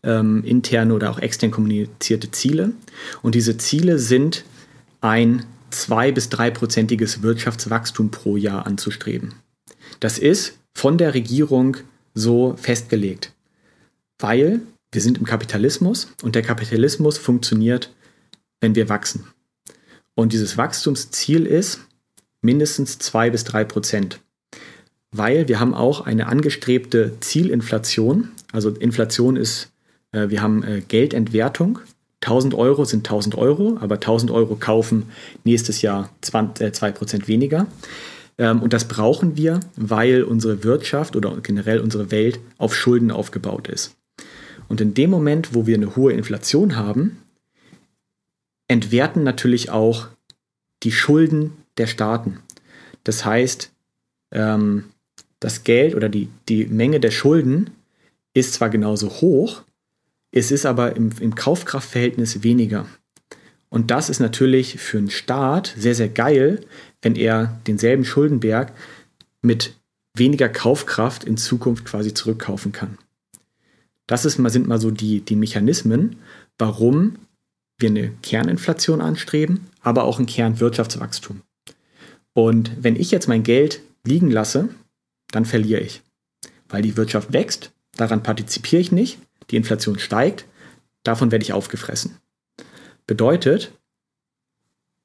ähm, 0.04 0.44
interne 0.44 0.94
oder 0.94 1.12
auch 1.12 1.20
extern 1.20 1.52
kommunizierte 1.52 2.32
Ziele. 2.32 2.72
Und 3.22 3.36
diese 3.36 3.58
Ziele 3.58 4.00
sind 4.00 4.46
ein 5.02 5.46
zwei- 5.70 6.12
bis 6.12 6.30
dreiprozentiges 6.30 7.22
Wirtschaftswachstum 7.22 8.12
pro 8.12 8.38
Jahr 8.38 8.66
anzustreben. 8.66 9.34
Das 10.00 10.18
ist 10.18 10.58
von 10.74 10.98
der 10.98 11.14
Regierung 11.14 11.78
so 12.14 12.56
festgelegt, 12.58 13.34
weil 14.20 14.62
wir 14.92 15.02
sind 15.02 15.18
im 15.18 15.26
Kapitalismus 15.26 16.08
und 16.24 16.36
der 16.36 16.42
Kapitalismus 16.44 17.18
funktioniert, 17.18 17.92
wenn 18.62 18.76
wir 18.76 18.88
wachsen. 18.88 19.28
Und 20.16 20.34
dieses 20.34 20.58
Wachstumsziel 20.58 21.46
ist, 21.46 21.82
mindestens 22.48 22.98
zwei 22.98 23.30
bis 23.30 23.44
drei 23.44 23.66
Prozent. 23.66 24.22
Weil 25.12 25.50
wir 25.50 25.60
haben 25.60 25.74
auch 25.74 26.00
eine 26.06 26.28
angestrebte 26.28 27.20
Zielinflation. 27.20 28.30
Also 28.54 28.70
Inflation 28.70 29.36
ist, 29.36 29.70
äh, 30.14 30.30
wir 30.30 30.42
haben 30.42 30.64
äh, 30.64 30.82
Geldentwertung. 30.88 31.80
1000 32.22 32.54
Euro 32.56 32.86
sind 32.86 33.06
1000 33.06 33.36
Euro, 33.36 33.78
aber 33.82 33.96
1000 33.96 34.32
Euro 34.32 34.56
kaufen 34.56 35.08
nächstes 35.44 35.82
Jahr 35.82 36.10
20, 36.22 36.66
äh, 36.66 36.72
2% 36.72 37.28
weniger. 37.28 37.68
Ähm, 38.38 38.62
und 38.62 38.72
das 38.72 38.88
brauchen 38.88 39.36
wir, 39.36 39.60
weil 39.76 40.24
unsere 40.24 40.64
Wirtschaft 40.64 41.18
oder 41.18 41.36
generell 41.44 41.82
unsere 41.82 42.12
Welt 42.12 42.40
auf 42.58 42.74
Schulden 42.74 43.12
aufgebaut 43.12 43.68
ist. 43.68 43.94
Und 44.70 44.80
in 44.80 44.94
dem 44.94 45.10
Moment, 45.10 45.54
wo 45.54 45.68
wir 45.68 45.76
eine 45.76 45.98
hohe 45.98 46.14
Inflation 46.14 46.78
haben, 46.78 47.18
entwerten 48.70 49.24
natürlich 49.24 49.70
auch 49.70 50.08
die 50.84 50.92
Schulden 50.94 51.54
der 51.78 51.88
Staaten. 51.88 52.40
Das 53.04 53.26
heißt, 53.26 53.72
ähm, 54.32 54.86
das 55.40 55.64
Geld 55.64 55.96
oder 55.96 56.10
die, 56.10 56.30
die 56.50 56.66
Menge 56.66 57.00
der 57.00 57.12
Schulden 57.12 57.70
ist 58.34 58.54
zwar 58.54 58.70
genauso 58.70 59.10
hoch, 59.10 59.64
es 60.32 60.52
ist 60.52 60.66
aber 60.66 60.96
im, 60.96 61.12
im 61.20 61.36
Kaufkraftverhältnis 61.36 62.44
weniger. 62.44 62.86
Und 63.70 63.92
das 63.92 64.10
ist 64.10 64.20
natürlich 64.20 64.80
für 64.80 64.98
einen 64.98 65.10
Staat 65.10 65.74
sehr, 65.78 65.96
sehr 65.96 66.10
geil, 66.10 66.62
wenn 67.02 67.16
er 67.16 67.60
denselben 67.68 68.06
Schuldenberg 68.06 68.74
mit 69.42 69.76
weniger 70.16 70.50
Kaufkraft 70.50 71.24
in 71.24 71.38
Zukunft 71.38 71.86
quasi 71.86 72.14
zurückkaufen 72.14 72.72
kann. 72.72 72.98
Das 74.08 74.26
ist 74.26 74.36
sind 74.36 74.68
mal 74.68 74.80
so 74.80 74.90
die, 74.90 75.22
die 75.22 75.36
Mechanismen, 75.36 76.18
warum 76.58 77.18
wir 77.78 77.90
eine 77.90 78.12
Kerninflation 78.24 79.02
anstreben, 79.02 79.68
aber 79.82 80.06
auch 80.06 80.20
ein 80.20 80.26
Kernwirtschaftswachstum. 80.26 81.42
Und 82.38 82.72
wenn 82.80 82.96
ich 82.96 83.10
jetzt 83.10 83.28
mein 83.28 83.42
Geld 83.42 83.82
liegen 84.06 84.30
lasse, 84.30 84.70
dann 85.32 85.44
verliere 85.44 85.82
ich. 85.82 86.04
Weil 86.70 86.84
die 86.84 86.96
Wirtschaft 86.96 87.34
wächst, 87.34 87.72
daran 87.96 88.22
partizipiere 88.22 88.80
ich 88.80 88.92
nicht, 88.92 89.18
die 89.50 89.56
Inflation 89.56 89.98
steigt, 89.98 90.46
davon 91.02 91.32
werde 91.32 91.42
ich 91.42 91.54
aufgefressen. 91.54 92.18
Bedeutet, 93.08 93.72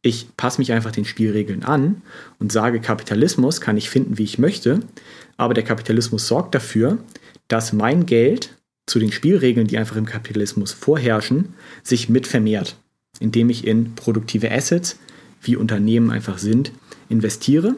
ich 0.02 0.36
passe 0.36 0.60
mich 0.60 0.72
einfach 0.72 0.92
den 0.92 1.06
Spielregeln 1.06 1.62
an 1.64 2.02
und 2.38 2.52
sage, 2.52 2.82
Kapitalismus 2.82 3.62
kann 3.62 3.78
ich 3.78 3.88
finden, 3.88 4.18
wie 4.18 4.24
ich 4.24 4.38
möchte, 4.38 4.80
aber 5.38 5.54
der 5.54 5.64
Kapitalismus 5.64 6.28
sorgt 6.28 6.54
dafür, 6.54 6.98
dass 7.48 7.72
mein 7.72 8.04
Geld 8.04 8.58
zu 8.84 8.98
den 8.98 9.10
Spielregeln, 9.10 9.68
die 9.68 9.78
einfach 9.78 9.96
im 9.96 10.04
Kapitalismus 10.04 10.72
vorherrschen, 10.72 11.54
sich 11.82 12.10
mit 12.10 12.26
vermehrt, 12.26 12.76
indem 13.20 13.48
ich 13.48 13.66
in 13.66 13.94
produktive 13.94 14.52
Assets 14.52 14.98
wie 15.40 15.56
Unternehmen 15.56 16.10
einfach 16.10 16.36
sind, 16.36 16.72
investiere 17.12 17.76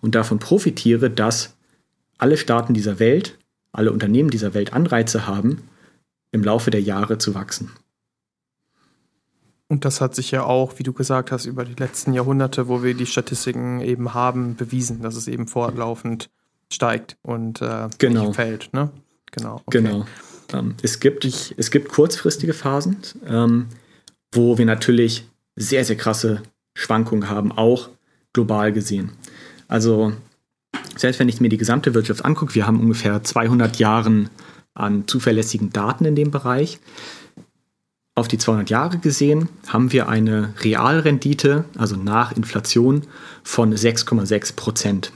und 0.00 0.14
davon 0.14 0.38
profitiere, 0.38 1.10
dass 1.10 1.54
alle 2.18 2.36
Staaten 2.36 2.74
dieser 2.74 2.98
Welt, 2.98 3.38
alle 3.72 3.92
Unternehmen 3.92 4.30
dieser 4.30 4.54
Welt 4.54 4.72
Anreize 4.72 5.26
haben, 5.26 5.62
im 6.32 6.42
Laufe 6.42 6.70
der 6.70 6.82
Jahre 6.82 7.18
zu 7.18 7.34
wachsen. 7.34 7.70
Und 9.68 9.84
das 9.84 10.00
hat 10.00 10.16
sich 10.16 10.32
ja 10.32 10.42
auch, 10.42 10.78
wie 10.78 10.82
du 10.82 10.92
gesagt 10.92 11.30
hast, 11.30 11.46
über 11.46 11.64
die 11.64 11.80
letzten 11.80 12.12
Jahrhunderte, 12.12 12.66
wo 12.66 12.82
wir 12.82 12.94
die 12.94 13.06
Statistiken 13.06 13.80
eben 13.80 14.14
haben, 14.14 14.56
bewiesen, 14.56 15.00
dass 15.00 15.14
es 15.14 15.28
eben 15.28 15.46
fortlaufend 15.46 16.28
steigt 16.72 17.16
und 17.22 17.62
äh, 17.62 17.88
genau. 17.98 18.26
nicht 18.26 18.34
fällt. 18.34 18.72
Ne? 18.72 18.90
Genau. 19.30 19.62
Okay. 19.66 19.82
Genau. 19.82 20.06
Ähm, 20.52 20.74
es, 20.82 20.98
gibt, 20.98 21.24
ich, 21.24 21.54
es 21.56 21.70
gibt 21.70 21.88
kurzfristige 21.88 22.52
Phasen, 22.52 22.96
ähm, 23.26 23.68
wo 24.32 24.58
wir 24.58 24.66
natürlich 24.66 25.28
sehr, 25.54 25.84
sehr 25.84 25.96
krasse 25.96 26.42
Schwankungen 26.74 27.28
haben, 27.28 27.52
auch 27.52 27.90
global 28.32 28.72
gesehen. 28.72 29.12
Also 29.68 30.12
selbst 30.96 31.18
wenn 31.20 31.28
ich 31.28 31.40
mir 31.40 31.48
die 31.48 31.56
gesamte 31.56 31.94
Wirtschaft 31.94 32.24
angucke, 32.24 32.54
wir 32.54 32.66
haben 32.66 32.80
ungefähr 32.80 33.22
200 33.22 33.78
Jahre 33.78 34.26
an 34.74 35.06
zuverlässigen 35.06 35.70
Daten 35.70 36.04
in 36.04 36.14
dem 36.14 36.30
Bereich 36.30 36.78
auf 38.20 38.28
die 38.28 38.38
200 38.38 38.68
Jahre 38.68 38.98
gesehen 38.98 39.48
haben 39.66 39.92
wir 39.92 40.08
eine 40.08 40.52
Realrendite, 40.60 41.64
also 41.78 41.96
nach 41.96 42.32
Inflation, 42.32 43.06
von 43.42 43.74
6,6 43.74 44.56
Prozent. 44.56 45.12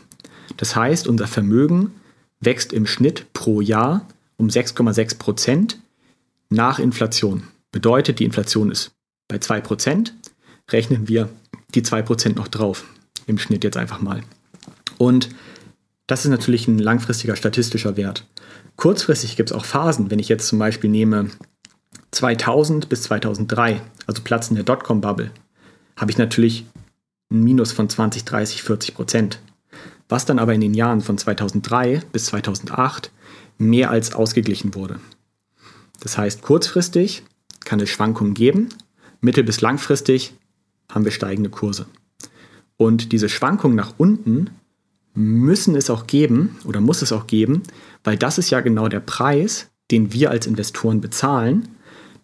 Das 0.56 0.74
heißt, 0.74 1.06
unser 1.06 1.26
Vermögen 1.26 1.92
wächst 2.40 2.72
im 2.72 2.86
Schnitt 2.86 3.26
pro 3.34 3.60
Jahr 3.60 4.08
um 4.36 4.48
6,6 4.48 5.18
Prozent 5.18 5.80
nach 6.48 6.78
Inflation. 6.78 7.44
Bedeutet, 7.72 8.20
die 8.20 8.24
Inflation 8.24 8.70
ist 8.70 8.92
bei 9.28 9.38
2 9.38 9.60
Prozent, 9.60 10.14
rechnen 10.70 11.08
wir 11.08 11.28
die 11.74 11.82
2 11.82 12.02
Prozent 12.02 12.36
noch 12.36 12.48
drauf. 12.48 12.84
Im 13.26 13.38
Schnitt 13.38 13.64
jetzt 13.64 13.76
einfach 13.76 14.00
mal. 14.00 14.22
Und 14.98 15.30
das 16.06 16.24
ist 16.24 16.30
natürlich 16.30 16.68
ein 16.68 16.78
langfristiger 16.78 17.36
statistischer 17.36 17.96
Wert. 17.96 18.26
Kurzfristig 18.76 19.36
gibt 19.36 19.50
es 19.50 19.56
auch 19.56 19.64
Phasen. 19.64 20.10
Wenn 20.10 20.18
ich 20.18 20.28
jetzt 20.28 20.48
zum 20.48 20.58
Beispiel 20.58 20.90
nehme 20.90 21.30
2000 22.10 22.88
bis 22.88 23.02
2003, 23.04 23.80
also 24.06 24.22
Platz 24.22 24.48
in 24.48 24.56
der 24.56 24.64
Dotcom-Bubble, 24.64 25.30
habe 25.96 26.10
ich 26.10 26.18
natürlich 26.18 26.66
ein 27.30 27.42
Minus 27.42 27.72
von 27.72 27.88
20, 27.88 28.24
30, 28.24 28.62
40 28.62 28.94
Prozent. 28.94 29.40
Was 30.08 30.26
dann 30.26 30.38
aber 30.38 30.52
in 30.52 30.60
den 30.60 30.74
Jahren 30.74 31.00
von 31.00 31.16
2003 31.16 32.02
bis 32.12 32.26
2008 32.26 33.10
mehr 33.58 33.90
als 33.90 34.14
ausgeglichen 34.14 34.74
wurde. 34.74 35.00
Das 36.00 36.18
heißt, 36.18 36.42
kurzfristig 36.42 37.22
kann 37.64 37.80
es 37.80 37.88
Schwankungen 37.88 38.34
geben, 38.34 38.68
mittel- 39.20 39.44
bis 39.44 39.60
langfristig 39.60 40.34
haben 40.92 41.04
wir 41.04 41.12
steigende 41.12 41.50
Kurse. 41.50 41.86
Und 42.76 43.12
diese 43.12 43.28
Schwankungen 43.28 43.76
nach 43.76 43.94
unten 43.98 44.50
müssen 45.14 45.76
es 45.76 45.90
auch 45.90 46.06
geben 46.06 46.56
oder 46.64 46.80
muss 46.80 47.02
es 47.02 47.12
auch 47.12 47.26
geben, 47.26 47.62
weil 48.02 48.16
das 48.16 48.38
ist 48.38 48.50
ja 48.50 48.60
genau 48.60 48.88
der 48.88 49.00
Preis, 49.00 49.70
den 49.90 50.12
wir 50.12 50.30
als 50.30 50.46
Investoren 50.46 51.00
bezahlen, 51.00 51.68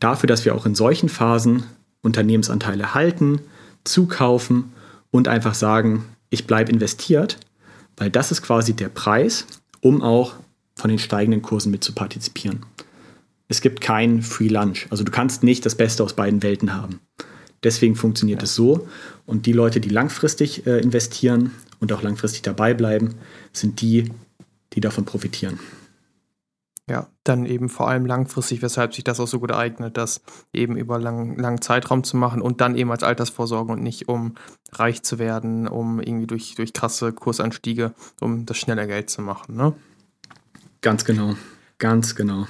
dafür, 0.01 0.27
dass 0.27 0.45
wir 0.45 0.55
auch 0.55 0.67
in 0.67 0.75
solchen 0.75 1.09
Phasen 1.09 1.63
Unternehmensanteile 2.03 2.95
halten, 2.95 3.41
zukaufen 3.85 4.73
und 5.11 5.29
einfach 5.29 5.55
sagen, 5.55 6.05
ich 6.31 6.47
bleibe 6.47 6.73
investiert, 6.73 7.39
weil 7.97 8.11
das 8.11 8.33
ist 8.33 8.43
quasi 8.43 8.73
der 8.73 8.89
Preis, 8.89 9.47
um 9.81 10.03
auch 10.03 10.35
von 10.75 10.89
den 10.89 10.99
steigenden 10.99 11.43
Kursen 11.43 11.71
mit 11.71 11.85
zu 11.85 11.93
partizipieren. 11.93 12.65
Es 13.49 13.61
gibt 13.61 13.81
kein 13.81 14.23
Free 14.23 14.49
Lunch, 14.49 14.87
also 14.91 15.05
du 15.05 15.13
kannst 15.13 15.43
nicht 15.43 15.67
das 15.67 15.75
Beste 15.75 16.03
aus 16.03 16.15
beiden 16.15 16.43
Welten 16.43 16.75
haben. 16.75 17.01
Deswegen 17.63 17.95
funktioniert 17.95 18.41
ja. 18.41 18.45
es 18.45 18.55
so 18.55 18.89
und 19.27 19.47
die 19.47 19.53
Leute, 19.53 19.81
die 19.81 19.91
langfristig 19.91 20.67
äh, 20.67 20.79
investieren 20.81 21.53
und 21.79 21.93
auch 21.93 22.03
langfristig 22.03 22.43
dabei 22.43 22.75
bleiben, 22.75 23.17
sind 23.53 23.81
die, 23.81 24.11
die 24.73 24.81
davon 24.81 25.05
profitieren. 25.05 25.59
Ja, 26.91 27.07
dann 27.23 27.47
eben 27.47 27.69
vor 27.69 27.89
allem 27.89 28.05
langfristig, 28.05 28.63
weshalb 28.63 28.95
sich 28.95 29.05
das 29.05 29.21
auch 29.21 29.29
so 29.29 29.39
gut 29.39 29.53
eignet, 29.53 29.97
das 29.97 30.23
eben 30.53 30.77
über 30.77 30.99
lang, 30.99 31.39
langen 31.39 31.63
Zeitraum 31.63 32.03
zu 32.03 32.17
machen 32.17 32.43
und 32.43 32.61
dann 32.61 32.77
eben 32.77 32.91
als 32.91 33.05
Altersvorsorge 33.05 33.73
und 33.73 33.83
nicht 33.83 34.09
um 34.09 34.35
reich 34.73 35.05
zu 35.05 35.21
werden, 35.21 35.69
um 35.69 36.01
irgendwie 36.01 36.27
durch, 36.27 36.57
durch 36.57 36.73
krasse 36.73 37.13
Kursanstiege, 37.13 37.95
um 38.21 38.45
das 38.45 38.57
schnelle 38.57 38.89
Geld 38.89 39.09
zu 39.09 39.23
machen. 39.23 39.55
Ne? 39.55 39.73
Ganz 40.81 41.05
genau, 41.05 41.37
ganz 41.79 42.17
genau. 42.17 42.49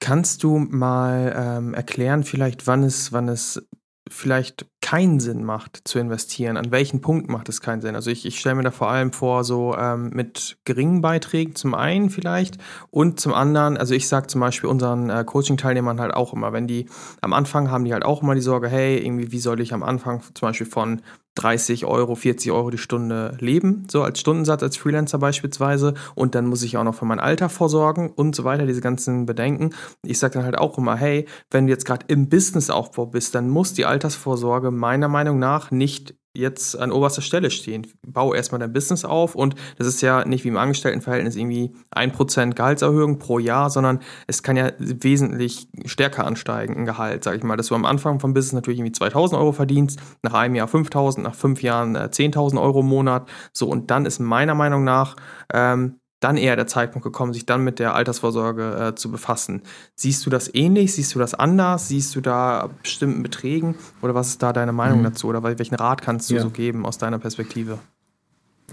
Kannst 0.00 0.42
du 0.42 0.58
mal 0.58 1.32
ähm, 1.36 1.74
erklären, 1.74 2.24
vielleicht, 2.24 2.66
wann 2.66 2.82
es, 2.82 3.12
wann 3.12 3.28
es 3.28 3.62
vielleicht 4.10 4.66
keinen 4.80 5.20
Sinn 5.20 5.44
macht 5.44 5.80
zu 5.84 5.98
investieren? 5.98 6.56
An 6.56 6.70
welchen 6.70 7.00
Punkten 7.00 7.32
macht 7.32 7.48
es 7.48 7.60
keinen 7.60 7.80
Sinn? 7.80 7.94
Also 7.94 8.10
ich, 8.10 8.26
ich 8.26 8.38
stelle 8.38 8.56
mir 8.56 8.62
da 8.62 8.70
vor 8.70 8.90
allem 8.90 9.12
vor, 9.12 9.44
so 9.44 9.74
ähm, 9.76 10.10
mit 10.12 10.58
geringen 10.64 11.00
Beiträgen 11.00 11.54
zum 11.54 11.74
einen 11.74 12.10
vielleicht 12.10 12.58
und 12.90 13.20
zum 13.20 13.32
anderen, 13.32 13.76
also 13.76 13.94
ich 13.94 14.08
sage 14.08 14.26
zum 14.26 14.40
Beispiel 14.40 14.68
unseren 14.68 15.10
äh, 15.10 15.24
Coaching-Teilnehmern 15.24 16.00
halt 16.00 16.14
auch 16.14 16.32
immer, 16.32 16.52
wenn 16.52 16.66
die 16.66 16.86
am 17.20 17.32
Anfang 17.32 17.70
haben 17.70 17.84
die 17.84 17.92
halt 17.92 18.04
auch 18.04 18.22
immer 18.22 18.34
die 18.34 18.40
Sorge, 18.40 18.68
hey, 18.68 18.98
irgendwie, 18.98 19.32
wie 19.32 19.40
soll 19.40 19.60
ich 19.60 19.72
am 19.72 19.82
Anfang 19.82 20.22
zum 20.34 20.48
Beispiel 20.48 20.66
von 20.66 21.00
30 21.36 21.84
Euro, 21.84 22.14
40 22.14 22.52
Euro 22.52 22.70
die 22.70 22.78
Stunde 22.78 23.36
leben, 23.40 23.86
so 23.90 24.02
als 24.02 24.20
Stundensatz, 24.20 24.62
als 24.62 24.76
Freelancer 24.76 25.18
beispielsweise. 25.18 25.94
Und 26.14 26.34
dann 26.34 26.46
muss 26.46 26.62
ich 26.62 26.76
auch 26.76 26.84
noch 26.84 26.94
für 26.94 27.04
mein 27.04 27.20
Alter 27.20 27.48
vorsorgen 27.48 28.10
und 28.10 28.34
so 28.34 28.44
weiter, 28.44 28.66
diese 28.66 28.80
ganzen 28.80 29.26
Bedenken. 29.26 29.70
Ich 30.02 30.18
sage 30.18 30.34
dann 30.34 30.44
halt 30.44 30.58
auch 30.58 30.76
immer, 30.78 30.96
hey, 30.96 31.26
wenn 31.50 31.66
du 31.66 31.72
jetzt 31.72 31.84
gerade 31.84 32.06
im 32.08 32.28
Businessaufbau 32.28 33.06
bist, 33.06 33.34
dann 33.34 33.48
muss 33.48 33.72
die 33.72 33.86
Altersvorsorge 33.86 34.70
meiner 34.70 35.08
Meinung 35.08 35.38
nach 35.38 35.70
nicht 35.70 36.14
jetzt 36.34 36.78
an 36.78 36.92
oberster 36.92 37.22
Stelle 37.22 37.50
stehen. 37.50 37.86
Bau 38.06 38.34
erstmal 38.34 38.60
dein 38.60 38.72
Business 38.72 39.04
auf 39.04 39.34
und 39.34 39.56
das 39.78 39.86
ist 39.86 40.00
ja 40.00 40.24
nicht 40.24 40.44
wie 40.44 40.48
im 40.48 40.56
Angestelltenverhältnis 40.56 41.36
irgendwie 41.36 41.74
ein 41.90 42.12
Prozent 42.12 42.56
Gehaltserhöhung 42.56 43.18
pro 43.18 43.38
Jahr, 43.38 43.70
sondern 43.70 44.00
es 44.26 44.42
kann 44.42 44.56
ja 44.56 44.70
wesentlich 44.78 45.68
stärker 45.86 46.26
ansteigen, 46.26 46.76
ein 46.76 46.84
Gehalt, 46.84 47.24
sag 47.24 47.36
ich 47.36 47.42
mal, 47.42 47.56
dass 47.56 47.68
du 47.68 47.74
am 47.74 47.84
Anfang 47.84 48.20
vom 48.20 48.32
Business 48.32 48.52
natürlich 48.52 48.78
irgendwie 48.78 48.92
2000 48.92 49.40
Euro 49.40 49.52
verdienst, 49.52 49.98
nach 50.22 50.34
einem 50.34 50.54
Jahr 50.54 50.68
5000, 50.68 51.24
nach 51.24 51.34
fünf 51.34 51.62
Jahren 51.62 51.96
äh, 51.96 52.08
10.000 52.12 52.60
Euro 52.60 52.80
im 52.80 52.86
Monat, 52.86 53.28
so 53.52 53.68
und 53.68 53.90
dann 53.90 54.06
ist 54.06 54.20
meiner 54.20 54.54
Meinung 54.54 54.84
nach 54.84 55.16
ähm, 55.52 55.99
dann 56.20 56.36
eher 56.36 56.54
der 56.54 56.66
Zeitpunkt 56.66 57.04
gekommen, 57.04 57.32
sich 57.32 57.46
dann 57.46 57.64
mit 57.64 57.78
der 57.78 57.94
Altersvorsorge 57.94 58.88
äh, 58.88 58.94
zu 58.94 59.10
befassen. 59.10 59.62
Siehst 59.94 60.24
du 60.24 60.30
das 60.30 60.54
ähnlich? 60.54 60.94
Siehst 60.94 61.14
du 61.14 61.18
das 61.18 61.34
anders? 61.34 61.88
Siehst 61.88 62.14
du 62.14 62.20
da 62.20 62.70
bestimmten 62.82 63.22
Beträgen? 63.22 63.74
Oder 64.02 64.14
was 64.14 64.28
ist 64.28 64.42
da 64.42 64.52
deine 64.52 64.72
Meinung 64.72 65.00
mhm. 65.00 65.04
dazu? 65.04 65.28
Oder 65.28 65.42
welchen 65.42 65.74
Rat 65.74 66.02
kannst 66.02 66.30
du 66.30 66.34
ja. 66.34 66.42
so 66.42 66.50
geben 66.50 66.84
aus 66.84 66.98
deiner 66.98 67.18
Perspektive? 67.18 67.78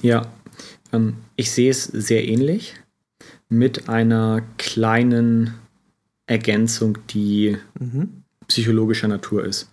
Ja, 0.01 0.23
ähm, 0.91 1.15
ich 1.35 1.51
sehe 1.51 1.71
es 1.71 1.85
sehr 1.85 2.27
ähnlich 2.27 2.75
mit 3.49 3.87
einer 3.89 4.41
kleinen 4.57 5.53
Ergänzung, 6.25 6.97
die 7.09 7.57
mhm. 7.79 8.23
psychologischer 8.47 9.07
Natur 9.07 9.45
ist. 9.45 9.71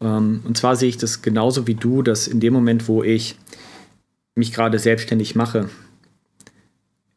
Ähm, 0.00 0.42
und 0.44 0.56
zwar 0.56 0.76
sehe 0.76 0.88
ich 0.88 0.96
das 0.96 1.22
genauso 1.22 1.66
wie 1.66 1.74
du, 1.74 2.02
dass 2.02 2.28
in 2.28 2.40
dem 2.40 2.52
Moment, 2.52 2.88
wo 2.88 3.02
ich 3.02 3.36
mich 4.36 4.52
gerade 4.52 4.78
selbstständig 4.78 5.34
mache, 5.34 5.68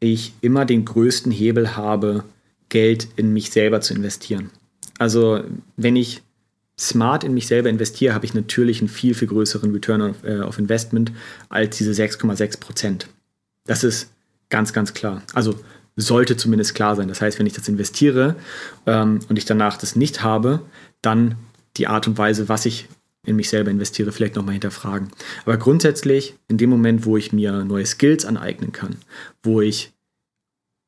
ich 0.02 0.34
immer 0.42 0.66
den 0.66 0.84
größten 0.84 1.32
Hebel 1.32 1.78
habe, 1.78 2.26
Geld 2.68 3.08
in 3.16 3.32
mich 3.32 3.52
selber 3.52 3.80
zu 3.80 3.94
investieren. 3.94 4.50
Also 4.98 5.44
wenn 5.78 5.96
ich 5.96 6.22
smart 6.78 7.24
in 7.24 7.34
mich 7.34 7.48
selber 7.48 7.70
investiere, 7.70 8.14
habe 8.14 8.26
ich 8.26 8.34
natürlich 8.34 8.80
einen 8.80 8.90
viel, 8.90 9.14
viel 9.14 9.28
größeren 9.28 9.72
Return 9.72 10.02
of, 10.02 10.24
äh, 10.24 10.40
of 10.40 10.58
Investment 10.58 11.12
als 11.50 11.78
diese 11.78 11.92
6,6 11.92 12.60
Prozent. 12.60 13.08
Das 13.66 13.84
ist 13.84 14.10
ganz, 14.50 14.74
ganz 14.74 14.94
klar. 14.94 15.22
Also 15.34 15.60
sollte 15.96 16.38
zumindest 16.38 16.74
klar 16.74 16.96
sein. 16.96 17.08
Das 17.08 17.22
heißt, 17.22 17.38
wenn 17.38 17.46
ich 17.46 17.54
das 17.54 17.68
investiere 17.68 18.36
ähm, 18.88 19.20
und 19.30 19.38
ich 19.38 19.46
danach 19.46 19.78
das 19.78 19.96
nicht 19.96 20.24
habe, 20.24 20.62
dann 21.02 21.36
die 21.78 21.88
Art 21.88 22.08
und 22.08 22.18
Weise, 22.18 22.50
was 22.50 22.66
ich 22.66 22.88
in 23.26 23.36
mich 23.36 23.50
selber 23.50 23.70
investiere, 23.70 24.12
vielleicht 24.12 24.36
nochmal 24.36 24.54
hinterfragen. 24.54 25.10
Aber 25.46 25.58
grundsätzlich, 25.58 26.36
in 26.48 26.58
dem 26.58 26.70
Moment, 26.70 27.06
wo 27.06 27.18
ich 27.18 27.34
mir 27.34 27.64
neue 27.64 27.86
Skills 27.86 28.26
aneignen 28.26 28.72
kann, 28.72 28.98
wo 29.44 29.62
ich 29.62 29.94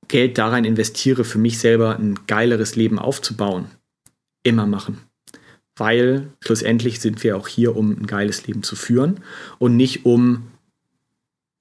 Geld 0.07 0.37
da 0.37 0.49
rein 0.49 0.65
investiere, 0.65 1.23
für 1.23 1.37
mich 1.37 1.59
selber 1.59 1.97
ein 1.97 2.19
geileres 2.27 2.75
Leben 2.75 2.99
aufzubauen, 2.99 3.67
immer 4.43 4.65
machen. 4.65 5.01
Weil 5.75 6.27
schlussendlich 6.41 6.99
sind 6.99 7.23
wir 7.23 7.37
auch 7.37 7.47
hier, 7.47 7.75
um 7.75 7.91
ein 7.91 8.07
geiles 8.07 8.45
Leben 8.45 8.63
zu 8.63 8.75
führen 8.75 9.21
und 9.59 9.75
nicht 9.75 10.05
um 10.05 10.51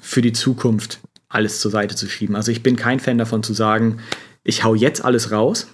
für 0.00 0.22
die 0.22 0.32
Zukunft 0.32 1.00
alles 1.28 1.60
zur 1.60 1.70
Seite 1.70 1.96
zu 1.96 2.08
schieben. 2.08 2.36
Also 2.36 2.50
ich 2.50 2.62
bin 2.62 2.76
kein 2.76 3.00
Fan 3.00 3.16
davon 3.16 3.42
zu 3.42 3.54
sagen, 3.54 4.00
ich 4.42 4.64
hau 4.64 4.74
jetzt 4.74 5.04
alles 5.04 5.30
raus. 5.30 5.68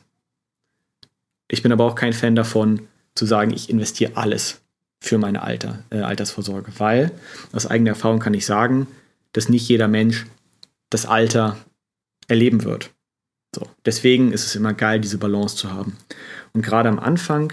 Ich 1.49 1.63
bin 1.63 1.73
aber 1.73 1.85
auch 1.85 1.95
kein 1.95 2.13
Fan 2.13 2.37
davon 2.37 2.83
zu 3.15 3.27
sagen, 3.27 3.53
ich 3.53 3.71
investiere 3.71 4.17
alles 4.17 4.61
für 5.01 5.19
meine 5.19 5.43
Alter, 5.43 5.85
äh, 5.91 6.01
Altersvorsorge, 6.01 6.73
weil 6.79 7.11
aus 7.53 7.67
eigener 7.67 7.91
Erfahrung 7.91 8.19
kann 8.19 8.35
ich 8.35 8.47
sagen, 8.47 8.87
dass 9.33 9.49
nicht 9.49 9.69
jeder 9.69 9.89
Mensch 9.89 10.27
das 10.91 11.07
Alter 11.07 11.57
erleben 12.27 12.65
wird. 12.65 12.91
So, 13.55 13.67
deswegen 13.85 14.33
ist 14.33 14.45
es 14.45 14.57
immer 14.57 14.75
geil, 14.75 15.01
diese 15.01 15.19
Balance 15.19 15.57
zu 15.57 15.73
haben. 15.73 15.97
Und 16.53 16.63
gerade 16.63 16.89
am 16.89 16.99
Anfang, 16.99 17.53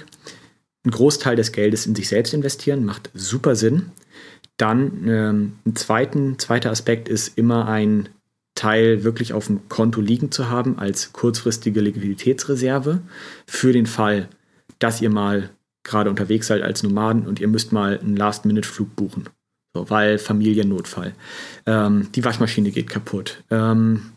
ein 0.86 0.92
Großteil 0.92 1.36
des 1.36 1.52
Geldes 1.52 1.86
in 1.86 1.96
sich 1.96 2.10
selbst 2.10 2.34
investieren, 2.34 2.86
macht 2.86 3.10
super 3.14 3.56
Sinn. 3.56 3.92
Dann 4.58 5.08
ähm, 5.08 5.60
ein 5.66 5.76
zweiten, 5.76 6.38
zweiter 6.40 6.72
Aspekt 6.72 7.10
ist 7.10 7.38
immer 7.38 7.68
ein 7.68 8.10
Teil 8.56 9.04
wirklich 9.04 9.34
auf 9.34 9.48
dem 9.48 9.68
Konto 9.68 10.00
liegen 10.00 10.32
zu 10.32 10.50
haben 10.50 10.80
als 10.80 11.12
kurzfristige 11.12 11.82
Liquiditätsreserve 11.82 13.02
für 13.46 13.74
den 13.74 13.86
Fall, 13.86 14.30
dass 14.80 15.02
ihr 15.02 15.10
mal 15.10 15.50
gerade 15.86 16.10
unterwegs 16.10 16.48
seid 16.48 16.62
als 16.62 16.84
Nomaden 16.84 17.26
und 17.26 17.40
ihr 17.40 17.48
müsst 17.48 17.72
mal 17.72 17.98
einen 17.98 18.18
Last-Minute-Flug 18.18 18.96
buchen. 18.96 19.30
So, 19.74 19.90
weil 19.90 20.18
Familiennotfall. 20.18 21.14
Ähm, 21.66 22.10
die 22.16 22.26
Waschmaschine 22.26 22.72
geht 22.72 22.90
kaputt. 22.90 23.44
Ähm, 23.50 24.12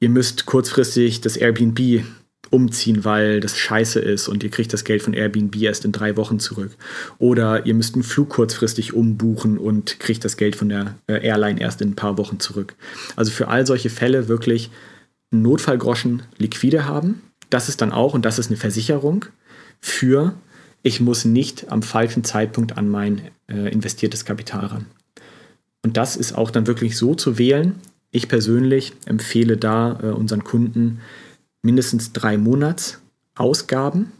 ihr 0.00 0.10
müsst 0.10 0.46
kurzfristig 0.46 1.20
das 1.20 1.36
Airbnb 1.36 2.04
umziehen, 2.50 3.04
weil 3.04 3.40
das 3.40 3.58
scheiße 3.58 4.00
ist 4.00 4.28
und 4.28 4.42
ihr 4.42 4.50
kriegt 4.50 4.72
das 4.72 4.84
Geld 4.84 5.02
von 5.02 5.12
Airbnb 5.12 5.56
erst 5.56 5.84
in 5.84 5.92
drei 5.92 6.16
Wochen 6.16 6.38
zurück. 6.38 6.70
Oder 7.18 7.66
ihr 7.66 7.74
müsst 7.74 7.94
einen 7.94 8.04
Flug 8.04 8.30
kurzfristig 8.30 8.92
umbuchen 8.92 9.58
und 9.58 9.98
kriegt 10.00 10.24
das 10.24 10.36
Geld 10.36 10.56
von 10.56 10.68
der 10.68 10.94
äh, 11.06 11.26
Airline 11.26 11.60
erst 11.60 11.82
in 11.82 11.90
ein 11.90 11.96
paar 11.96 12.16
Wochen 12.16 12.40
zurück. 12.40 12.74
Also 13.16 13.32
für 13.32 13.48
all 13.48 13.66
solche 13.66 13.90
Fälle 13.90 14.28
wirklich 14.28 14.70
einen 15.32 15.42
Notfallgroschen 15.42 16.22
liquide 16.38 16.86
haben. 16.86 17.22
Das 17.50 17.68
ist 17.68 17.80
dann 17.80 17.92
auch, 17.92 18.14
und 18.14 18.24
das 18.24 18.38
ist 18.38 18.48
eine 18.48 18.56
Versicherung 18.56 19.26
für, 19.80 20.34
ich 20.84 21.00
muss 21.00 21.24
nicht 21.24 21.72
am 21.72 21.82
falschen 21.82 22.22
Zeitpunkt 22.24 22.76
an 22.76 22.88
mein 22.88 23.22
äh, 23.48 23.72
investiertes 23.72 24.24
Kapital 24.24 24.66
ran. 24.66 24.86
Und 25.82 25.96
das 25.96 26.14
ist 26.14 26.34
auch 26.34 26.50
dann 26.50 26.66
wirklich 26.66 26.96
so 26.96 27.14
zu 27.14 27.38
wählen. 27.38 27.76
Ich 28.10 28.28
persönlich 28.28 28.92
empfehle 29.06 29.56
da 29.56 29.98
äh, 30.02 30.06
unseren 30.08 30.44
Kunden, 30.44 31.00
mindestens 31.62 32.12
drei 32.12 32.36
Monats 32.36 33.00
Ausgaben, 33.34 34.12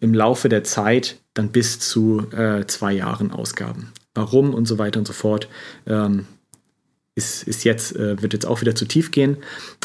im 0.00 0.12
Laufe 0.12 0.48
der 0.48 0.64
Zeit 0.64 1.18
dann 1.34 1.52
bis 1.52 1.78
zu 1.78 2.26
äh, 2.32 2.66
zwei 2.66 2.92
Jahren 2.92 3.30
Ausgaben. 3.30 3.92
Warum 4.14 4.52
und 4.52 4.66
so 4.66 4.76
weiter 4.76 4.98
und 4.98 5.06
so 5.06 5.12
fort. 5.12 5.48
Ähm, 5.86 6.26
ist, 7.14 7.44
ist 7.44 7.64
jetzt, 7.64 7.94
äh, 7.94 8.20
wird 8.20 8.32
jetzt 8.32 8.46
auch 8.46 8.60
wieder 8.60 8.74
zu 8.74 8.86
tief 8.86 9.12
gehen. 9.12 9.36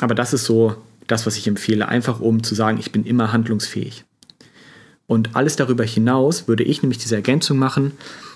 Aber 0.02 0.16
das 0.16 0.34
ist 0.34 0.46
so 0.46 0.76
das, 1.06 1.28
was 1.28 1.38
ich 1.38 1.48
empfehle, 1.48 1.88
einfach 1.88 2.20
um 2.20 2.42
zu 2.42 2.56
sagen, 2.56 2.80
ich 2.80 2.92
bin 2.92 3.06
immer 3.06 3.32
handlungsfähig. 3.32 4.04
Und 5.08 5.36
alles 5.36 5.56
darüber 5.56 5.84
hinaus 5.84 6.48
würde 6.48 6.64
ich 6.64 6.82
nämlich 6.82 6.98
diese 6.98 7.16
Ergänzung 7.16 7.58
machen, 7.58 7.92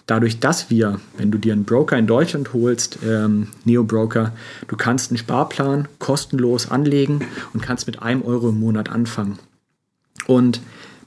dadurch, 0.05 0.39
dass 0.39 0.70
wir, 0.70 0.99
wenn 1.17 1.32
du 1.32 1.38
dir 1.38 1.53
einen 1.53 1.65
Broker 1.65 1.97
in 1.97 2.07
Deutschland 2.07 2.53
holst, 2.53 2.99
ähm, 3.05 3.47
Neo-Broker, 3.65 4.34
du 4.67 4.78
kannst 4.78 5.11
einen 5.11 5.17
Sparplan 5.17 5.88
kostenlos 5.97 6.70
anlegen 6.70 7.26
und 7.53 7.61
kannst 7.61 7.88
mit 7.88 8.01
einem 8.01 8.22
Euro 8.22 8.49
im 8.49 8.59
Monat 8.59 8.89
anfangen. 8.89 9.39
Und 10.28 10.61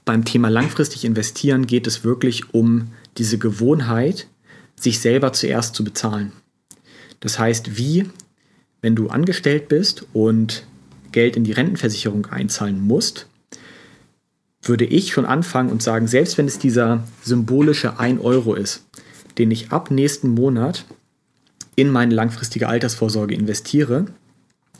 beim 0.04 0.24
Thema 0.24 0.48
langfristig 0.48 1.04
investieren 1.04 1.66
geht 1.66 1.86
es 1.86 2.02
wirklich 2.02 2.52
um 2.52 2.88
diese 3.18 3.38
Gewohnheit, 3.38 4.26
sich 4.74 4.98
selber 4.98 5.32
zuerst 5.32 5.76
zu 5.76 5.84
bezahlen. 5.84 6.32
Das 7.20 7.38
heißt, 7.38 7.76
wie, 7.76 8.10
wenn 8.80 8.96
du 8.96 9.08
angestellt 9.08 9.68
bist 9.68 10.06
und 10.12 10.66
Geld 11.12 11.36
in 11.36 11.44
die 11.44 11.52
Rentenversicherung 11.52 12.26
einzahlen 12.26 12.80
musst, 12.80 13.28
würde 14.62 14.84
ich 14.84 15.12
schon 15.12 15.26
anfangen 15.26 15.70
und 15.70 15.82
sagen, 15.82 16.06
selbst 16.06 16.38
wenn 16.38 16.46
es 16.46 16.58
dieser 16.58 17.02
symbolische 17.22 17.98
1 17.98 18.20
Euro 18.20 18.54
ist, 18.54 18.84
den 19.38 19.50
ich 19.50 19.72
ab 19.72 19.90
nächsten 19.90 20.28
Monat 20.28 20.84
in 21.74 21.90
meine 21.90 22.14
langfristige 22.14 22.68
Altersvorsorge 22.68 23.34
investiere, 23.34 24.06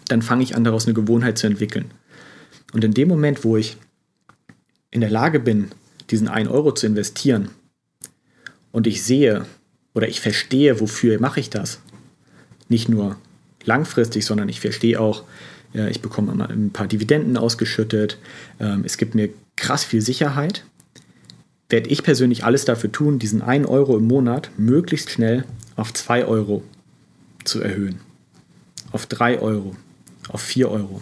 dann 0.09 0.23
fange 0.23 0.43
ich 0.43 0.55
an, 0.55 0.65
daraus 0.65 0.87
eine 0.87 0.95
Gewohnheit 0.95 1.39
zu 1.39 1.47
entwickeln. 1.47 1.91
Und 2.73 2.85
in 2.85 2.95
dem 2.95 3.09
Moment, 3.09 3.45
wo 3.45 3.57
ich 3.57 3.77
in 4.91 5.01
der 5.01 5.11
Lage 5.11 5.41
bin, 5.41 5.71
diesen 6.11 6.29
1 6.29 6.49
Euro 6.49 6.73
zu 6.73 6.87
investieren 6.87 7.49
und 8.71 8.87
ich 8.87 9.03
sehe 9.03 9.47
oder 9.95 10.09
ich 10.09 10.21
verstehe, 10.21 10.81
wofür 10.81 11.19
mache 11.21 11.41
ich 11.41 11.51
das, 11.51 11.81
nicht 12.69 12.89
nur 12.89 13.17
langfristig, 13.65 14.25
sondern 14.25 14.49
ich 14.49 14.61
verstehe 14.61 15.01
auch, 15.01 15.25
ich 15.75 16.03
bekomme 16.03 16.33
ein 16.49 16.71
paar 16.71 16.87
Dividenden 16.87 17.37
ausgeschüttet, 17.37 18.19
ähm, 18.61 18.83
es 18.85 18.97
gibt 18.97 19.15
mir 19.15 19.31
krass 19.57 19.85
viel 19.85 20.01
Sicherheit, 20.01 20.65
werde 21.69 21.89
ich 21.89 22.03
persönlich 22.03 22.45
alles 22.45 22.65
dafür 22.65 22.93
tun, 22.93 23.19
diesen 23.19 23.43
1 23.43 23.67
Euro 23.67 23.97
im 23.97 24.07
Monat 24.07 24.51
möglichst 24.59 25.11
schnell 25.11 25.45
auf 25.77 25.93
2 25.93 26.27
Euro 26.27 26.63
zu 27.45 27.61
erhöhen. 27.61 28.01
Auf 28.93 29.07
3 29.07 29.41
Euro, 29.41 29.75
auf 30.29 30.43
4 30.43 30.71
Euro. 30.71 31.01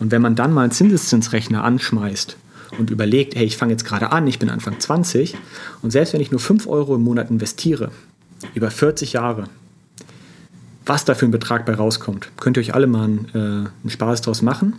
Und 0.00 0.10
wenn 0.10 0.22
man 0.22 0.34
dann 0.34 0.52
mal 0.52 0.62
einen 0.62 0.72
Zinseszinsrechner 0.72 1.62
anschmeißt 1.62 2.36
und 2.78 2.90
überlegt, 2.90 3.34
hey, 3.34 3.44
ich 3.44 3.58
fange 3.58 3.72
jetzt 3.72 3.84
gerade 3.84 4.10
an, 4.12 4.26
ich 4.26 4.38
bin 4.38 4.48
Anfang 4.48 4.80
20 4.80 5.36
und 5.82 5.90
selbst 5.90 6.14
wenn 6.14 6.20
ich 6.20 6.30
nur 6.30 6.40
5 6.40 6.66
Euro 6.66 6.94
im 6.94 7.02
Monat 7.02 7.30
investiere, 7.30 7.90
über 8.54 8.70
40 8.70 9.12
Jahre, 9.12 9.44
was 10.86 11.04
da 11.04 11.14
für 11.14 11.26
ein 11.26 11.30
Betrag 11.30 11.66
bei 11.66 11.74
rauskommt, 11.74 12.30
könnt 12.38 12.56
ihr 12.56 12.60
euch 12.60 12.74
alle 12.74 12.86
mal 12.86 13.04
einen, 13.04 13.28
äh, 13.34 13.38
einen 13.38 13.90
Spaß 13.90 14.22
draus 14.22 14.42
machen 14.42 14.74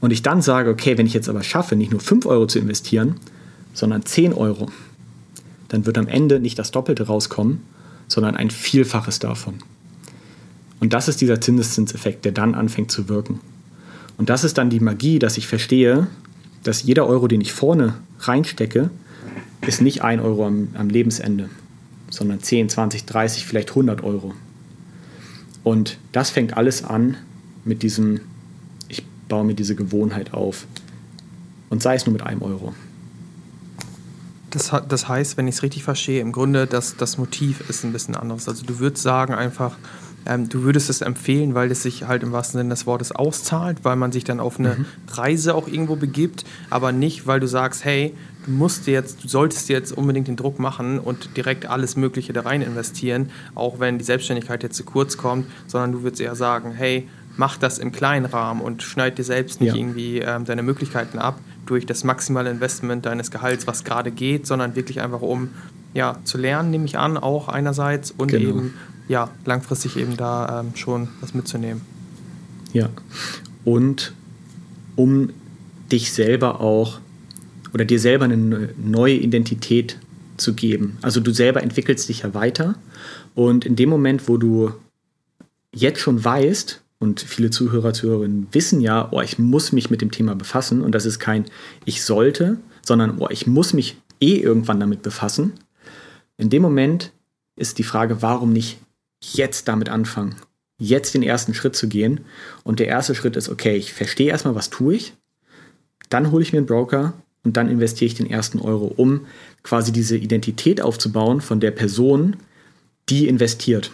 und 0.00 0.12
ich 0.12 0.22
dann 0.22 0.42
sage, 0.42 0.70
okay, 0.70 0.96
wenn 0.98 1.06
ich 1.06 1.14
jetzt 1.14 1.28
aber 1.28 1.42
schaffe, 1.42 1.76
nicht 1.76 1.90
nur 1.90 2.00
5 2.00 2.26
Euro 2.26 2.46
zu 2.46 2.58
investieren, 2.58 3.16
sondern 3.74 4.04
10 4.04 4.32
Euro, 4.32 4.68
dann 5.68 5.86
wird 5.86 5.98
am 5.98 6.08
Ende 6.08 6.40
nicht 6.40 6.58
das 6.58 6.70
Doppelte 6.70 7.06
rauskommen, 7.06 7.60
sondern 8.06 8.36
ein 8.36 8.50
Vielfaches 8.50 9.18
davon. 9.18 9.54
Und 10.80 10.92
das 10.92 11.08
ist 11.08 11.20
dieser 11.20 11.40
Zinseszinseffekt, 11.40 12.24
der 12.24 12.32
dann 12.32 12.54
anfängt 12.54 12.90
zu 12.90 13.08
wirken. 13.08 13.40
Und 14.16 14.30
das 14.30 14.44
ist 14.44 14.58
dann 14.58 14.70
die 14.70 14.80
Magie, 14.80 15.18
dass 15.18 15.36
ich 15.36 15.46
verstehe, 15.46 16.06
dass 16.62 16.82
jeder 16.82 17.06
Euro, 17.06 17.28
den 17.28 17.40
ich 17.40 17.52
vorne 17.52 17.94
reinstecke, 18.20 18.90
ist 19.66 19.82
nicht 19.82 20.02
ein 20.02 20.20
Euro 20.20 20.46
am, 20.46 20.68
am 20.74 20.88
Lebensende, 20.88 21.48
sondern 22.10 22.40
10, 22.40 22.68
20, 22.68 23.06
30, 23.06 23.46
vielleicht 23.46 23.70
100 23.70 24.02
Euro. 24.02 24.34
Und 25.68 25.98
das 26.12 26.30
fängt 26.30 26.56
alles 26.56 26.82
an 26.82 27.18
mit 27.66 27.82
diesem 27.82 28.22
baue 29.28 29.44
mir 29.44 29.54
diese 29.54 29.74
Gewohnheit 29.74 30.32
auf. 30.32 30.66
Und 31.68 31.82
sei 31.82 31.94
es 31.94 32.06
nur 32.06 32.14
mit 32.14 32.22
einem 32.22 32.40
Euro. 32.40 32.74
Das, 34.48 34.72
das 34.88 35.08
heißt, 35.08 35.36
wenn 35.36 35.46
ich 35.46 35.56
es 35.56 35.62
richtig 35.62 35.84
verstehe, 35.84 36.22
im 36.22 36.32
Grunde, 36.32 36.66
dass 36.66 36.96
das 36.96 37.18
Motiv 37.18 37.68
ist 37.68 37.84
ein 37.84 37.92
bisschen 37.92 38.16
anderes. 38.16 38.48
Also 38.48 38.64
du 38.64 38.78
würdest 38.78 39.02
sagen 39.02 39.34
einfach, 39.34 39.76
ähm, 40.26 40.48
du 40.48 40.62
würdest 40.62 40.90
es 40.90 41.00
empfehlen, 41.00 41.54
weil 41.54 41.70
es 41.70 41.82
sich 41.82 42.06
halt 42.06 42.22
im 42.22 42.32
wahrsten 42.32 42.58
Sinne 42.58 42.70
des 42.70 42.86
Wortes 42.86 43.12
auszahlt, 43.12 43.78
weil 43.82 43.96
man 43.96 44.12
sich 44.12 44.24
dann 44.24 44.40
auf 44.40 44.58
eine 44.58 44.76
mhm. 44.76 44.84
Reise 45.08 45.54
auch 45.54 45.68
irgendwo 45.68 45.96
begibt, 45.96 46.44
aber 46.70 46.92
nicht, 46.92 47.26
weil 47.26 47.40
du 47.40 47.46
sagst, 47.46 47.84
hey, 47.84 48.14
du 48.44 48.50
musst 48.50 48.86
jetzt, 48.86 49.24
du 49.24 49.28
solltest 49.28 49.68
jetzt 49.68 49.92
unbedingt 49.92 50.28
den 50.28 50.36
Druck 50.36 50.58
machen 50.58 50.98
und 50.98 51.36
direkt 51.36 51.66
alles 51.66 51.96
Mögliche 51.96 52.32
da 52.32 52.42
rein 52.42 52.62
investieren, 52.62 53.30
auch 53.54 53.80
wenn 53.80 53.98
die 53.98 54.04
Selbstständigkeit 54.04 54.62
jetzt 54.62 54.76
zu 54.76 54.84
kurz 54.84 55.16
kommt, 55.16 55.46
sondern 55.66 55.92
du 55.92 56.02
würdest 56.02 56.20
eher 56.20 56.34
sagen, 56.34 56.72
hey, 56.72 57.08
mach 57.36 57.56
das 57.56 57.78
im 57.78 57.92
kleinen 57.92 58.26
Rahmen 58.26 58.60
und 58.60 58.82
schneid 58.82 59.16
dir 59.16 59.24
selbst 59.24 59.60
nicht 59.60 59.74
ja. 59.74 59.76
irgendwie 59.76 60.18
ähm, 60.18 60.44
deine 60.44 60.62
Möglichkeiten 60.62 61.18
ab 61.18 61.38
durch 61.66 61.86
das 61.86 62.02
maximale 62.02 62.50
Investment 62.50 63.06
deines 63.06 63.30
Gehalts, 63.30 63.66
was 63.66 63.84
gerade 63.84 64.10
geht, 64.10 64.46
sondern 64.46 64.74
wirklich 64.74 65.00
einfach 65.00 65.20
um 65.20 65.50
ja, 65.94 66.18
zu 66.24 66.38
lernen, 66.38 66.70
nehme 66.70 66.84
ich 66.84 66.98
an, 66.98 67.16
auch 67.16 67.48
einerseits 67.48 68.10
und 68.10 68.28
genau. 68.28 68.48
eben 68.48 68.74
ja, 69.08 69.30
langfristig 69.44 69.96
eben 69.96 70.16
da 70.16 70.60
ähm, 70.60 70.76
schon 70.76 71.08
was 71.20 71.34
mitzunehmen. 71.34 71.82
Ja, 72.72 72.90
und 73.64 74.12
um 74.96 75.30
dich 75.90 76.12
selber 76.12 76.60
auch 76.60 77.00
oder 77.72 77.84
dir 77.84 77.98
selber 77.98 78.24
eine 78.24 78.70
neue 78.76 79.14
Identität 79.14 79.98
zu 80.36 80.54
geben. 80.54 80.98
Also 81.02 81.20
du 81.20 81.32
selber 81.32 81.62
entwickelst 81.62 82.08
dich 82.08 82.20
ja 82.20 82.34
weiter 82.34 82.76
und 83.34 83.64
in 83.64 83.76
dem 83.76 83.88
Moment, 83.88 84.28
wo 84.28 84.36
du 84.36 84.72
jetzt 85.72 86.00
schon 86.00 86.22
weißt, 86.24 86.82
und 86.98 87.20
viele 87.20 87.50
Zuhörer, 87.50 87.92
Zuhörerinnen 87.92 88.48
wissen 88.52 88.80
ja, 88.80 89.08
oh, 89.12 89.20
ich 89.20 89.38
muss 89.38 89.72
mich 89.72 89.90
mit 89.90 90.00
dem 90.00 90.10
Thema 90.10 90.34
befassen. 90.34 90.82
Und 90.82 90.94
das 90.94 91.06
ist 91.06 91.18
kein 91.18 91.44
ich 91.84 92.02
sollte, 92.02 92.58
sondern 92.82 93.18
oh, 93.18 93.28
ich 93.30 93.46
muss 93.46 93.72
mich 93.72 93.96
eh 94.20 94.36
irgendwann 94.36 94.80
damit 94.80 95.02
befassen. 95.02 95.52
In 96.38 96.50
dem 96.50 96.62
Moment 96.62 97.12
ist 97.56 97.78
die 97.78 97.82
Frage, 97.82 98.22
warum 98.22 98.52
nicht 98.52 98.78
jetzt 99.20 99.66
damit 99.66 99.88
anfangen? 99.88 100.36
Jetzt 100.78 101.14
den 101.14 101.24
ersten 101.24 101.52
Schritt 101.52 101.74
zu 101.74 101.88
gehen. 101.88 102.20
Und 102.62 102.78
der 102.78 102.86
erste 102.86 103.16
Schritt 103.16 103.34
ist, 103.34 103.48
okay, 103.48 103.76
ich 103.76 103.92
verstehe 103.92 104.30
erstmal, 104.30 104.54
was 104.54 104.70
tue 104.70 104.94
ich. 104.94 105.14
Dann 106.08 106.30
hole 106.30 106.42
ich 106.42 106.52
mir 106.52 106.58
einen 106.58 106.66
Broker 106.66 107.14
und 107.42 107.56
dann 107.56 107.68
investiere 107.68 108.06
ich 108.06 108.14
den 108.14 108.30
ersten 108.30 108.60
Euro, 108.60 108.86
um 108.86 109.26
quasi 109.64 109.90
diese 109.90 110.16
Identität 110.16 110.80
aufzubauen 110.80 111.40
von 111.40 111.58
der 111.58 111.72
Person, 111.72 112.36
die 113.08 113.26
investiert. 113.26 113.90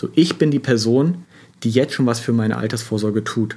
So, 0.00 0.08
ich 0.14 0.38
bin 0.38 0.50
die 0.50 0.58
Person, 0.58 1.24
die 1.62 1.70
jetzt 1.70 1.92
schon 1.92 2.06
was 2.06 2.18
für 2.18 2.32
meine 2.32 2.56
Altersvorsorge 2.56 3.24
tut. 3.24 3.56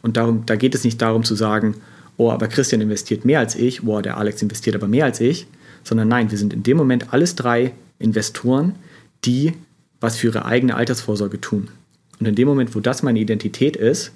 Und 0.00 0.16
darum, 0.16 0.46
da 0.46 0.56
geht 0.56 0.74
es 0.74 0.84
nicht 0.84 1.00
darum 1.02 1.22
zu 1.22 1.34
sagen, 1.34 1.76
oh, 2.16 2.30
aber 2.30 2.48
Christian 2.48 2.80
investiert 2.80 3.26
mehr 3.26 3.40
als 3.40 3.54
ich, 3.54 3.84
oh, 3.84 4.00
der 4.00 4.16
Alex 4.16 4.40
investiert 4.40 4.74
aber 4.74 4.88
mehr 4.88 5.04
als 5.04 5.20
ich, 5.20 5.46
sondern 5.84 6.08
nein, 6.08 6.30
wir 6.30 6.38
sind 6.38 6.52
in 6.52 6.62
dem 6.62 6.76
Moment 6.76 7.12
alles 7.12 7.34
drei 7.34 7.72
Investoren, 7.98 8.74
die 9.24 9.54
was 10.00 10.16
für 10.16 10.28
ihre 10.28 10.44
eigene 10.44 10.74
Altersvorsorge 10.74 11.40
tun. 11.40 11.68
Und 12.18 12.26
in 12.26 12.34
dem 12.34 12.48
Moment, 12.48 12.74
wo 12.74 12.80
das 12.80 13.02
meine 13.02 13.20
Identität 13.20 13.76
ist, 13.76 14.12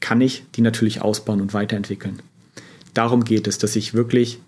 kann 0.00 0.20
ich 0.20 0.44
die 0.54 0.60
natürlich 0.60 1.00
ausbauen 1.00 1.40
und 1.40 1.54
weiterentwickeln. 1.54 2.20
Darum 2.94 3.24
geht 3.24 3.46
es, 3.46 3.58
dass 3.58 3.76
ich 3.76 3.94
wirklich 3.94 4.38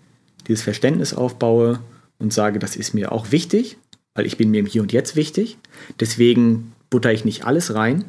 dieses 0.47 0.61
Verständnis 0.61 1.13
aufbaue 1.13 1.79
und 2.19 2.33
sage, 2.33 2.59
das 2.59 2.75
ist 2.75 2.93
mir 2.93 3.11
auch 3.11 3.31
wichtig, 3.31 3.77
weil 4.13 4.25
ich 4.25 4.37
bin 4.37 4.51
mir 4.51 4.59
im 4.59 4.65
Hier 4.65 4.81
und 4.81 4.93
Jetzt 4.93 5.15
wichtig. 5.15 5.57
Deswegen 5.99 6.73
butter 6.89 7.11
ich 7.11 7.25
nicht 7.25 7.45
alles 7.45 7.73
rein. 7.73 8.05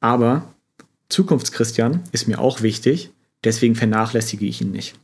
Aber 0.00 0.52
Zukunftschristian 1.08 2.02
ist 2.12 2.26
mir 2.26 2.40
auch 2.40 2.62
wichtig, 2.62 3.10
deswegen 3.44 3.74
vernachlässige 3.74 4.46
ich 4.46 4.60
ihn 4.60 4.72
nicht. 4.72 4.94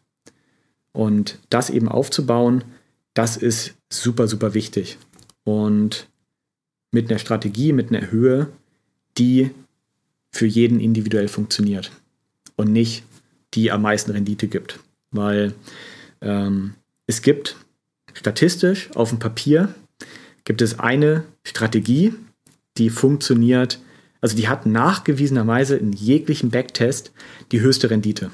Und 0.93 1.39
das 1.51 1.71
eben 1.71 1.89
aufzubauen, 1.89 2.65
das 3.15 3.37
ist 3.37 3.75
super, 3.91 4.29
super 4.29 4.55
wichtig. 4.55 4.99
Und 5.45 6.09
mit 6.91 7.11
einer 7.11 7.19
Strategie, 7.19 7.73
mit 7.73 7.91
einer 7.91 8.11
Höhe, 8.11 8.49
die 9.19 9.51
für 10.31 10.47
jeden 10.47 10.81
individuell 10.81 11.29
funktioniert 11.29 11.91
und 12.57 12.73
nicht 12.73 13.05
die 13.55 13.71
am 13.71 13.83
meisten 13.83 14.13
Rendite 14.13 14.49
gibt. 14.49 14.79
Weil 15.11 15.55
ähm, 16.21 16.75
es 17.07 17.23
gibt 17.23 17.57
statistisch 18.15 18.91
auf 18.95 19.11
dem 19.11 19.19
Papier 19.19 19.75
gibt 20.45 20.63
es 20.63 20.79
eine 20.79 21.25
Strategie, 21.45 22.15
die 22.79 22.91
funktioniert, 22.91 23.81
also 24.21 24.37
die 24.37 24.49
hat 24.49 24.67
nachgewiesenerweise 24.67 25.77
in 25.77 25.93
jeglichem 25.93 26.51
Backtest 26.51 27.13
die 27.53 27.61
höchste 27.61 27.91
Rendite. 27.91 28.31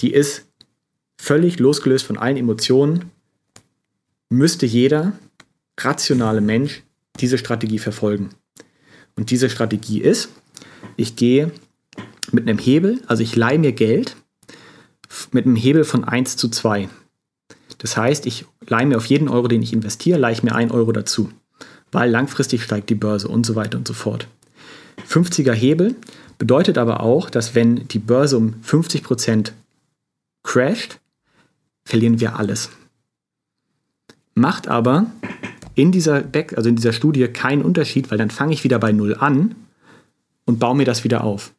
Die 0.00 0.12
ist 0.12 0.46
völlig 1.22 1.60
losgelöst 1.60 2.04
von 2.04 2.18
allen 2.18 2.36
Emotionen, 2.36 3.12
müsste 4.28 4.66
jeder 4.66 5.12
rationale 5.78 6.40
Mensch 6.40 6.82
diese 7.20 7.38
Strategie 7.38 7.78
verfolgen. 7.78 8.30
Und 9.14 9.30
diese 9.30 9.48
Strategie 9.48 10.00
ist, 10.00 10.30
ich 10.96 11.14
gehe 11.14 11.52
mit 12.32 12.48
einem 12.48 12.58
Hebel, 12.58 13.00
also 13.06 13.22
ich 13.22 13.36
leihe 13.36 13.60
mir 13.60 13.70
Geld 13.70 14.16
mit 15.30 15.46
einem 15.46 15.54
Hebel 15.54 15.84
von 15.84 16.02
1 16.02 16.36
zu 16.36 16.48
2. 16.48 16.88
Das 17.78 17.96
heißt, 17.96 18.26
ich 18.26 18.44
leihe 18.66 18.86
mir 18.86 18.96
auf 18.96 19.06
jeden 19.06 19.28
Euro, 19.28 19.46
den 19.46 19.62
ich 19.62 19.72
investiere, 19.72 20.18
leihe 20.18 20.32
ich 20.32 20.42
mir 20.42 20.56
1 20.56 20.72
Euro 20.72 20.90
dazu, 20.90 21.30
weil 21.92 22.10
langfristig 22.10 22.64
steigt 22.64 22.90
die 22.90 22.96
Börse 22.96 23.28
und 23.28 23.46
so 23.46 23.54
weiter 23.54 23.78
und 23.78 23.86
so 23.86 23.94
fort. 23.94 24.26
50er 25.08 25.52
Hebel 25.52 25.94
bedeutet 26.38 26.78
aber 26.78 27.00
auch, 27.00 27.30
dass 27.30 27.54
wenn 27.54 27.86
die 27.86 28.00
Börse 28.00 28.36
um 28.38 28.54
50% 28.66 29.52
crasht, 30.42 30.98
verlieren 31.84 32.20
wir 32.20 32.36
alles. 32.36 32.70
Macht 34.34 34.68
aber 34.68 35.06
in 35.74 35.92
dieser, 35.92 36.20
Back, 36.20 36.56
also 36.56 36.68
in 36.68 36.76
dieser 36.76 36.92
Studie 36.92 37.26
keinen 37.28 37.62
Unterschied, 37.62 38.10
weil 38.10 38.18
dann 38.18 38.30
fange 38.30 38.52
ich 38.52 38.64
wieder 38.64 38.78
bei 38.78 38.92
Null 38.92 39.16
an 39.18 39.54
und 40.44 40.58
baue 40.58 40.76
mir 40.76 40.84
das 40.84 41.04
wieder 41.04 41.24
auf. 41.24 41.52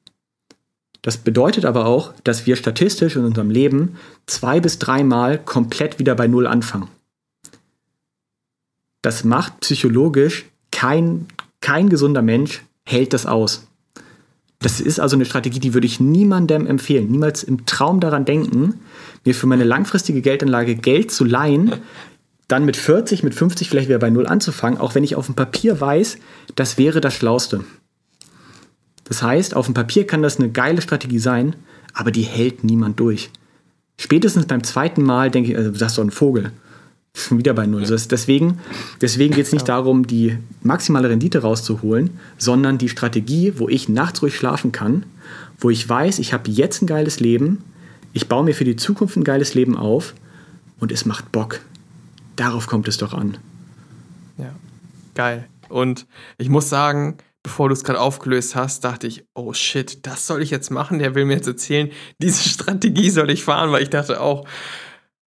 Das 1.01 1.17
bedeutet 1.17 1.65
aber 1.65 1.85
auch, 1.85 2.13
dass 2.23 2.45
wir 2.45 2.55
statistisch 2.55 3.15
in 3.15 3.25
unserem 3.25 3.49
Leben 3.49 3.97
zwei 4.25 4.59
bis 4.59 4.79
dreimal 4.79 5.37
komplett 5.37 5.99
wieder 5.99 6.15
bei 6.15 6.27
Null 6.27 6.47
anfangen. 6.47 6.87
Das 9.01 9.25
macht 9.25 9.59
psychologisch 9.59 10.45
kein, 10.71 11.27
kein 11.59 11.89
gesunder 11.89 12.21
Mensch 12.21 12.63
hält 12.85 13.13
das 13.13 13.25
aus. 13.25 13.67
Das 14.63 14.79
ist 14.79 14.99
also 14.99 15.17
eine 15.17 15.25
Strategie, 15.25 15.59
die 15.59 15.73
würde 15.73 15.85
ich 15.85 15.99
niemandem 15.99 16.65
empfehlen. 16.65 17.11
Niemals 17.11 17.43
im 17.43 17.65
Traum 17.65 17.99
daran 17.99 18.23
denken, 18.23 18.79
mir 19.25 19.35
für 19.35 19.45
meine 19.45 19.65
langfristige 19.65 20.21
Geldanlage 20.21 20.75
Geld 20.75 21.11
zu 21.11 21.25
leihen, 21.25 21.73
dann 22.47 22.63
mit 22.63 22.77
40, 22.77 23.23
mit 23.23 23.35
50 23.35 23.69
vielleicht 23.69 23.89
wieder 23.89 23.99
bei 23.99 24.09
Null 24.09 24.25
anzufangen, 24.25 24.79
auch 24.79 24.95
wenn 24.95 25.03
ich 25.03 25.17
auf 25.17 25.25
dem 25.25 25.35
Papier 25.35 25.81
weiß, 25.81 26.17
das 26.55 26.77
wäre 26.77 27.01
das 27.01 27.13
Schlauste. 27.13 27.65
Das 29.03 29.21
heißt, 29.21 29.53
auf 29.53 29.65
dem 29.65 29.73
Papier 29.73 30.07
kann 30.07 30.21
das 30.21 30.39
eine 30.39 30.49
geile 30.49 30.81
Strategie 30.81 31.19
sein, 31.19 31.57
aber 31.93 32.11
die 32.11 32.23
hält 32.23 32.63
niemand 32.63 33.01
durch. 33.01 33.31
Spätestens 33.99 34.45
beim 34.45 34.63
zweiten 34.63 35.03
Mal 35.03 35.29
denke 35.29 35.51
ich, 35.51 35.57
also 35.57 35.71
du 35.71 35.77
sagst 35.77 35.97
doch 35.97 36.03
ein 36.03 36.11
Vogel. 36.11 36.51
Wieder 37.29 37.53
bei 37.53 37.65
Null. 37.65 37.83
Ja. 37.83 37.95
Deswegen, 37.95 38.59
deswegen 39.01 39.33
geht 39.33 39.45
es 39.45 39.51
nicht 39.51 39.67
ja. 39.67 39.75
darum, 39.75 40.07
die 40.07 40.37
maximale 40.61 41.09
Rendite 41.09 41.39
rauszuholen, 41.39 42.11
sondern 42.37 42.77
die 42.77 42.89
Strategie, 42.89 43.53
wo 43.57 43.69
ich 43.69 43.89
nachts 43.89 44.21
ruhig 44.21 44.35
schlafen 44.35 44.71
kann, 44.71 45.05
wo 45.59 45.69
ich 45.69 45.87
weiß, 45.87 46.19
ich 46.19 46.33
habe 46.33 46.49
jetzt 46.49 46.81
ein 46.81 46.87
geiles 46.87 47.19
Leben, 47.19 47.63
ich 48.13 48.27
baue 48.27 48.43
mir 48.43 48.53
für 48.53 48.65
die 48.65 48.75
Zukunft 48.75 49.15
ein 49.15 49.23
geiles 49.23 49.53
Leben 49.53 49.77
auf 49.77 50.13
und 50.79 50.91
es 50.91 51.05
macht 51.05 51.31
Bock. 51.31 51.59
Darauf 52.35 52.67
kommt 52.67 52.87
es 52.87 52.97
doch 52.97 53.13
an. 53.13 53.37
Ja, 54.37 54.53
geil. 55.15 55.47
Und 55.69 56.05
ich 56.37 56.49
muss 56.49 56.69
sagen, 56.69 57.17
bevor 57.41 57.69
du 57.69 57.73
es 57.73 57.83
gerade 57.83 57.99
aufgelöst 57.99 58.55
hast, 58.55 58.83
dachte 58.83 59.07
ich, 59.07 59.25
oh 59.33 59.53
shit, 59.53 60.05
das 60.05 60.27
soll 60.27 60.41
ich 60.41 60.49
jetzt 60.49 60.71
machen. 60.71 60.99
Der 60.99 61.15
will 61.15 61.25
mir 61.25 61.35
jetzt 61.35 61.47
erzählen, 61.47 61.89
diese 62.19 62.43
Strategie 62.49 63.09
soll 63.09 63.29
ich 63.29 63.43
fahren, 63.43 63.71
weil 63.71 63.83
ich 63.83 63.89
dachte 63.89 64.21
auch, 64.21 64.47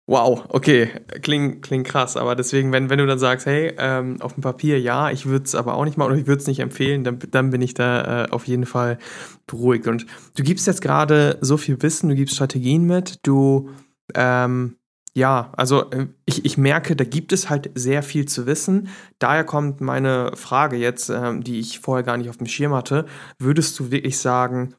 wow, 0.06 0.44
okay, 0.48 0.88
klingt 1.22 1.62
kling 1.62 1.82
krass. 1.84 2.16
Aber 2.16 2.36
deswegen, 2.36 2.72
wenn, 2.72 2.90
wenn 2.90 2.98
du 2.98 3.06
dann 3.06 3.18
sagst, 3.18 3.46
hey, 3.46 3.74
ähm, 3.78 4.20
auf 4.20 4.34
dem 4.34 4.42
Papier 4.42 4.80
ja, 4.80 5.10
ich 5.10 5.26
würde 5.26 5.44
es 5.44 5.54
aber 5.54 5.74
auch 5.74 5.84
nicht 5.84 5.96
machen 5.96 6.12
oder 6.12 6.20
ich 6.20 6.26
würde 6.26 6.40
es 6.40 6.46
nicht 6.46 6.60
empfehlen, 6.60 7.04
dann, 7.04 7.18
dann 7.30 7.50
bin 7.50 7.62
ich 7.62 7.74
da 7.74 8.24
äh, 8.24 8.30
auf 8.30 8.46
jeden 8.46 8.66
Fall 8.66 8.98
beruhigt. 9.46 9.88
Und 9.88 10.06
du 10.36 10.42
gibst 10.42 10.66
jetzt 10.66 10.80
gerade 10.80 11.38
so 11.40 11.56
viel 11.56 11.82
Wissen, 11.82 12.08
du 12.08 12.14
gibst 12.14 12.36
Strategien 12.36 12.84
mit, 12.84 13.18
du 13.26 13.70
ähm, 14.14 14.76
ja, 15.16 15.50
also 15.56 15.90
äh, 15.92 16.08
ich, 16.26 16.44
ich 16.44 16.58
merke, 16.58 16.94
da 16.94 17.04
gibt 17.04 17.32
es 17.32 17.48
halt 17.48 17.70
sehr 17.74 18.02
viel 18.02 18.26
zu 18.26 18.46
wissen. 18.46 18.88
Daher 19.18 19.44
kommt 19.44 19.80
meine 19.80 20.32
Frage 20.34 20.76
jetzt, 20.76 21.08
ähm, 21.08 21.42
die 21.42 21.58
ich 21.58 21.80
vorher 21.80 22.04
gar 22.04 22.18
nicht 22.18 22.28
auf 22.28 22.36
dem 22.36 22.46
Schirm 22.46 22.74
hatte. 22.74 23.06
Würdest 23.38 23.78
du 23.80 23.90
wirklich 23.90 24.18
sagen, 24.18 24.74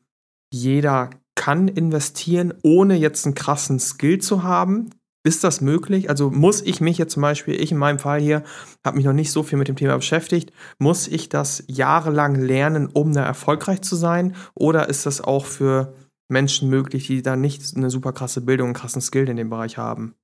jeder 0.54 1.10
kann 1.34 1.68
investieren, 1.68 2.54
ohne 2.62 2.96
jetzt 2.96 3.26
einen 3.26 3.34
krassen 3.34 3.80
Skill 3.80 4.20
zu 4.20 4.44
haben? 4.44 4.92
Ist 5.28 5.44
das 5.44 5.60
möglich? 5.60 6.10
Also 6.10 6.32
muss 6.32 6.62
ich 6.62 6.80
mich 6.80 6.98
jetzt 6.98 7.12
zum 7.12 7.22
Beispiel, 7.22 7.62
ich 7.62 7.74
in 7.74 7.78
meinem 7.78 8.00
Fall 8.00 8.22
hier, 8.22 8.44
habe 8.86 8.96
mich 8.96 9.06
noch 9.06 9.12
nicht 9.12 9.34
so 9.34 9.44
viel 9.44 9.58
mit 9.58 9.68
dem 9.68 9.76
Thema 9.76 9.98
beschäftigt, 9.98 10.54
muss 10.80 11.10
ich 11.10 11.28
das 11.28 11.66
jahrelang 11.68 12.36
lernen, 12.36 12.88
um 12.88 13.12
da 13.12 13.26
erfolgreich 13.26 13.82
zu 13.82 13.98
sein? 13.98 14.38
Oder 14.54 14.88
ist 14.88 15.06
das 15.06 15.20
auch 15.20 15.46
für 15.46 15.94
Menschen 16.30 16.70
möglich, 16.70 17.08
die 17.08 17.22
da 17.24 17.36
nicht 17.36 17.76
eine 17.76 17.90
super 17.90 18.14
krasse 18.14 18.40
Bildung, 18.40 18.68
einen 18.68 18.74
krassen 18.74 19.02
Skill 19.02 19.28
in 19.28 19.36
dem 19.36 19.50
Bereich 19.50 19.78
haben? 19.78 20.16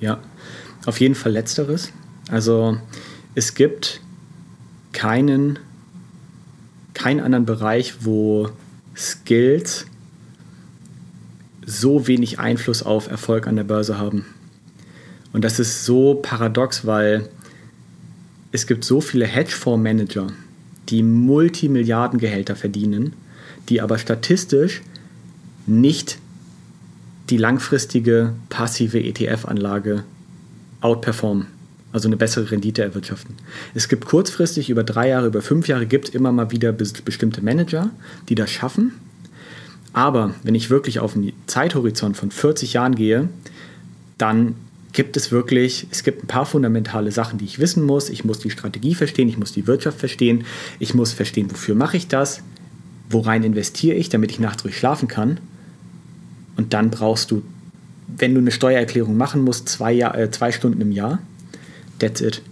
Ja, 0.00 0.18
auf 0.84 0.98
jeden 0.98 1.14
Fall 1.14 1.30
letzteres. 1.30 1.92
Also 2.28 2.76
es 3.36 3.54
gibt 3.54 4.00
keinen, 4.90 5.60
keinen 6.92 7.20
anderen 7.20 7.44
Bereich, 7.44 8.04
wo 8.04 8.48
Skills 8.96 9.86
so 11.68 12.06
wenig 12.06 12.38
Einfluss 12.38 12.82
auf 12.82 13.10
Erfolg 13.10 13.46
an 13.46 13.56
der 13.56 13.64
Börse 13.64 13.98
haben. 13.98 14.24
Und 15.32 15.44
das 15.44 15.60
ist 15.60 15.84
so 15.84 16.14
paradox, 16.14 16.86
weil 16.86 17.28
es 18.52 18.66
gibt 18.66 18.84
so 18.84 19.02
viele 19.02 19.26
Hedgefondsmanager, 19.26 20.28
die 20.88 21.02
Multimilliardengehälter 21.02 22.56
verdienen, 22.56 23.12
die 23.68 23.82
aber 23.82 23.98
statistisch 23.98 24.80
nicht 25.66 26.18
die 27.28 27.36
langfristige 27.36 28.32
passive 28.48 28.98
ETF-Anlage 28.98 30.04
outperformen, 30.80 31.48
also 31.92 32.08
eine 32.08 32.16
bessere 32.16 32.50
Rendite 32.50 32.82
erwirtschaften. 32.82 33.34
Es 33.74 33.90
gibt 33.90 34.06
kurzfristig 34.06 34.70
über 34.70 34.84
drei 34.84 35.08
Jahre, 35.10 35.26
über 35.26 35.42
fünf 35.42 35.68
Jahre 35.68 35.84
gibt 35.84 36.08
immer 36.08 36.32
mal 36.32 36.50
wieder 36.50 36.72
bestimmte 36.72 37.42
Manager, 37.42 37.90
die 38.30 38.34
das 38.34 38.50
schaffen. 38.50 38.92
Aber 39.92 40.34
wenn 40.42 40.54
ich 40.54 40.70
wirklich 40.70 41.00
auf 41.00 41.16
einen 41.16 41.32
Zeithorizont 41.46 42.16
von 42.16 42.30
40 42.30 42.74
Jahren 42.74 42.94
gehe, 42.94 43.28
dann 44.18 44.54
gibt 44.92 45.16
es 45.16 45.30
wirklich, 45.30 45.86
es 45.90 46.02
gibt 46.02 46.24
ein 46.24 46.26
paar 46.26 46.46
fundamentale 46.46 47.12
Sachen, 47.12 47.38
die 47.38 47.44
ich 47.44 47.58
wissen 47.58 47.84
muss. 47.84 48.08
Ich 48.08 48.24
muss 48.24 48.38
die 48.38 48.50
Strategie 48.50 48.94
verstehen, 48.94 49.28
ich 49.28 49.38
muss 49.38 49.52
die 49.52 49.66
Wirtschaft 49.66 49.98
verstehen, 49.98 50.44
ich 50.78 50.94
muss 50.94 51.12
verstehen, 51.12 51.50
wofür 51.50 51.74
mache 51.74 51.96
ich 51.96 52.08
das, 52.08 52.42
worein 53.10 53.42
investiere 53.42 53.96
ich, 53.96 54.08
damit 54.08 54.30
ich 54.30 54.40
nachts 54.40 54.64
ruhig 54.64 54.76
schlafen 54.76 55.08
kann. 55.08 55.40
Und 56.56 56.74
dann 56.74 56.90
brauchst 56.90 57.30
du, 57.30 57.42
wenn 58.08 58.34
du 58.34 58.40
eine 58.40 58.50
Steuererklärung 58.50 59.16
machen 59.16 59.44
musst, 59.44 59.68
zwei, 59.68 59.92
Jahr, 59.92 60.18
äh, 60.18 60.30
zwei 60.30 60.50
Stunden 60.50 60.80
im 60.80 60.92
Jahr. 60.92 61.20
That's 61.98 62.20
it. 62.20 62.42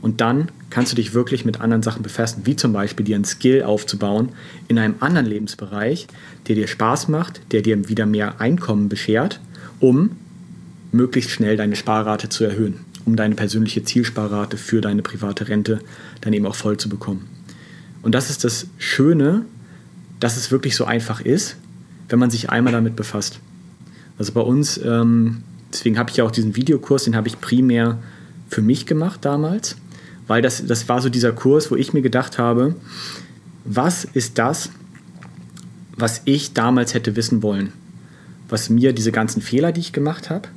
Und 0.00 0.20
dann 0.20 0.48
kannst 0.72 0.92
du 0.92 0.96
dich 0.96 1.14
wirklich 1.14 1.44
mit 1.44 1.60
anderen 1.60 1.82
Sachen 1.82 2.02
befassen, 2.02 2.42
wie 2.44 2.56
zum 2.56 2.72
Beispiel 2.72 3.04
dir 3.04 3.14
einen 3.16 3.24
Skill 3.24 3.62
aufzubauen 3.62 4.30
in 4.68 4.78
einem 4.78 4.96
anderen 5.00 5.26
Lebensbereich, 5.26 6.06
der 6.48 6.56
dir 6.56 6.66
Spaß 6.66 7.08
macht, 7.08 7.40
der 7.52 7.62
dir 7.62 7.88
wieder 7.88 8.06
mehr 8.06 8.40
Einkommen 8.40 8.88
beschert, 8.88 9.40
um 9.78 10.10
möglichst 10.90 11.30
schnell 11.30 11.56
deine 11.56 11.76
Sparrate 11.76 12.28
zu 12.28 12.44
erhöhen, 12.44 12.80
um 13.04 13.16
deine 13.16 13.34
persönliche 13.34 13.84
Zielsparrate 13.84 14.56
für 14.56 14.80
deine 14.80 15.02
private 15.02 15.48
Rente 15.48 15.80
dann 16.20 16.32
eben 16.32 16.46
auch 16.46 16.54
voll 16.54 16.76
zu 16.76 16.88
bekommen. 16.88 17.28
Und 18.02 18.14
das 18.14 18.30
ist 18.30 18.44
das 18.44 18.66
Schöne, 18.78 19.44
dass 20.20 20.36
es 20.36 20.50
wirklich 20.50 20.74
so 20.74 20.84
einfach 20.84 21.20
ist 21.20 21.56
wenn 22.12 22.18
man 22.18 22.30
sich 22.30 22.50
einmal 22.50 22.74
damit 22.74 22.94
befasst. 22.94 23.40
Also 24.18 24.32
bei 24.32 24.42
uns, 24.42 24.78
ähm, 24.84 25.42
deswegen 25.72 25.98
habe 25.98 26.10
ich 26.10 26.18
ja 26.18 26.24
auch 26.24 26.30
diesen 26.30 26.54
Videokurs, 26.54 27.04
den 27.04 27.16
habe 27.16 27.26
ich 27.26 27.40
primär 27.40 27.98
für 28.50 28.60
mich 28.60 28.84
gemacht 28.84 29.24
damals, 29.24 29.76
weil 30.32 30.42
das, 30.42 30.66
das 30.66 30.88
war 30.88 31.00
so 31.00 31.08
dieser 31.08 31.32
Kurs, 31.32 31.70
wo 31.70 31.76
ich 31.76 31.92
mir 31.92 32.02
gedacht 32.02 32.38
habe, 32.38 32.74
was 33.64 34.04
ist 34.04 34.38
das, 34.38 34.70
was 35.96 36.22
ich 36.24 36.54
damals 36.54 36.94
hätte 36.94 37.14
wissen 37.14 37.42
wollen, 37.42 37.72
was 38.48 38.68
mir 38.68 38.92
diese 38.92 39.12
ganzen 39.12 39.40
Fehler, 39.40 39.70
die 39.72 39.80
ich 39.80 39.92
gemacht 39.92 40.30
habe, 40.30 40.48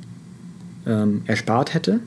ähm, 0.86 1.22
erspart 1.26 1.74
hätte 1.74 2.00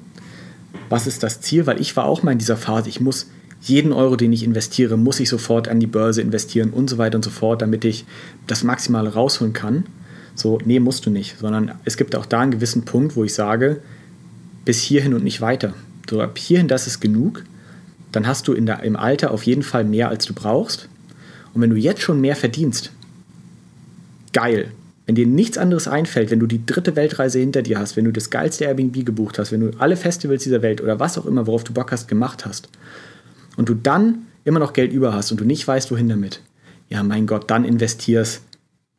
was 0.89 1.07
ist 1.07 1.23
das 1.23 1.41
Ziel, 1.41 1.67
weil 1.67 1.79
ich 1.79 1.95
war 1.95 2.05
auch 2.05 2.23
mal 2.23 2.31
in 2.31 2.39
dieser 2.39 2.57
Phase, 2.57 2.89
ich 2.89 2.99
muss 2.99 3.27
jeden 3.61 3.91
Euro, 3.91 4.15
den 4.15 4.33
ich 4.33 4.43
investiere, 4.43 4.97
muss 4.97 5.19
ich 5.19 5.29
sofort 5.29 5.67
an 5.67 5.79
die 5.79 5.87
Börse 5.87 6.21
investieren 6.21 6.71
und 6.71 6.89
so 6.89 6.97
weiter 6.97 7.17
und 7.17 7.23
so 7.23 7.29
fort, 7.29 7.61
damit 7.61 7.85
ich 7.85 8.05
das 8.47 8.63
Maximale 8.63 9.13
rausholen 9.13 9.53
kann. 9.53 9.85
So, 10.33 10.57
nee, 10.63 10.79
musst 10.79 11.05
du 11.05 11.09
nicht, 11.09 11.37
sondern 11.39 11.73
es 11.83 11.97
gibt 11.97 12.15
auch 12.15 12.25
da 12.25 12.39
einen 12.39 12.51
gewissen 12.51 12.85
Punkt, 12.85 13.15
wo 13.15 13.23
ich 13.23 13.33
sage, 13.33 13.81
bis 14.63 14.81
hierhin 14.81 15.13
und 15.13 15.23
nicht 15.23 15.41
weiter. 15.41 15.73
So, 16.09 16.21
ab 16.21 16.37
hierhin, 16.37 16.69
das 16.69 16.87
ist 16.87 17.01
genug. 17.01 17.43
Dann 18.11 18.27
hast 18.27 18.47
du 18.47 18.53
in 18.53 18.65
der, 18.65 18.83
im 18.83 18.95
Alter 18.95 19.31
auf 19.31 19.43
jeden 19.43 19.63
Fall 19.63 19.83
mehr, 19.83 20.09
als 20.09 20.25
du 20.25 20.33
brauchst. 20.33 20.89
Und 21.53 21.61
wenn 21.61 21.69
du 21.69 21.75
jetzt 21.75 22.01
schon 22.01 22.21
mehr 22.21 22.35
verdienst, 22.35 22.91
geil. 24.33 24.71
Wenn 25.05 25.15
dir 25.15 25.25
nichts 25.25 25.57
anderes 25.57 25.87
einfällt, 25.87 26.29
wenn 26.29 26.39
du 26.39 26.45
die 26.45 26.65
dritte 26.65 26.95
Weltreise 26.95 27.39
hinter 27.39 27.63
dir 27.63 27.79
hast, 27.79 27.97
wenn 27.97 28.05
du 28.05 28.11
das 28.11 28.29
geilste 28.29 28.65
Airbnb 28.65 29.05
gebucht 29.05 29.39
hast, 29.39 29.51
wenn 29.51 29.61
du 29.61 29.71
alle 29.79 29.97
Festivals 29.97 30.43
dieser 30.43 30.61
Welt 30.61 30.81
oder 30.81 30.99
was 30.99 31.17
auch 31.17 31.25
immer, 31.25 31.47
worauf 31.47 31.63
du 31.63 31.73
Bock 31.73 31.91
hast, 31.91 32.07
gemacht 32.07 32.45
hast, 32.45 32.69
und 33.57 33.67
du 33.67 33.73
dann 33.73 34.27
immer 34.45 34.59
noch 34.59 34.73
Geld 34.73 34.93
über 34.93 35.13
hast 35.13 35.31
und 35.31 35.41
du 35.41 35.45
nicht 35.45 35.67
weißt, 35.67 35.91
wohin 35.91 36.07
damit, 36.07 36.41
ja, 36.89 37.03
mein 37.03 37.27
Gott, 37.27 37.49
dann 37.51 37.65
investierst 37.65 38.41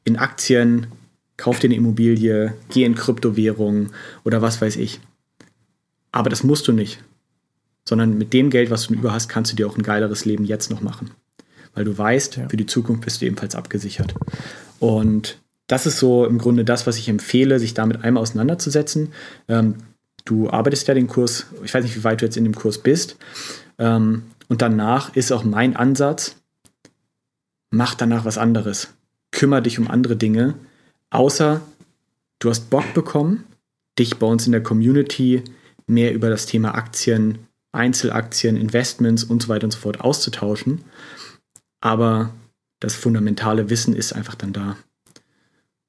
in 0.05 0.17
Aktien, 0.17 0.89
kauf 1.37 1.61
dir 1.61 1.69
eine 1.69 1.77
Immobilie, 1.77 2.55
geh 2.69 2.85
in 2.85 2.95
Kryptowährungen 2.95 3.91
oder 4.25 4.43
was 4.43 4.61
weiß 4.61 4.77
ich. 4.77 5.01
Aber 6.13 6.29
das 6.29 6.45
musst 6.45 6.69
du 6.69 6.73
nicht. 6.73 7.03
Sondern 7.91 8.17
mit 8.17 8.33
dem 8.33 8.51
Geld, 8.51 8.71
was 8.71 8.87
du 8.87 8.95
über 8.95 9.13
hast, 9.13 9.29
kannst 9.29 9.51
du 9.51 9.57
dir 9.57 9.67
auch 9.67 9.77
ein 9.77 9.83
geileres 9.83 10.25
Leben 10.25 10.45
jetzt 10.45 10.71
noch 10.71 10.81
machen. 10.81 11.11
Weil 11.75 11.85
du 11.85 11.99
weißt, 11.99 12.37
ja. 12.37 12.49
für 12.49 12.57
die 12.57 12.67
Zukunft 12.67 13.03
bist 13.03 13.21
du 13.21 13.27
ebenfalls 13.27 13.57
abgesichert. 13.57 14.15
Und 14.79 15.39
das 15.67 15.87
ist 15.87 15.99
so 15.99 16.25
im 16.25 16.39
Grunde 16.39 16.65
das, 16.65 16.87
was 16.87 16.99
ich 16.99 17.09
empfehle, 17.09 17.59
sich 17.59 17.75
damit 17.75 18.05
einmal 18.05 18.23
auseinanderzusetzen. 18.23 19.13
Ähm, 19.49 19.75
du 20.25 20.49
arbeitest 20.49 20.87
ja 20.87 20.95
den 20.95 21.09
Kurs, 21.09 21.47
ich 21.65 21.75
weiß 21.75 21.83
nicht, 21.83 21.97
wie 21.97 22.05
weit 22.05 22.21
du 22.21 22.27
jetzt 22.27 22.37
in 22.37 22.45
dem 22.45 22.55
Kurs 22.55 22.79
bist. 22.79 23.17
Ähm, 23.81 24.23
und 24.47 24.63
danach 24.63 25.17
ist 25.17 25.33
auch 25.33 25.43
mein 25.43 25.75
Ansatz, 25.75 26.37
mach 27.71 27.97
danach 27.97 28.25
was 28.25 28.39
anderes. 28.39 28.95
Kümmer 29.33 29.63
dich 29.63 29.81
um 29.81 29.89
andere 29.89 30.15
Dinge, 30.15 30.55
außer 31.11 31.61
du 32.39 32.51
hast 32.51 32.71
Bock 32.71 32.95
bekommen, 32.95 33.43
dich 33.99 34.17
bei 34.19 34.29
uns 34.29 34.47
in 34.47 34.53
der 34.53 34.63
Community 34.63 35.43
mehr 35.89 36.15
über 36.15 36.31
das 36.31 36.47
Thema 36.47 36.77
Aktien, 36.77 37.39
Einzelaktien, 37.73 38.57
Investments 38.57 39.25
und 39.25 39.43
so 39.43 39.49
weiter 39.49 39.65
und 39.65 39.71
so 39.71 39.79
fort 39.79 40.01
auszutauschen. 40.01 40.85
Aber 41.81 42.35
das 42.81 42.95
fundamentale 42.95 43.71
Wissen 43.71 43.95
ist 43.95 44.13
einfach 44.13 44.35
dann 44.35 44.53
da. 44.53 44.77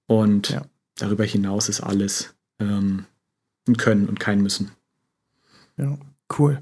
Und 0.07 0.49
ja. 0.49 0.65
darüber 0.97 1.23
hinaus 1.23 1.69
ist 1.69 1.81
alles 1.81 2.35
ähm, 2.59 3.05
ein 3.67 3.77
Können 3.77 4.07
und 4.07 4.19
kein 4.19 4.41
Müssen. 4.41 4.71
Ja, 5.77 5.97
cool. 6.37 6.61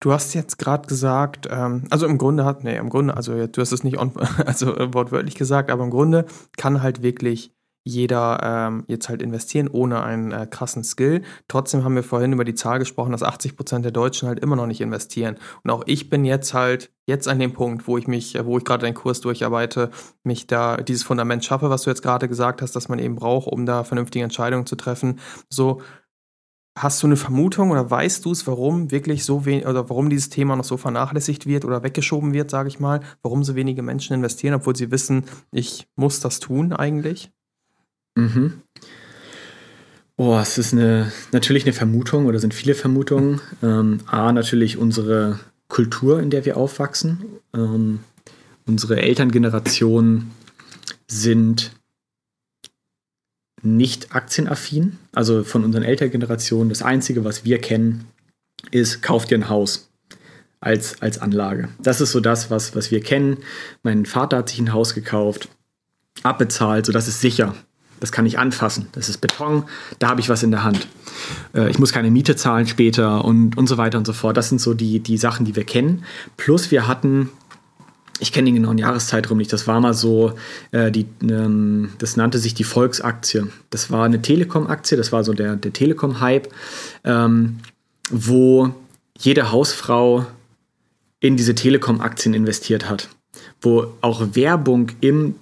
Du 0.00 0.12
hast 0.12 0.32
jetzt 0.34 0.58
gerade 0.58 0.86
gesagt, 0.86 1.48
ähm, 1.50 1.84
also 1.90 2.06
im 2.06 2.18
Grunde 2.18 2.44
hat, 2.44 2.62
nee, 2.62 2.76
im 2.76 2.88
Grunde, 2.88 3.16
also 3.16 3.46
du 3.46 3.60
hast 3.60 3.72
es 3.72 3.82
nicht 3.82 3.98
on, 3.98 4.16
also 4.46 4.76
äh, 4.76 4.94
wortwörtlich 4.94 5.34
gesagt, 5.34 5.70
aber 5.70 5.84
im 5.84 5.90
Grunde 5.90 6.24
kann 6.56 6.82
halt 6.82 7.02
wirklich 7.02 7.52
jeder 7.88 8.40
ähm, 8.42 8.84
jetzt 8.86 9.08
halt 9.08 9.22
investieren 9.22 9.66
ohne 9.66 10.02
einen 10.02 10.30
äh, 10.30 10.46
krassen 10.46 10.84
Skill. 10.84 11.22
Trotzdem 11.48 11.84
haben 11.84 11.94
wir 11.94 12.02
vorhin 12.02 12.34
über 12.34 12.44
die 12.44 12.54
Zahl 12.54 12.78
gesprochen, 12.78 13.12
dass 13.12 13.22
80 13.22 13.56
Prozent 13.56 13.84
der 13.84 13.92
Deutschen 13.92 14.28
halt 14.28 14.40
immer 14.40 14.56
noch 14.56 14.66
nicht 14.66 14.82
investieren. 14.82 15.38
Und 15.64 15.70
auch 15.70 15.84
ich 15.86 16.10
bin 16.10 16.26
jetzt 16.26 16.52
halt 16.52 16.92
jetzt 17.06 17.28
an 17.28 17.38
dem 17.38 17.54
Punkt, 17.54 17.88
wo 17.88 17.96
ich 17.96 18.06
mich, 18.06 18.34
äh, 18.34 18.44
wo 18.44 18.58
ich 18.58 18.64
gerade 18.64 18.84
den 18.84 18.94
Kurs 18.94 19.22
durcharbeite, 19.22 19.90
mich 20.22 20.46
da 20.46 20.76
dieses 20.76 21.02
Fundament 21.02 21.44
schaffe, 21.44 21.70
was 21.70 21.82
du 21.82 21.90
jetzt 21.90 22.02
gerade 22.02 22.28
gesagt 22.28 22.60
hast, 22.60 22.76
dass 22.76 22.90
man 22.90 22.98
eben 22.98 23.16
braucht, 23.16 23.48
um 23.48 23.64
da 23.64 23.84
vernünftige 23.84 24.22
Entscheidungen 24.22 24.66
zu 24.66 24.76
treffen. 24.76 25.18
So 25.48 25.80
Hast 26.80 27.02
du 27.02 27.08
eine 27.08 27.16
Vermutung 27.16 27.72
oder 27.72 27.90
weißt 27.90 28.24
du 28.24 28.30
es, 28.30 28.46
warum 28.46 28.92
wirklich 28.92 29.24
so 29.24 29.44
wenig 29.44 29.66
oder 29.66 29.90
warum 29.90 30.10
dieses 30.10 30.28
Thema 30.28 30.54
noch 30.54 30.62
so 30.62 30.76
vernachlässigt 30.76 31.44
wird 31.44 31.64
oder 31.64 31.82
weggeschoben 31.82 32.32
wird, 32.32 32.52
sage 32.52 32.68
ich 32.68 32.78
mal? 32.78 33.00
Warum 33.20 33.42
so 33.42 33.56
wenige 33.56 33.82
Menschen 33.82 34.14
investieren, 34.14 34.54
obwohl 34.54 34.76
sie 34.76 34.92
wissen, 34.92 35.24
ich 35.50 35.88
muss 35.96 36.20
das 36.20 36.38
tun 36.38 36.72
eigentlich? 36.72 37.32
Mhm. 38.18 38.62
Oh, 40.16 40.36
es 40.36 40.58
ist 40.58 40.72
eine, 40.72 41.12
natürlich 41.30 41.62
eine 41.62 41.72
Vermutung 41.72 42.26
oder 42.26 42.40
sind 42.40 42.52
viele 42.52 42.74
Vermutungen. 42.74 43.40
Ähm, 43.62 44.00
A, 44.06 44.32
natürlich 44.32 44.76
unsere 44.76 45.38
Kultur, 45.68 46.20
in 46.20 46.30
der 46.30 46.44
wir 46.44 46.56
aufwachsen. 46.56 47.24
Ähm, 47.54 48.00
unsere 48.66 49.00
Elterngeneration 49.00 50.32
sind 51.06 51.70
nicht 53.62 54.14
aktienaffin. 54.14 54.98
Also 55.12 55.44
von 55.44 55.64
unseren 55.64 55.84
Elterngenerationen, 55.84 56.68
das 56.68 56.82
Einzige, 56.82 57.24
was 57.24 57.44
wir 57.44 57.60
kennen, 57.60 58.06
ist, 58.72 59.02
kauf 59.02 59.24
dir 59.24 59.38
ein 59.38 59.48
Haus 59.48 59.88
als, 60.58 61.00
als 61.00 61.18
Anlage. 61.18 61.68
Das 61.80 62.00
ist 62.00 62.10
so 62.10 62.18
das, 62.18 62.50
was, 62.50 62.74
was 62.74 62.90
wir 62.90 63.00
kennen. 63.00 63.38
Mein 63.84 64.04
Vater 64.04 64.38
hat 64.38 64.48
sich 64.48 64.58
ein 64.58 64.72
Haus 64.72 64.94
gekauft, 64.94 65.48
abbezahlt, 66.24 66.86
so 66.86 66.92
das 66.92 67.06
ist 67.06 67.20
sicher. 67.20 67.54
Das 68.00 68.12
kann 68.12 68.26
ich 68.26 68.38
anfassen. 68.38 68.86
Das 68.92 69.08
ist 69.08 69.18
Beton, 69.18 69.64
da 69.98 70.08
habe 70.08 70.20
ich 70.20 70.28
was 70.28 70.42
in 70.42 70.50
der 70.50 70.64
Hand. 70.64 70.86
Äh, 71.54 71.70
ich 71.70 71.78
muss 71.78 71.92
keine 71.92 72.10
Miete 72.10 72.36
zahlen 72.36 72.66
später 72.66 73.24
und, 73.24 73.56
und 73.56 73.66
so 73.66 73.78
weiter 73.78 73.98
und 73.98 74.06
so 74.06 74.12
fort. 74.12 74.36
Das 74.36 74.48
sind 74.48 74.60
so 74.60 74.74
die, 74.74 75.00
die 75.00 75.18
Sachen, 75.18 75.44
die 75.44 75.56
wir 75.56 75.64
kennen. 75.64 76.04
Plus 76.36 76.70
wir 76.70 76.86
hatten 76.86 77.30
ich 78.20 78.32
kenne 78.32 78.46
den 78.46 78.56
genauen 78.56 78.78
Jahreszeitraum 78.78 79.38
nicht. 79.38 79.52
Das 79.52 79.66
war 79.66 79.80
mal 79.80 79.94
so, 79.94 80.32
äh, 80.72 80.90
die, 80.90 81.06
ähm, 81.22 81.90
das 81.98 82.16
nannte 82.16 82.38
sich 82.38 82.54
die 82.54 82.64
Volksaktie. 82.64 83.46
Das 83.70 83.90
war 83.90 84.04
eine 84.04 84.20
Telekom-Aktie, 84.20 84.96
das 84.96 85.12
war 85.12 85.24
so 85.24 85.32
der, 85.32 85.56
der 85.56 85.72
Telekom-Hype, 85.72 86.48
ähm, 87.04 87.58
wo 88.10 88.74
jede 89.16 89.52
Hausfrau 89.52 90.26
in 91.20 91.36
diese 91.36 91.54
Telekom-Aktien 91.54 92.34
investiert 92.34 92.88
hat. 92.88 93.08
Wo 93.60 93.92
auch 94.00 94.34
Werbung 94.34 94.90
im 95.00 95.36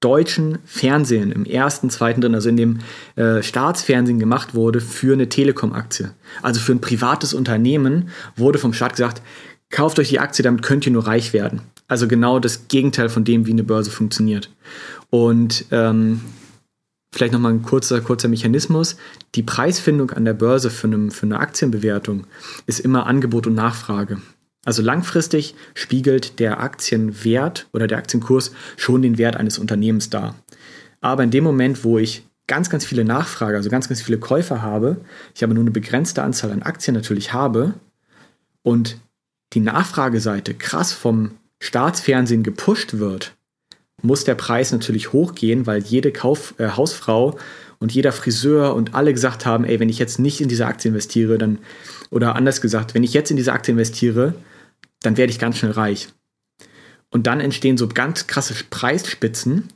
deutschen 0.00 0.58
Fernsehen, 0.64 1.32
im 1.32 1.44
ersten, 1.44 1.90
zweiten, 1.90 2.20
dritten, 2.20 2.34
also 2.34 2.48
in 2.48 2.56
dem 2.56 2.78
äh, 3.16 3.42
Staatsfernsehen 3.42 4.18
gemacht 4.18 4.54
wurde 4.54 4.80
für 4.80 5.14
eine 5.14 5.28
Telekom-Aktie. 5.28 6.12
Also 6.42 6.60
für 6.60 6.72
ein 6.72 6.80
privates 6.80 7.32
Unternehmen 7.32 8.10
wurde 8.36 8.58
vom 8.58 8.72
Staat 8.72 8.92
gesagt, 8.92 9.22
kauft 9.70 9.98
euch 9.98 10.10
die 10.10 10.20
Aktie, 10.20 10.42
damit 10.42 10.62
könnt 10.62 10.86
ihr 10.86 10.92
nur 10.92 11.06
reich 11.06 11.32
werden. 11.32 11.62
Also 11.88 12.08
genau 12.08 12.38
das 12.38 12.68
Gegenteil 12.68 13.08
von 13.08 13.24
dem, 13.24 13.46
wie 13.46 13.52
eine 13.52 13.64
Börse 13.64 13.90
funktioniert. 13.90 14.50
Und 15.10 15.64
ähm, 15.70 16.20
vielleicht 17.12 17.32
nochmal 17.32 17.52
ein 17.52 17.62
kurzer, 17.62 18.00
kurzer 18.00 18.28
Mechanismus. 18.28 18.96
Die 19.34 19.42
Preisfindung 19.42 20.10
an 20.10 20.24
der 20.24 20.34
Börse 20.34 20.70
für, 20.70 20.88
eine, 20.88 21.10
für 21.10 21.26
eine 21.26 21.40
Aktienbewertung 21.40 22.26
ist 22.66 22.80
immer 22.80 23.06
Angebot 23.06 23.46
und 23.46 23.54
Nachfrage. 23.54 24.18
Also 24.66 24.82
langfristig 24.82 25.54
spiegelt 25.74 26.40
der 26.40 26.60
Aktienwert 26.60 27.68
oder 27.72 27.86
der 27.86 27.98
Aktienkurs 27.98 28.50
schon 28.76 29.00
den 29.00 29.16
Wert 29.16 29.36
eines 29.36 29.58
Unternehmens 29.58 30.10
dar. 30.10 30.34
Aber 31.00 31.22
in 31.22 31.30
dem 31.30 31.44
Moment, 31.44 31.84
wo 31.84 31.98
ich 31.98 32.24
ganz, 32.48 32.68
ganz 32.68 32.84
viele 32.84 33.04
Nachfrage, 33.04 33.56
also 33.56 33.70
ganz, 33.70 33.88
ganz 33.88 34.02
viele 34.02 34.18
Käufer 34.18 34.62
habe, 34.62 34.96
ich 35.36 35.44
aber 35.44 35.54
nur 35.54 35.62
eine 35.62 35.70
begrenzte 35.70 36.24
Anzahl 36.24 36.50
an 36.50 36.62
Aktien 36.62 36.94
natürlich 36.94 37.32
habe 37.32 37.74
und 38.62 38.98
die 39.52 39.60
Nachfrageseite 39.60 40.52
krass 40.52 40.92
vom 40.92 41.30
Staatsfernsehen 41.60 42.42
gepusht 42.42 42.98
wird, 42.98 43.36
muss 44.02 44.24
der 44.24 44.34
Preis 44.34 44.72
natürlich 44.72 45.12
hochgehen, 45.12 45.66
weil 45.68 45.80
jede 45.80 46.10
Kauf, 46.10 46.54
äh, 46.58 46.70
Hausfrau 46.70 47.38
und 47.78 47.92
jeder 47.92 48.10
Friseur 48.10 48.74
und 48.74 48.96
alle 48.96 49.12
gesagt 49.12 49.46
haben, 49.46 49.64
ey, 49.64 49.78
wenn 49.78 49.88
ich 49.88 50.00
jetzt 50.00 50.18
nicht 50.18 50.40
in 50.40 50.48
diese 50.48 50.66
Aktie 50.66 50.88
investiere, 50.88 51.38
dann, 51.38 51.58
oder 52.10 52.34
anders 52.34 52.60
gesagt, 52.60 52.94
wenn 52.94 53.04
ich 53.04 53.14
jetzt 53.14 53.30
in 53.30 53.36
diese 53.36 53.52
Aktie 53.52 53.72
investiere, 53.72 54.34
dann 55.02 55.16
werde 55.16 55.30
ich 55.30 55.38
ganz 55.38 55.58
schnell 55.58 55.72
reich. 55.72 56.08
Und 57.10 57.26
dann 57.26 57.40
entstehen 57.40 57.76
so 57.76 57.88
ganz 57.88 58.26
krasse 58.26 58.54
Preisspitzen, 58.70 59.68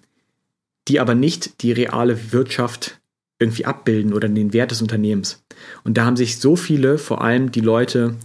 die 0.89 1.01
aber 1.01 1.14
nicht 1.14 1.62
die 1.62 1.73
reale 1.73 2.33
Wirtschaft 2.33 3.01
irgendwie 3.39 3.64
abbilden 3.64 4.12
oder 4.12 4.29
den 4.29 4.53
Wert 4.53 4.71
des 4.71 4.83
Unternehmens. 4.83 5.43
Und 5.85 5.97
da 5.97 6.05
haben 6.05 6.16
sich 6.16 6.39
so 6.39 6.57
viele, 6.57 6.99
vor 6.99 7.23
allem 7.23 7.53
die 7.53 7.61
Leute, 7.61 8.16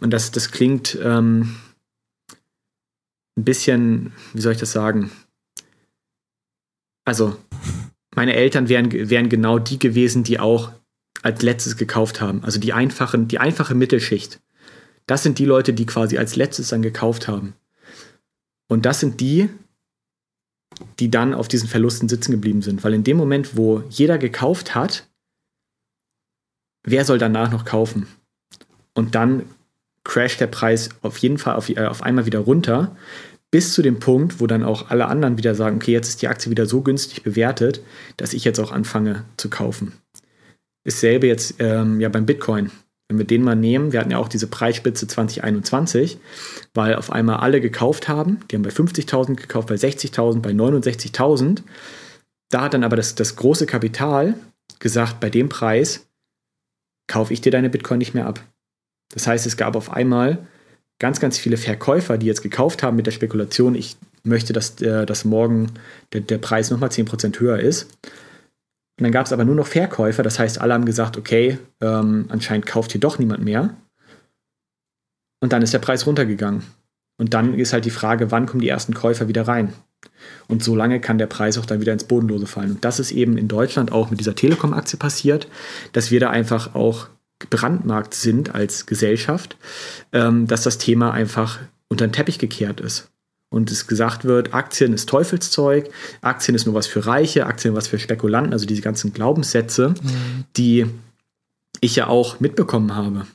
und 0.00 0.10
das, 0.10 0.30
das 0.30 0.50
klingt 0.50 0.96
ähm, 1.02 1.56
ein 3.36 3.44
bisschen, 3.44 4.12
wie 4.32 4.40
soll 4.40 4.52
ich 4.52 4.58
das 4.58 4.72
sagen? 4.72 5.10
Also, 7.04 7.36
meine 8.14 8.34
Eltern 8.34 8.68
wären, 8.68 8.92
wären 8.92 9.28
genau 9.28 9.58
die 9.58 9.78
gewesen, 9.78 10.24
die 10.24 10.38
auch 10.38 10.72
als 11.22 11.42
letztes 11.42 11.76
gekauft 11.76 12.20
haben. 12.20 12.44
Also 12.44 12.60
die 12.60 12.72
einfachen, 12.72 13.28
die 13.28 13.38
einfache 13.38 13.74
Mittelschicht. 13.74 14.40
Das 15.08 15.22
sind 15.22 15.38
die 15.38 15.46
Leute, 15.46 15.72
die 15.72 15.86
quasi 15.86 16.18
als 16.18 16.36
letztes 16.36 16.68
dann 16.68 16.82
gekauft 16.82 17.28
haben. 17.28 17.54
Und 18.68 18.84
das 18.84 19.00
sind 19.00 19.20
die, 19.20 19.48
die 20.98 21.10
dann 21.10 21.32
auf 21.32 21.48
diesen 21.48 21.68
Verlusten 21.68 22.10
sitzen 22.10 22.30
geblieben 22.30 22.60
sind. 22.60 22.84
Weil 22.84 22.92
in 22.92 23.04
dem 23.04 23.16
Moment, 23.16 23.56
wo 23.56 23.82
jeder 23.88 24.18
gekauft 24.18 24.74
hat, 24.74 25.08
wer 26.84 27.06
soll 27.06 27.18
danach 27.18 27.50
noch 27.50 27.64
kaufen? 27.64 28.06
Und 28.92 29.14
dann 29.14 29.46
crasht 30.04 30.40
der 30.40 30.46
Preis 30.46 30.90
auf 31.00 31.16
jeden 31.18 31.38
Fall 31.38 31.56
auf, 31.56 31.70
äh, 31.70 31.86
auf 31.86 32.02
einmal 32.02 32.26
wieder 32.26 32.40
runter, 32.40 32.94
bis 33.50 33.72
zu 33.72 33.80
dem 33.80 34.00
Punkt, 34.00 34.40
wo 34.40 34.46
dann 34.46 34.62
auch 34.62 34.90
alle 34.90 35.06
anderen 35.06 35.38
wieder 35.38 35.54
sagen, 35.54 35.76
okay, 35.76 35.92
jetzt 35.92 36.08
ist 36.08 36.20
die 36.20 36.28
Aktie 36.28 36.50
wieder 36.50 36.66
so 36.66 36.82
günstig 36.82 37.22
bewertet, 37.22 37.80
dass 38.18 38.34
ich 38.34 38.44
jetzt 38.44 38.60
auch 38.60 38.72
anfange 38.72 39.24
zu 39.38 39.48
kaufen. 39.48 39.92
ist 40.84 41.00
selbe 41.00 41.26
jetzt 41.26 41.54
ähm, 41.60 41.98
ja 41.98 42.10
beim 42.10 42.26
Bitcoin. 42.26 42.70
Wenn 43.08 43.18
wir 43.18 43.24
den 43.24 43.42
mal 43.42 43.56
nehmen, 43.56 43.92
wir 43.92 44.00
hatten 44.00 44.10
ja 44.10 44.18
auch 44.18 44.28
diese 44.28 44.46
Preisspitze 44.46 45.06
2021, 45.06 46.18
weil 46.74 46.94
auf 46.94 47.10
einmal 47.10 47.36
alle 47.36 47.60
gekauft 47.60 48.06
haben. 48.06 48.40
Die 48.50 48.56
haben 48.56 48.62
bei 48.62 48.70
50.000 48.70 49.34
gekauft, 49.34 49.68
bei 49.68 49.76
60.000, 49.76 50.40
bei 50.40 50.50
69.000. 50.50 51.62
Da 52.50 52.62
hat 52.62 52.74
dann 52.74 52.84
aber 52.84 52.96
das, 52.96 53.14
das 53.14 53.36
große 53.36 53.66
Kapital 53.66 54.34
gesagt, 54.78 55.20
bei 55.20 55.30
dem 55.30 55.48
Preis 55.48 56.06
kaufe 57.06 57.32
ich 57.32 57.40
dir 57.40 57.50
deine 57.50 57.70
Bitcoin 57.70 57.98
nicht 57.98 58.14
mehr 58.14 58.26
ab. 58.26 58.44
Das 59.14 59.26
heißt, 59.26 59.46
es 59.46 59.56
gab 59.56 59.74
auf 59.74 59.90
einmal 59.90 60.46
ganz, 60.98 61.20
ganz 61.20 61.38
viele 61.38 61.56
Verkäufer, 61.56 62.18
die 62.18 62.26
jetzt 62.26 62.42
gekauft 62.42 62.82
haben 62.82 62.96
mit 62.96 63.06
der 63.06 63.12
Spekulation, 63.12 63.74
ich 63.74 63.96
möchte, 64.22 64.52
dass, 64.52 64.76
der, 64.76 65.06
dass 65.06 65.24
morgen 65.24 65.72
der, 66.12 66.20
der 66.20 66.38
Preis 66.38 66.70
nochmal 66.70 66.90
10% 66.90 67.40
höher 67.40 67.58
ist. 67.58 67.88
Und 68.98 69.04
dann 69.04 69.12
gab 69.12 69.26
es 69.26 69.32
aber 69.32 69.44
nur 69.44 69.54
noch 69.54 69.68
Verkäufer, 69.68 70.24
das 70.24 70.38
heißt, 70.40 70.60
alle 70.60 70.74
haben 70.74 70.84
gesagt, 70.84 71.16
okay, 71.16 71.58
ähm, 71.80 72.26
anscheinend 72.30 72.66
kauft 72.66 72.92
hier 72.92 73.00
doch 73.00 73.18
niemand 73.18 73.44
mehr. 73.44 73.76
Und 75.40 75.52
dann 75.52 75.62
ist 75.62 75.72
der 75.72 75.78
Preis 75.78 76.04
runtergegangen. 76.04 76.64
Und 77.16 77.32
dann 77.32 77.54
ist 77.54 77.72
halt 77.72 77.84
die 77.84 77.90
Frage, 77.90 78.32
wann 78.32 78.46
kommen 78.46 78.60
die 78.60 78.68
ersten 78.68 78.94
Käufer 78.94 79.28
wieder 79.28 79.46
rein? 79.46 79.72
Und 80.48 80.64
so 80.64 80.74
lange 80.74 81.00
kann 81.00 81.18
der 81.18 81.26
Preis 81.26 81.58
auch 81.58 81.66
dann 81.66 81.80
wieder 81.80 81.92
ins 81.92 82.04
Bodenlose 82.04 82.46
fallen. 82.46 82.72
Und 82.72 82.84
das 82.84 82.98
ist 82.98 83.12
eben 83.12 83.38
in 83.38 83.46
Deutschland 83.46 83.92
auch 83.92 84.10
mit 84.10 84.18
dieser 84.18 84.34
Telekom-Aktie 84.34 84.98
passiert, 84.98 85.48
dass 85.92 86.10
wir 86.10 86.18
da 86.18 86.30
einfach 86.30 86.74
auch 86.74 87.08
gebrandmarkt 87.38 88.14
sind 88.14 88.54
als 88.54 88.86
Gesellschaft, 88.86 89.56
ähm, 90.12 90.48
dass 90.48 90.62
das 90.62 90.78
Thema 90.78 91.12
einfach 91.12 91.60
unter 91.88 92.06
den 92.06 92.12
Teppich 92.12 92.38
gekehrt 92.40 92.80
ist. 92.80 93.10
Und 93.50 93.70
es 93.70 93.86
gesagt 93.86 94.24
wird, 94.24 94.52
Aktien 94.52 94.92
ist 94.92 95.08
Teufelszeug, 95.08 95.90
Aktien 96.20 96.54
ist 96.54 96.66
nur 96.66 96.74
was 96.74 96.86
für 96.86 97.06
Reiche, 97.06 97.46
Aktien 97.46 97.74
was 97.74 97.88
für 97.88 97.98
Spekulanten, 97.98 98.52
also 98.52 98.66
diese 98.66 98.82
ganzen 98.82 99.12
Glaubenssätze, 99.12 99.90
mhm. 99.90 100.44
die 100.56 100.86
ich 101.80 101.96
ja 101.96 102.08
auch 102.08 102.40
mitbekommen 102.40 102.94
habe. 102.94 103.26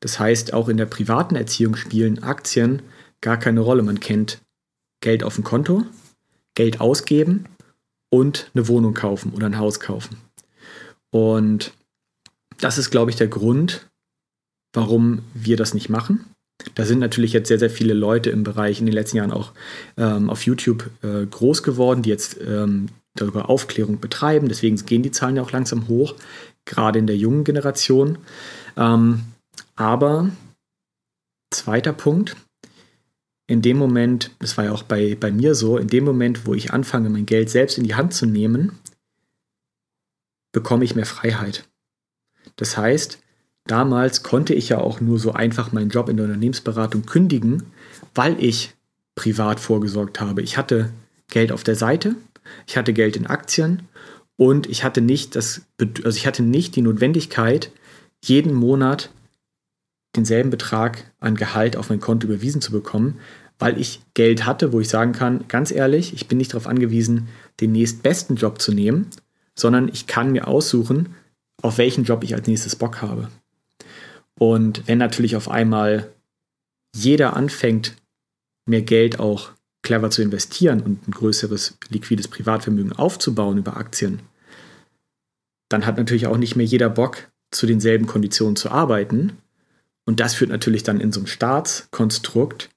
Das 0.00 0.18
heißt, 0.18 0.52
auch 0.52 0.68
in 0.68 0.76
der 0.76 0.86
privaten 0.86 1.36
Erziehung 1.36 1.76
spielen 1.76 2.22
Aktien 2.22 2.82
gar 3.20 3.36
keine 3.36 3.60
Rolle. 3.60 3.82
Man 3.82 4.00
kennt 4.00 4.42
Geld 5.00 5.24
auf 5.24 5.36
dem 5.36 5.44
Konto, 5.44 5.84
Geld 6.54 6.80
ausgeben 6.80 7.46
und 8.10 8.50
eine 8.54 8.68
Wohnung 8.68 8.94
kaufen 8.94 9.32
oder 9.32 9.46
ein 9.46 9.58
Haus 9.58 9.80
kaufen. 9.80 10.18
Und 11.10 11.72
das 12.58 12.78
ist, 12.78 12.90
glaube 12.90 13.10
ich, 13.10 13.16
der 13.16 13.28
Grund, 13.28 13.88
warum 14.72 15.24
wir 15.34 15.56
das 15.56 15.74
nicht 15.74 15.88
machen. 15.88 16.24
Da 16.74 16.84
sind 16.84 17.00
natürlich 17.00 17.32
jetzt 17.32 17.48
sehr, 17.48 17.58
sehr 17.58 17.70
viele 17.70 17.94
Leute 17.94 18.30
im 18.30 18.44
Bereich 18.44 18.80
in 18.80 18.86
den 18.86 18.94
letzten 18.94 19.18
Jahren 19.18 19.32
auch 19.32 19.52
ähm, 19.96 20.30
auf 20.30 20.44
YouTube 20.46 20.90
äh, 21.02 21.26
groß 21.26 21.62
geworden, 21.62 22.02
die 22.02 22.10
jetzt 22.10 22.38
ähm, 22.40 22.88
darüber 23.14 23.50
Aufklärung 23.50 24.00
betreiben. 24.00 24.48
Deswegen 24.48 24.76
gehen 24.86 25.02
die 25.02 25.10
Zahlen 25.10 25.36
ja 25.36 25.42
auch 25.42 25.52
langsam 25.52 25.88
hoch, 25.88 26.14
gerade 26.64 26.98
in 26.98 27.06
der 27.06 27.16
jungen 27.16 27.44
Generation. 27.44 28.18
Ähm, 28.76 29.22
aber 29.76 30.30
zweiter 31.50 31.92
Punkt, 31.92 32.36
in 33.46 33.60
dem 33.60 33.76
Moment, 33.76 34.30
das 34.38 34.56
war 34.56 34.64
ja 34.64 34.72
auch 34.72 34.84
bei, 34.84 35.16
bei 35.18 35.30
mir 35.30 35.54
so, 35.54 35.76
in 35.76 35.88
dem 35.88 36.04
Moment, 36.04 36.46
wo 36.46 36.54
ich 36.54 36.72
anfange, 36.72 37.10
mein 37.10 37.26
Geld 37.26 37.50
selbst 37.50 37.76
in 37.76 37.84
die 37.84 37.94
Hand 37.94 38.14
zu 38.14 38.24
nehmen, 38.24 38.78
bekomme 40.52 40.84
ich 40.84 40.94
mehr 40.94 41.06
Freiheit. 41.06 41.68
Das 42.56 42.76
heißt, 42.76 43.18
damals 43.66 44.22
konnte 44.22 44.54
ich 44.54 44.68
ja 44.68 44.78
auch 44.78 45.00
nur 45.00 45.18
so 45.18 45.32
einfach 45.32 45.72
meinen 45.72 45.90
Job 45.90 46.08
in 46.08 46.16
der 46.16 46.26
Unternehmensberatung 46.26 47.06
kündigen, 47.06 47.64
weil 48.14 48.42
ich 48.42 48.74
privat 49.14 49.60
vorgesorgt 49.60 50.20
habe. 50.20 50.42
Ich 50.42 50.56
hatte 50.56 50.90
Geld 51.28 51.52
auf 51.52 51.62
der 51.62 51.76
Seite, 51.76 52.16
ich 52.66 52.76
hatte 52.76 52.92
Geld 52.92 53.16
in 53.16 53.26
Aktien 53.26 53.82
und 54.36 54.68
ich 54.68 54.84
hatte 54.84 55.00
nicht 55.00 55.36
das, 55.36 55.62
also 55.78 56.16
ich 56.16 56.26
hatte 56.26 56.42
nicht 56.42 56.76
die 56.76 56.82
Notwendigkeit, 56.82 57.70
jeden 58.24 58.54
Monat 58.54 59.10
denselben 60.16 60.50
Betrag 60.50 61.10
an 61.20 61.36
Gehalt 61.36 61.76
auf 61.76 61.88
mein 61.88 62.00
Konto 62.00 62.26
überwiesen 62.26 62.60
zu 62.60 62.72
bekommen, 62.72 63.18
weil 63.58 63.80
ich 63.80 64.00
Geld 64.14 64.44
hatte, 64.44 64.72
wo 64.72 64.80
ich 64.80 64.88
sagen 64.88 65.12
kann, 65.12 65.46
ganz 65.48 65.70
ehrlich, 65.70 66.12
ich 66.14 66.28
bin 66.28 66.38
nicht 66.38 66.52
darauf 66.52 66.66
angewiesen, 66.66 67.28
den 67.60 67.72
nächstbesten 67.72 68.36
Job 68.36 68.60
zu 68.60 68.72
nehmen, 68.72 69.08
sondern 69.54 69.88
ich 69.88 70.06
kann 70.06 70.32
mir 70.32 70.48
aussuchen, 70.48 71.14
auf 71.62 71.78
welchen 71.78 72.04
Job 72.04 72.24
ich 72.24 72.34
als 72.34 72.46
nächstes 72.46 72.76
Bock 72.76 73.00
habe. 73.02 73.28
Und 74.38 74.86
wenn 74.88 74.98
natürlich 74.98 75.36
auf 75.36 75.48
einmal 75.48 76.12
jeder 76.94 77.36
anfängt, 77.36 77.96
mehr 78.66 78.82
Geld 78.82 79.20
auch 79.20 79.52
clever 79.82 80.10
zu 80.10 80.22
investieren 80.22 80.80
und 80.82 81.08
ein 81.08 81.12
größeres 81.12 81.76
liquides 81.88 82.28
Privatvermögen 82.28 82.92
aufzubauen 82.92 83.58
über 83.58 83.76
Aktien, 83.76 84.20
dann 85.68 85.86
hat 85.86 85.96
natürlich 85.96 86.26
auch 86.26 86.36
nicht 86.36 86.56
mehr 86.56 86.66
jeder 86.66 86.90
Bock, 86.90 87.28
zu 87.50 87.66
denselben 87.66 88.06
Konditionen 88.06 88.56
zu 88.56 88.70
arbeiten. 88.70 89.38
Und 90.06 90.20
das 90.20 90.34
führt 90.34 90.50
natürlich 90.50 90.82
dann 90.82 91.00
in 91.00 91.12
so 91.12 91.20
einem 91.20 91.26
Staatskonstrukt 91.26 92.70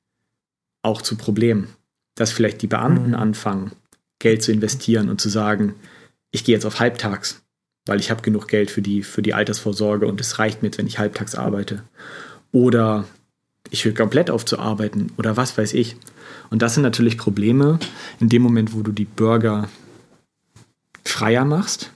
auch 0.83 1.01
zu 1.01 1.15
Problemen. 1.15 1.69
Dass 2.15 2.31
vielleicht 2.31 2.61
die 2.61 2.67
Beamten 2.67 3.09
mhm. 3.09 3.15
anfangen, 3.15 3.71
Geld 4.19 4.43
zu 4.43 4.51
investieren 4.51 5.09
und 5.09 5.19
zu 5.19 5.29
sagen, 5.29 5.75
ich 6.31 6.43
gehe 6.43 6.55
jetzt 6.55 6.65
auf 6.65 6.79
Halbtags 6.79 7.44
weil 7.85 7.99
ich 7.99 8.09
habe 8.09 8.21
genug 8.21 8.47
Geld 8.47 8.71
für 8.71 8.81
die, 8.81 9.03
für 9.03 9.21
die 9.21 9.33
Altersvorsorge 9.33 10.07
und 10.07 10.19
es 10.19 10.39
reicht 10.39 10.61
mir 10.61 10.69
jetzt, 10.69 10.77
wenn 10.77 10.87
ich 10.87 10.99
halbtags 10.99 11.35
arbeite. 11.35 11.83
Oder 12.51 13.05
ich 13.69 13.85
höre 13.85 13.93
komplett 13.93 14.29
auf 14.29 14.45
zu 14.45 14.59
arbeiten 14.59 15.11
oder 15.17 15.37
was 15.37 15.57
weiß 15.57 15.73
ich. 15.73 15.95
Und 16.49 16.61
das 16.61 16.73
sind 16.73 16.83
natürlich 16.83 17.17
Probleme 17.17 17.79
in 18.19 18.29
dem 18.29 18.41
Moment, 18.41 18.73
wo 18.73 18.81
du 18.81 18.91
die 18.91 19.05
Bürger 19.05 19.69
freier 21.03 21.45
machst 21.45 21.91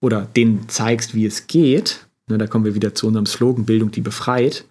oder 0.00 0.22
denen 0.22 0.68
zeigst, 0.68 1.14
wie 1.14 1.26
es 1.26 1.46
geht. 1.46 2.06
Ne, 2.28 2.38
da 2.38 2.46
kommen 2.46 2.64
wir 2.64 2.74
wieder 2.74 2.94
zu 2.94 3.06
unserem 3.06 3.26
Slogan 3.26 3.64
Bildung, 3.64 3.90
die 3.90 4.00
befreit. 4.00 4.64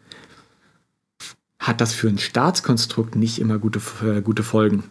Hat 1.59 1.81
das 1.81 1.93
für 1.93 2.09
ein 2.09 2.17
Staatskonstrukt 2.17 3.15
nicht 3.15 3.39
immer 3.39 3.57
gute, 3.57 3.81
äh, 4.03 4.21
gute 4.21 4.43
Folgen. 4.43 4.83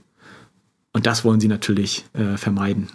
Und 0.93 1.07
das 1.07 1.25
wollen 1.25 1.41
sie 1.41 1.49
natürlich 1.49 2.05
äh, 2.13 2.37
vermeiden. 2.37 2.89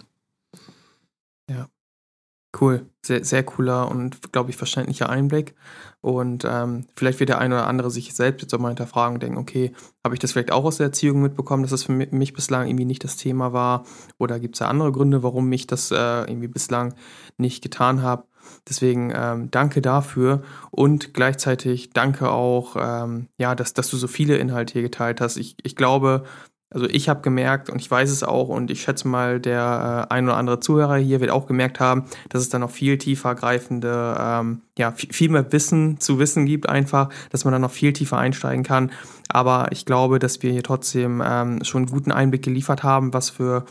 Cool, 2.60 2.86
sehr, 3.04 3.24
sehr 3.24 3.44
cooler 3.44 3.88
und, 3.88 4.32
glaube 4.32 4.50
ich, 4.50 4.56
verständlicher 4.56 5.08
Einblick. 5.08 5.54
Und 6.00 6.44
ähm, 6.48 6.86
vielleicht 6.96 7.20
wird 7.20 7.28
der 7.28 7.38
eine 7.38 7.56
oder 7.56 7.66
andere 7.68 7.90
sich 7.90 8.14
selbst 8.14 8.42
jetzt 8.42 8.54
auch 8.54 8.58
mal 8.58 8.68
hinterfragen 8.68 9.14
und 9.14 9.22
denken, 9.22 9.38
okay, 9.38 9.72
habe 10.04 10.14
ich 10.14 10.18
das 10.18 10.32
vielleicht 10.32 10.50
auch 10.50 10.64
aus 10.64 10.78
der 10.78 10.86
Erziehung 10.86 11.22
mitbekommen, 11.22 11.62
dass 11.62 11.70
das 11.70 11.84
für 11.84 11.92
mich 11.92 12.32
bislang 12.32 12.66
irgendwie 12.66 12.84
nicht 12.84 13.04
das 13.04 13.16
Thema 13.16 13.52
war? 13.52 13.84
Oder 14.18 14.40
gibt 14.40 14.56
es 14.56 14.60
ja 14.60 14.68
andere 14.68 14.90
Gründe, 14.90 15.22
warum 15.22 15.52
ich 15.52 15.66
das 15.66 15.90
äh, 15.92 15.94
irgendwie 15.94 16.48
bislang 16.48 16.94
nicht 17.36 17.62
getan 17.62 18.02
habe? 18.02 18.24
Deswegen 18.68 19.12
ähm, 19.14 19.50
danke 19.50 19.82
dafür 19.82 20.42
und 20.70 21.14
gleichzeitig 21.14 21.90
danke 21.90 22.30
auch, 22.30 22.76
ähm, 22.78 23.28
ja, 23.38 23.54
dass, 23.54 23.74
dass 23.74 23.90
du 23.90 23.96
so 23.96 24.08
viele 24.08 24.38
Inhalte 24.38 24.72
hier 24.72 24.82
geteilt 24.82 25.20
hast. 25.20 25.36
Ich, 25.36 25.56
ich 25.62 25.76
glaube, 25.76 26.24
also 26.70 26.86
ich 26.86 27.08
habe 27.08 27.22
gemerkt 27.22 27.70
und 27.70 27.80
ich 27.80 27.90
weiß 27.90 28.10
es 28.10 28.22
auch 28.22 28.48
und 28.48 28.70
ich 28.70 28.82
schätze 28.82 29.08
mal, 29.08 29.40
der 29.40 30.06
äh, 30.10 30.14
ein 30.14 30.26
oder 30.26 30.36
andere 30.36 30.60
Zuhörer 30.60 30.96
hier 30.96 31.20
wird 31.20 31.30
auch 31.30 31.46
gemerkt 31.46 31.80
haben, 31.80 32.04
dass 32.28 32.42
es 32.42 32.50
dann 32.50 32.60
noch 32.60 32.70
viel 32.70 32.98
tiefer 32.98 33.34
greifende, 33.34 34.16
ähm, 34.18 34.62
ja, 34.76 34.92
viel 34.92 35.30
mehr 35.30 35.50
Wissen 35.50 35.98
zu 35.98 36.18
wissen 36.18 36.44
gibt 36.44 36.68
einfach, 36.68 37.08
dass 37.30 37.44
man 37.44 37.52
dann 37.52 37.62
noch 37.62 37.70
viel 37.70 37.94
tiefer 37.94 38.18
einsteigen 38.18 38.64
kann. 38.64 38.92
Aber 39.28 39.68
ich 39.72 39.86
glaube, 39.86 40.18
dass 40.18 40.42
wir 40.42 40.52
hier 40.52 40.62
trotzdem 40.62 41.22
ähm, 41.24 41.64
schon 41.64 41.84
einen 41.84 41.90
guten 41.90 42.12
Einblick 42.12 42.42
geliefert 42.42 42.82
haben, 42.82 43.14
was 43.14 43.30
für 43.30 43.64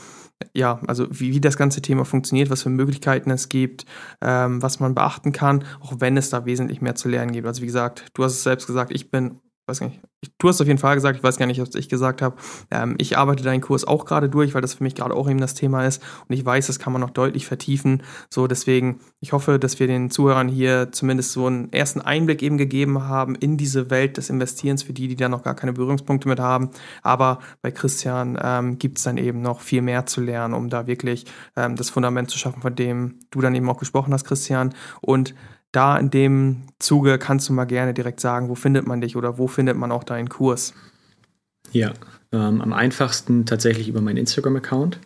ja, 0.53 0.79
also 0.87 1.07
wie, 1.09 1.33
wie 1.33 1.41
das 1.41 1.57
ganze 1.57 1.81
Thema 1.81 2.05
funktioniert, 2.05 2.49
was 2.49 2.63
für 2.63 2.69
Möglichkeiten 2.69 3.31
es 3.31 3.49
gibt, 3.49 3.85
ähm, 4.21 4.61
was 4.61 4.79
man 4.79 4.93
beachten 4.93 5.31
kann, 5.31 5.63
auch 5.79 5.95
wenn 5.99 6.15
es 6.15 6.29
da 6.29 6.45
wesentlich 6.45 6.81
mehr 6.81 6.95
zu 6.95 7.09
lernen 7.09 7.31
gibt. 7.31 7.47
Also 7.47 7.61
wie 7.61 7.67
gesagt, 7.67 8.05
du 8.13 8.23
hast 8.23 8.33
es 8.33 8.43
selbst 8.43 8.67
gesagt, 8.67 8.91
ich 8.93 9.09
bin 9.09 9.39
weiß 9.67 9.79
gar 9.81 9.87
nicht, 9.87 9.99
du 10.37 10.47
hast 10.47 10.61
auf 10.61 10.67
jeden 10.67 10.79
Fall 10.79 10.95
gesagt, 10.95 11.17
ich 11.17 11.23
weiß 11.23 11.37
gar 11.37 11.45
nicht, 11.45 11.61
ob 11.61 11.75
ich 11.75 11.89
gesagt 11.89 12.21
habe, 12.21 12.35
ähm, 12.71 12.95
ich 12.97 13.17
arbeite 13.17 13.43
deinen 13.43 13.61
Kurs 13.61 13.85
auch 13.85 14.05
gerade 14.05 14.29
durch, 14.29 14.53
weil 14.53 14.61
das 14.61 14.75
für 14.75 14.83
mich 14.83 14.95
gerade 14.95 15.13
auch 15.13 15.29
eben 15.29 15.39
das 15.39 15.53
Thema 15.53 15.85
ist 15.85 16.01
und 16.27 16.35
ich 16.35 16.45
weiß, 16.45 16.67
das 16.67 16.79
kann 16.79 16.93
man 16.93 17.01
noch 17.01 17.09
deutlich 17.09 17.45
vertiefen. 17.45 18.03
So, 18.29 18.47
deswegen, 18.47 18.99
ich 19.19 19.33
hoffe, 19.33 19.59
dass 19.59 19.79
wir 19.79 19.87
den 19.87 20.09
Zuhörern 20.09 20.47
hier 20.47 20.91
zumindest 20.91 21.33
so 21.33 21.47
einen 21.47 21.71
ersten 21.73 22.01
Einblick 22.01 22.41
eben 22.41 22.57
gegeben 22.57 23.03
haben 23.03 23.35
in 23.35 23.57
diese 23.57 23.89
Welt 23.89 24.17
des 24.17 24.29
Investierens 24.29 24.83
für 24.83 24.93
die, 24.93 25.07
die 25.07 25.15
da 25.15 25.29
noch 25.29 25.43
gar 25.43 25.55
keine 25.55 25.73
Berührungspunkte 25.73 26.29
mit 26.29 26.39
haben. 26.39 26.69
Aber 27.03 27.39
bei 27.61 27.71
Christian 27.71 28.39
ähm, 28.41 28.79
gibt 28.79 28.99
es 28.99 29.03
dann 29.03 29.17
eben 29.17 29.41
noch 29.41 29.59
viel 29.59 29.81
mehr 29.81 30.05
zu 30.05 30.21
lernen, 30.21 30.53
um 30.53 30.69
da 30.69 30.87
wirklich 30.87 31.25
ähm, 31.55 31.75
das 31.75 31.89
Fundament 31.89 32.29
zu 32.29 32.37
schaffen, 32.37 32.61
von 32.61 32.75
dem 32.75 33.19
du 33.31 33.41
dann 33.41 33.55
eben 33.55 33.69
auch 33.69 33.77
gesprochen 33.77 34.13
hast, 34.13 34.25
Christian. 34.25 34.73
Und 35.01 35.35
da 35.77 35.95
in 35.97 36.09
dem 36.09 36.63
Zuge 36.79 37.19
kannst 37.19 37.47
du 37.47 37.53
mal 37.53 37.65
gerne 37.65 37.93
direkt 37.93 38.19
sagen, 38.19 38.49
wo 38.49 38.55
findet 38.55 38.87
man 38.87 38.99
dich 38.99 39.15
oder 39.15 39.37
wo 39.37 39.47
findet 39.47 39.77
man 39.77 39.91
auch 39.91 40.03
deinen 40.03 40.27
Kurs? 40.27 40.73
Ja, 41.71 41.93
ähm, 42.31 42.61
am 42.61 42.73
einfachsten 42.73 43.45
tatsächlich 43.45 43.87
über 43.87 44.01
meinen 44.01 44.17
Instagram-Account. 44.17 44.99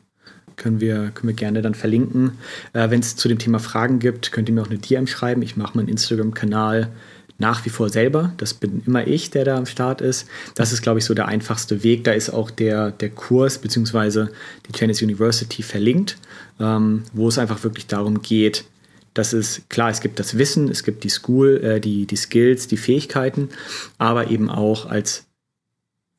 Können 0.56 0.80
wir, 0.80 1.11
können 1.11 1.27
wir 1.27 1.34
gerne 1.34 1.61
dann 1.61 1.73
verlinken. 1.73 2.38
Äh, 2.72 2.89
Wenn 2.89 3.02
es 3.02 3.18
zu 3.18 3.27
dem 3.27 3.38
Thema 3.38 3.60
Fragen 3.60 3.99
gibt, 3.99 4.31
könnt 4.31 4.48
ihr 4.48 4.56
mir 4.56 4.61
auch 4.61 4.69
eine 4.69 4.77
DM 4.77 5.07
schreiben. 5.07 5.41
Ich 5.41 5.57
mache 5.57 5.76
meinen 5.76 5.89
Instagram-Kanal 5.89 6.89
nach 7.38 7.65
wie 7.65 7.69
vor 7.69 7.89
selber. 7.89 8.31
Das 8.38 8.53
bin 8.53 8.81
immer 8.85 9.06
ich, 9.06 9.30
der 9.30 9.43
da 9.43 9.57
am 9.57 9.65
Start 9.65 9.99
ist. 9.99 10.27
Das 10.56 10.72
ist, 10.72 10.81
glaube 10.81 10.99
ich, 10.99 11.06
so 11.06 11.14
der 11.14 11.27
einfachste 11.27 11.84
Weg. 11.84 12.06
Da 12.06 12.14
ist 12.14 12.30
auch 12.30 12.49
der, 12.49 12.91
der 12.91 13.10
Kurs 13.10 13.57
bzw. 13.57 14.27
die 14.68 14.77
Chinese 14.77 15.03
University 15.03 15.64
verlinkt, 15.64 16.18
ähm, 16.61 17.03
wo 17.11 17.27
es 17.27 17.38
einfach 17.38 17.61
wirklich 17.64 17.88
darum 17.88 18.22
geht, 18.22 18.64
das 19.13 19.33
ist 19.33 19.69
klar, 19.69 19.89
es 19.89 20.01
gibt 20.01 20.19
das 20.19 20.38
Wissen, 20.38 20.69
es 20.69 20.83
gibt 20.83 21.03
die 21.03 21.09
School, 21.09 21.61
äh, 21.63 21.81
die, 21.81 22.05
die 22.05 22.15
Skills, 22.15 22.67
die 22.67 22.77
Fähigkeiten, 22.77 23.49
aber 23.97 24.31
eben 24.31 24.49
auch 24.49 24.85
als 24.85 25.25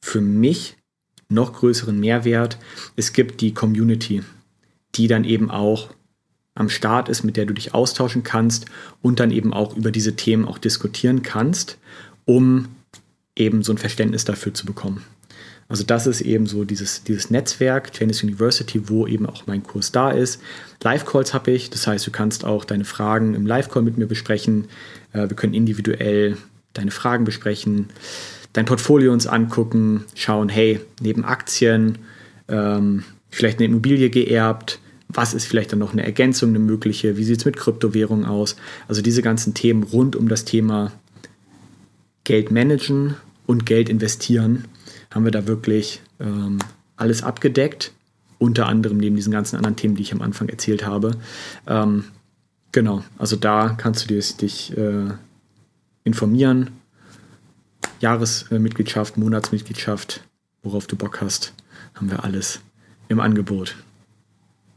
für 0.00 0.20
mich 0.20 0.76
noch 1.28 1.54
größeren 1.54 1.98
Mehrwert, 1.98 2.58
es 2.96 3.12
gibt 3.12 3.40
die 3.40 3.54
Community, 3.54 4.22
die 4.94 5.06
dann 5.06 5.24
eben 5.24 5.50
auch 5.50 5.94
am 6.54 6.68
Start 6.68 7.08
ist, 7.08 7.22
mit 7.24 7.38
der 7.38 7.46
du 7.46 7.54
dich 7.54 7.72
austauschen 7.72 8.22
kannst 8.22 8.66
und 9.00 9.20
dann 9.20 9.30
eben 9.30 9.54
auch 9.54 9.74
über 9.74 9.90
diese 9.90 10.16
Themen 10.16 10.44
auch 10.44 10.58
diskutieren 10.58 11.22
kannst, 11.22 11.78
um 12.26 12.68
eben 13.34 13.62
so 13.62 13.72
ein 13.72 13.78
Verständnis 13.78 14.26
dafür 14.26 14.52
zu 14.52 14.66
bekommen. 14.66 15.02
Also 15.72 15.84
das 15.84 16.06
ist 16.06 16.20
eben 16.20 16.44
so 16.44 16.64
dieses, 16.64 17.02
dieses 17.02 17.30
Netzwerk, 17.30 17.94
Tennis 17.94 18.22
University, 18.22 18.90
wo 18.90 19.06
eben 19.06 19.24
auch 19.24 19.46
mein 19.46 19.62
Kurs 19.62 19.90
da 19.90 20.10
ist. 20.10 20.42
Live-Calls 20.82 21.32
habe 21.32 21.50
ich, 21.50 21.70
das 21.70 21.86
heißt, 21.86 22.06
du 22.06 22.10
kannst 22.10 22.44
auch 22.44 22.66
deine 22.66 22.84
Fragen 22.84 23.32
im 23.32 23.46
Live-Call 23.46 23.80
mit 23.80 23.96
mir 23.96 24.04
besprechen. 24.04 24.66
Äh, 25.14 25.30
wir 25.30 25.36
können 25.36 25.54
individuell 25.54 26.36
deine 26.74 26.90
Fragen 26.90 27.24
besprechen, 27.24 27.88
dein 28.52 28.66
Portfolio 28.66 29.14
uns 29.14 29.26
angucken, 29.26 30.04
schauen, 30.14 30.50
hey, 30.50 30.78
neben 31.00 31.24
Aktien, 31.24 32.00
ähm, 32.48 33.04
vielleicht 33.30 33.58
eine 33.58 33.64
Immobilie 33.68 34.10
geerbt, 34.10 34.78
was 35.08 35.32
ist 35.32 35.46
vielleicht 35.46 35.72
dann 35.72 35.78
noch 35.78 35.94
eine 35.94 36.04
Ergänzung, 36.04 36.50
eine 36.50 36.58
mögliche, 36.58 37.16
wie 37.16 37.24
sieht 37.24 37.38
es 37.38 37.44
mit 37.46 37.56
Kryptowährungen 37.56 38.26
aus? 38.26 38.56
Also 38.88 39.00
diese 39.00 39.22
ganzen 39.22 39.54
Themen 39.54 39.84
rund 39.84 40.16
um 40.16 40.28
das 40.28 40.44
Thema 40.44 40.92
Geld 42.24 42.50
managen 42.50 43.14
und 43.46 43.64
Geld 43.64 43.88
investieren 43.88 44.66
haben 45.14 45.24
wir 45.24 45.32
da 45.32 45.46
wirklich 45.46 46.02
ähm, 46.20 46.58
alles 46.96 47.22
abgedeckt. 47.22 47.92
Unter 48.38 48.66
anderem 48.66 48.98
neben 48.98 49.14
diesen 49.14 49.32
ganzen 49.32 49.56
anderen 49.56 49.76
Themen, 49.76 49.94
die 49.94 50.02
ich 50.02 50.12
am 50.12 50.20
Anfang 50.20 50.48
erzählt 50.48 50.84
habe. 50.84 51.12
Ähm, 51.68 52.04
genau, 52.72 53.04
also 53.16 53.36
da 53.36 53.74
kannst 53.78 54.04
du 54.04 54.14
dich, 54.14 54.36
dich 54.36 54.76
äh, 54.76 55.10
informieren. 56.02 56.70
Jahresmitgliedschaft, 58.00 59.16
Monatsmitgliedschaft, 59.16 60.24
worauf 60.64 60.88
du 60.88 60.96
Bock 60.96 61.20
hast, 61.20 61.54
haben 61.94 62.10
wir 62.10 62.24
alles 62.24 62.60
im 63.08 63.20
Angebot. 63.20 63.76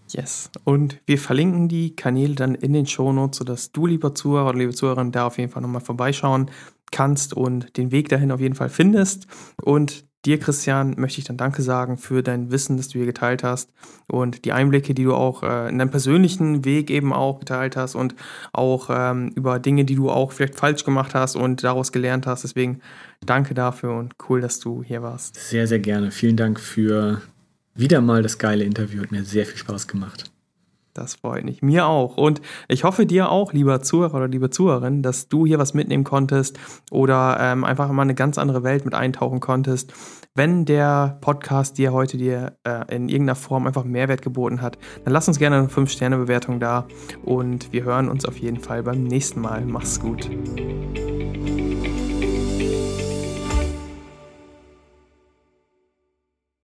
Yes. 0.09 0.51
Und 0.63 0.99
wir 1.07 1.17
verlinken 1.17 1.67
die 1.67 1.95
Kanäle 1.95 2.35
dann 2.35 2.55
in 2.55 2.73
den 2.73 2.85
Shownotes, 2.85 3.39
sodass 3.39 3.71
du, 3.71 3.87
lieber 3.87 4.13
Zuhörer 4.13 4.49
oder 4.49 4.59
liebe 4.59 4.73
Zuhörerin, 4.73 5.11
da 5.11 5.25
auf 5.25 5.37
jeden 5.37 5.51
Fall 5.51 5.61
nochmal 5.61 5.81
vorbeischauen 5.81 6.51
kannst 6.91 7.33
und 7.33 7.75
den 7.77 7.91
Weg 7.91 8.09
dahin 8.09 8.31
auf 8.31 8.39
jeden 8.39 8.55
Fall 8.55 8.69
findest. 8.69 9.27
Und 9.61 10.04
Dir, 10.25 10.39
Christian, 10.39 10.95
möchte 10.97 11.19
ich 11.19 11.25
dann 11.25 11.37
Danke 11.37 11.61
sagen 11.61 11.97
für 11.97 12.23
dein 12.23 12.51
Wissen, 12.51 12.77
das 12.77 12.87
du 12.87 12.97
hier 12.97 13.05
geteilt 13.05 13.43
hast 13.43 13.69
und 14.07 14.45
die 14.45 14.51
Einblicke, 14.51 14.93
die 14.93 15.03
du 15.03 15.13
auch 15.13 15.43
äh, 15.43 15.69
in 15.69 15.77
deinem 15.77 15.91
persönlichen 15.91 16.65
Weg 16.65 16.89
eben 16.89 17.13
auch 17.13 17.39
geteilt 17.39 17.75
hast 17.75 17.95
und 17.95 18.15
auch 18.51 18.89
ähm, 18.89 19.31
über 19.35 19.59
Dinge, 19.59 19.85
die 19.85 19.95
du 19.95 20.09
auch 20.09 20.31
vielleicht 20.31 20.55
falsch 20.55 20.83
gemacht 20.83 21.13
hast 21.13 21.35
und 21.35 21.63
daraus 21.63 21.91
gelernt 21.91 22.25
hast. 22.25 22.43
Deswegen 22.43 22.81
danke 23.25 23.53
dafür 23.53 23.95
und 23.95 24.15
cool, 24.27 24.41
dass 24.41 24.59
du 24.59 24.83
hier 24.83 25.03
warst. 25.03 25.35
Sehr, 25.35 25.67
sehr 25.67 25.79
gerne. 25.79 26.11
Vielen 26.11 26.37
Dank 26.37 26.59
für 26.59 27.21
wieder 27.75 28.01
mal 28.01 28.23
das 28.23 28.37
geile 28.37 28.63
Interview. 28.63 29.03
Hat 29.03 29.11
mir 29.11 29.23
sehr 29.23 29.45
viel 29.45 29.57
Spaß 29.57 29.87
gemacht. 29.87 30.31
Das 30.95 31.15
freut 31.15 31.43
mich. 31.43 31.61
Mir 31.61 31.87
auch. 31.87 32.15
Und 32.15 32.41
ich 32.69 32.85
hoffe 32.85 33.05
dir 33.05 33.29
auch, 33.29 33.51
lieber 33.51 33.81
Zuhörer 33.81 34.15
oder 34.15 34.27
liebe 34.29 34.49
Zuhörerin, 34.49 35.03
dass 35.03 35.27
du 35.27 35.45
hier 35.45 35.59
was 35.59 35.73
mitnehmen 35.73 36.05
konntest 36.05 36.57
oder 36.89 37.37
ähm, 37.41 37.65
einfach 37.65 37.91
mal 37.91 38.03
eine 38.03 38.15
ganz 38.15 38.37
andere 38.37 38.63
Welt 38.63 38.85
mit 38.85 38.95
eintauchen 38.95 39.41
konntest. 39.41 39.93
Wenn 40.35 40.63
der 40.63 41.17
Podcast 41.19 41.77
dir 41.77 41.91
heute 41.91 42.15
dir 42.17 42.53
äh, 42.63 42.95
in 42.95 43.09
irgendeiner 43.09 43.35
Form 43.35 43.67
einfach 43.67 43.83
Mehrwert 43.83 44.21
geboten 44.21 44.61
hat, 44.61 44.77
dann 45.03 45.11
lass 45.11 45.27
uns 45.27 45.37
gerne 45.37 45.57
eine 45.57 45.67
5-Sterne-Bewertung 45.67 46.61
da 46.61 46.87
und 47.25 47.73
wir 47.73 47.83
hören 47.83 48.07
uns 48.07 48.23
auf 48.23 48.37
jeden 48.37 48.61
Fall 48.61 48.81
beim 48.81 49.03
nächsten 49.03 49.41
Mal. 49.41 49.65
Mach's 49.65 49.99
gut. 49.99 50.29